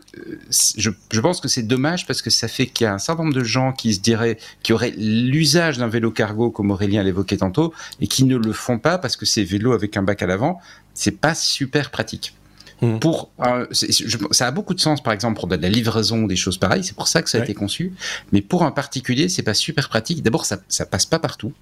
[0.75, 3.25] je, je, pense que c'est dommage parce que ça fait qu'il y a un certain
[3.25, 7.37] nombre de gens qui se diraient, qui auraient l'usage d'un vélo cargo, comme Aurélien l'évoquait
[7.37, 7.71] tantôt,
[8.01, 10.59] et qui ne le font pas parce que ces vélos avec un bac à l'avant,
[10.95, 12.33] c'est pas super pratique.
[12.81, 12.99] Mmh.
[12.99, 16.27] Pour, euh, je, ça a beaucoup de sens, par exemple, pour de la livraison ou
[16.27, 16.83] des choses pareilles.
[16.83, 17.45] C'est pour ça que ça a ouais.
[17.45, 17.93] été conçu.
[18.31, 20.21] Mais pour un particulier, c'est pas super pratique.
[20.23, 21.53] D'abord, ça, ça passe pas partout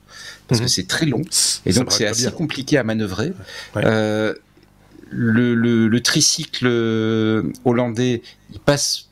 [0.47, 0.63] parce mmh.
[0.63, 1.21] que c'est très long
[1.65, 2.31] et donc c'est assez bien.
[2.31, 3.33] compliqué à manœuvrer.
[3.75, 3.83] Ouais.
[3.85, 4.33] Euh,
[5.09, 6.65] le, le, le, tricycle
[7.65, 9.09] hollandais, il passe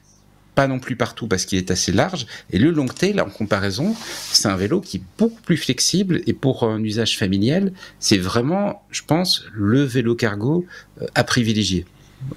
[0.55, 2.25] pas non plus partout parce qu'il est assez large.
[2.51, 3.95] Et le long tail, en comparaison,
[4.31, 8.83] c'est un vélo qui est beaucoup plus flexible et pour un usage familial, c'est vraiment,
[8.91, 10.65] je pense, le vélo cargo
[11.15, 11.85] à privilégier.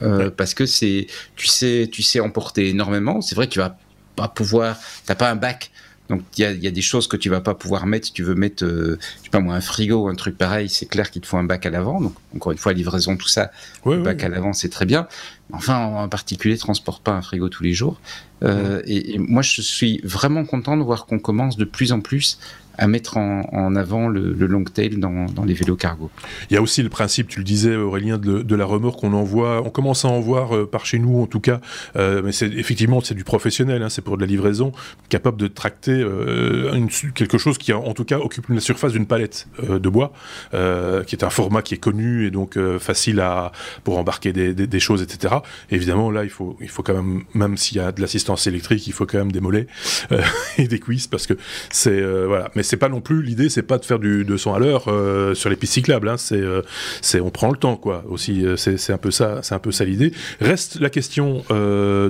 [0.02, 0.30] Euh.
[0.30, 3.20] Parce que c'est, tu sais, tu sais emporter énormément.
[3.20, 3.76] C'est vrai que tu vas
[4.16, 5.70] pas pouvoir, t'as pas un bac
[6.16, 8.12] donc il y a, y a, des choses que tu vas pas pouvoir mettre si
[8.12, 10.68] tu veux mettre, euh, je sais pas moi, un frigo ou un truc pareil.
[10.68, 12.00] C'est clair qu'il te faut un bac à l'avant.
[12.00, 13.50] Donc encore une fois, livraison, tout ça,
[13.84, 14.24] ouais, le bac ouais.
[14.24, 15.06] à l'avant, c'est très bien.
[15.52, 18.00] Enfin, en particulier, transporte pas un frigo tous les jours.
[18.42, 22.00] Euh, et, et, moi, je suis vraiment content de voir qu'on commence de plus en
[22.00, 22.38] plus
[22.78, 26.10] à mettre en, en avant le, long tail dans, les vélos cargo.
[26.50, 29.62] Il y a aussi le principe, tu le disais Aurélien, de, la remorque qu'on envoie,
[29.64, 31.60] on commence à en voir euh, par chez nous en tout cas,
[31.96, 34.72] euh, mais c'est effectivement c'est du professionnel, hein, c'est pour de la livraison,
[35.08, 39.06] capable de tracter euh, une, quelque chose qui en tout cas occupe la surface d'une
[39.06, 40.12] palette euh, de bois,
[40.50, 43.52] qui est un format qui est connu et donc facile à
[43.84, 45.36] pour embarquer des, choses, etc.
[45.70, 48.46] Et évidemment là il faut il faut quand même même s'il y a de l'assistance
[48.46, 49.66] électrique, il faut quand même des mollets
[50.58, 51.34] et des cuisses parce que
[51.70, 54.58] c'est voilà, mais c'est pas non plus l'idée, c'est pas de faire du 200 à
[54.58, 56.08] l'heure euh, sur les pistes cyclables.
[56.08, 56.62] Hein, c'est, euh,
[57.00, 58.04] c'est on prend le temps quoi.
[58.08, 60.12] Aussi, euh, c'est un peu ça, c'est un peu ça l'idée.
[60.40, 61.44] Reste la question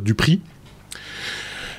[0.03, 0.41] du prix.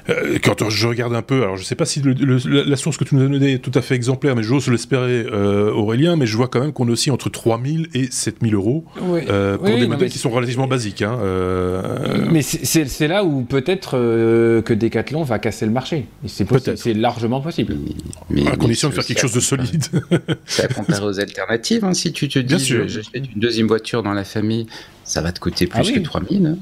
[0.09, 2.97] Euh, quand je regarde un peu, alors je sais pas si le, le, la source
[2.97, 6.15] que tu nous as donnée est tout à fait exemplaire, mais j'ose l'espérer, euh, Aurélien,
[6.15, 9.21] mais je vois quand même qu'on est aussi entre 3000 et 7000 euros oui.
[9.29, 11.01] euh, pour oui, des modèles qui sont relativement basiques.
[11.01, 12.25] Hein, euh.
[12.31, 16.05] mais c'est là où peut-être euh, que Decathlon va casser le marché.
[16.25, 17.77] C'est largement possible.
[18.29, 19.85] Mais, à condition de faire quelque chose de solide.
[20.45, 21.83] C'est à comparer aux alternatives.
[21.83, 24.67] Hein, si tu te dis, j'achète une deuxième voiture dans la famille,
[25.03, 25.93] ça va te coûter plus ah, oui.
[25.93, 26.45] que 3000.
[26.45, 26.57] Hein.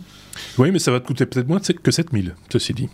[0.58, 2.90] Oui, mais ça va te coûter peut-être moins que 7000, ceci dit.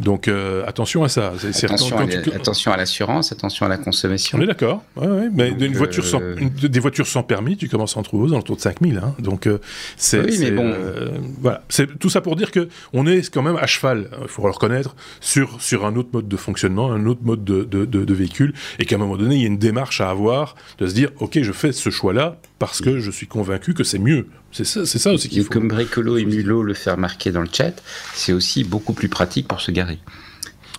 [0.00, 1.32] Donc euh, attention à ça.
[1.52, 2.32] C'est, attention, quand, quand tu...
[2.32, 4.38] attention, à l'assurance, attention à la consommation.
[4.38, 4.82] On est d'accord.
[4.96, 6.06] Ouais, ouais, mais Donc, une voiture euh...
[6.06, 8.98] sans, une, des voitures sans permis, tu commences à en trouver aux alentours de 5000.
[8.98, 9.14] Hein.
[9.18, 9.58] Donc euh,
[9.96, 10.64] c'est, oui, mais bon.
[10.64, 11.10] Euh,
[11.40, 11.62] voilà.
[11.68, 14.50] C'est tout ça pour dire que on est quand même à cheval, il faut le
[14.50, 18.14] reconnaître, sur, sur un autre mode de fonctionnement, un autre mode de, de, de, de
[18.14, 20.94] véhicule, et qu'à un moment donné, il y a une démarche à avoir de se
[20.94, 24.28] dire, ok, je fais ce choix-là parce que je suis convaincu que c'est mieux.
[24.52, 25.50] C'est ça, ça aussi qu'il faut.
[25.50, 27.82] Comme Bricolo et Mulot le faire marquer dans le chat,
[28.14, 29.98] c'est aussi beaucoup plus pratique pour se garer.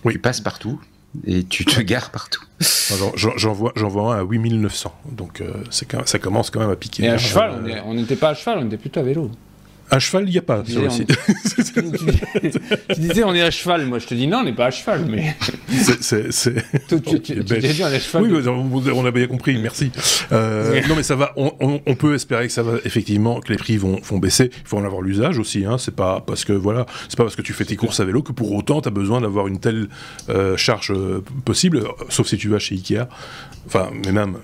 [0.02, 0.14] Oui.
[0.14, 0.80] Tu passes partout
[1.26, 2.42] et tu te gares partout.
[3.16, 7.04] J'en vois, vois un à 8900, donc euh, ça commence quand même à piquer.
[7.04, 9.30] Et à cheval, on n'était pas à cheval, on était plutôt à vélo.
[9.94, 11.16] À cheval, il n'y a pas sur le site.
[12.94, 14.70] tu, disais on est à cheval, moi je te dis non, on n'est pas à
[14.72, 15.36] cheval, mais.
[16.00, 16.30] C'est.
[16.88, 18.24] tu, tu, tu, tu dit on est à cheval.
[18.24, 19.92] Oui, on a bien compris, merci.
[20.32, 23.52] Euh, non, mais ça va, on, on, on, peut espérer que ça va effectivement, que
[23.52, 24.50] les prix vont, vont baisser.
[24.52, 25.78] Il faut en avoir l'usage aussi, hein.
[25.78, 28.20] C'est pas parce que voilà, c'est pas parce que tu fais tes courses à vélo
[28.22, 29.86] que pour autant tu as besoin d'avoir une telle
[30.28, 33.06] euh, charge euh, possible, sauf si tu vas chez Ikea.
[33.66, 34.38] Enfin, mais même.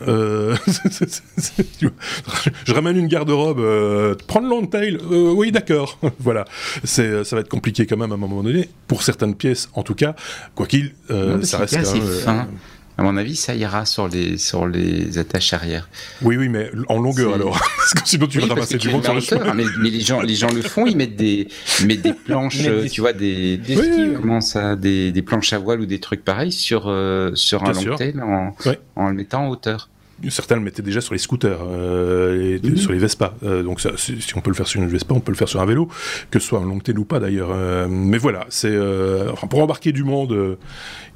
[2.65, 4.97] Je ramène une garde-robe, prends le long tail,
[5.41, 5.99] oui, d'accord.
[6.19, 6.45] voilà.
[6.85, 9.83] C'est, ça va être compliqué quand même à un moment donné, pour certaines pièces en
[9.83, 10.15] tout cas.
[10.55, 12.03] Quoi qu'il, euh, ça reste quand même.
[12.03, 12.49] Fin.
[12.99, 15.89] À mon avis, ça ira sur les, sur les attaches arrière.
[16.21, 17.59] Oui, oui, mais en longueur alors.
[17.79, 19.55] parce que sinon, tu oui, vas ramasser du monde sur le chemin.
[19.55, 21.49] Mais, mais, les, gens, les gens le font, ils mettent des,
[21.81, 25.55] ils mettent des planches, des, tu vois, des, des, oui, skis, ça, des, des, planches
[25.55, 28.73] à voile ou des trucs pareils sur, euh, sur un long tail en, oui.
[28.97, 29.89] en le mettant en hauteur
[30.29, 32.77] certains le mettaient déjà sur les scooters, euh, et, mmh.
[32.77, 33.35] sur les Vespa.
[33.43, 35.37] Euh, donc ça, si, si, on peut le faire sur une Vespa, on peut le
[35.37, 35.89] faire sur un vélo,
[36.31, 37.51] que ce soit un long tail ou pas d'ailleurs.
[37.53, 38.77] Euh, mais voilà, c'est
[39.33, 40.59] enfin, pour embarquer du monde.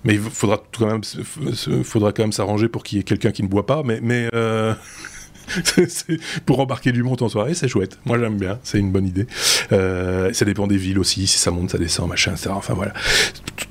[0.05, 1.02] mais il faudra quand même,
[1.85, 3.82] faudra quand même s'arranger pour qu'il y ait quelqu'un qui ne boit pas.
[3.85, 4.28] Mais, mais
[6.46, 7.98] pour embarquer du monde en soirée, c'est chouette.
[8.04, 8.58] Moi, j'aime bien.
[8.62, 9.26] C'est une bonne idée.
[9.72, 11.26] Euh, ça dépend des villes aussi.
[11.26, 12.50] Si ça monte, ça descend, machin, etc.
[12.52, 12.92] Enfin, voilà.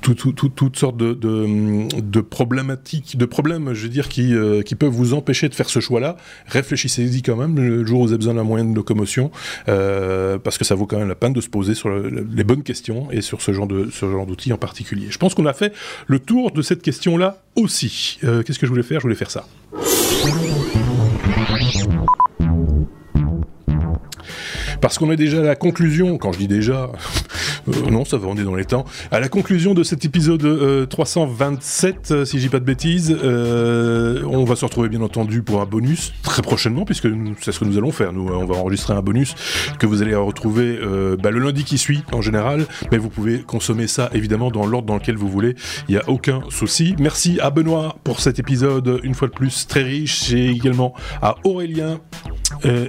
[0.00, 5.48] toutes sortes de, problématiques, de problèmes, je veux dire, qui, euh, qui peuvent vous empêcher
[5.48, 6.16] de faire ce choix-là.
[6.46, 9.30] Réfléchissez-y quand même le jour où vous avez besoin d'un moyen de locomotion,
[9.68, 12.62] euh, parce que ça vaut quand même la peine de se poser sur les bonnes
[12.62, 15.06] questions et sur ce genre ce genre d'outils en particulier.
[15.10, 15.72] Je pense qu'on a fait
[16.06, 18.18] le tour de cette question-là aussi.
[18.20, 19.00] Qu'est-ce que je voulais faire?
[19.00, 19.46] Je voulais faire ça.
[24.84, 26.90] Parce qu'on est déjà à la conclusion, quand je dis déjà,
[27.68, 28.84] euh, non, ça va, on est dans les temps.
[29.10, 34.44] À la conclusion de cet épisode 327, euh, euh, si j'ai pas de bêtises, on
[34.44, 37.08] va se retrouver bien entendu pour un bonus très prochainement, puisque
[37.40, 38.12] c'est ce que nous allons faire.
[38.12, 39.34] Nous, on va enregistrer un bonus
[39.78, 40.78] que vous allez retrouver
[41.22, 44.86] bah, le lundi qui suit en général, mais vous pouvez consommer ça évidemment dans l'ordre
[44.86, 45.54] dans lequel vous voulez.
[45.88, 46.94] Il n'y a aucun souci.
[46.98, 50.92] Merci à Benoît pour cet épisode une fois de plus très riche, et également
[51.22, 52.00] à Aurélien.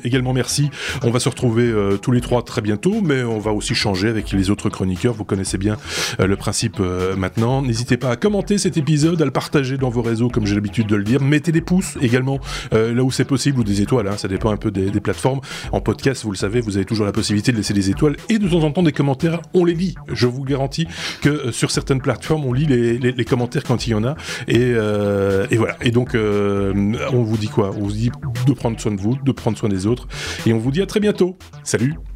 [0.04, 0.70] également merci.
[1.02, 4.32] On va se retrouver tous les trois très bientôt, mais on va aussi changer avec
[4.32, 5.78] les autres chroniqueur, vous connaissez bien
[6.20, 7.62] euh, le principe euh, maintenant.
[7.62, 10.88] N'hésitez pas à commenter cet épisode, à le partager dans vos réseaux comme j'ai l'habitude
[10.88, 11.22] de le dire.
[11.22, 12.40] Mettez des pouces également
[12.74, 15.42] euh, là où c'est possible ou des étoiles, hein, ça dépend un peu des, plateformes.
[15.72, 18.40] En podcast, vous le savez, vous avez toujours la possibilité de laisser des étoiles et
[18.40, 19.96] de temps en temps des commentaires, on les lit.
[20.12, 20.88] Je vous garantis
[21.22, 24.16] que sur certaines plateformes, on lit les, commentaires quand il y en a.
[24.48, 25.78] Et, et voilà.
[25.82, 27.72] Et donc, on vous dit quoi?
[27.78, 28.12] On vous dit
[28.48, 30.08] de prendre soin de vous, de prendre soin des autres.
[30.46, 31.38] Et on vous dit à très bientôt.
[31.76, 32.15] Salut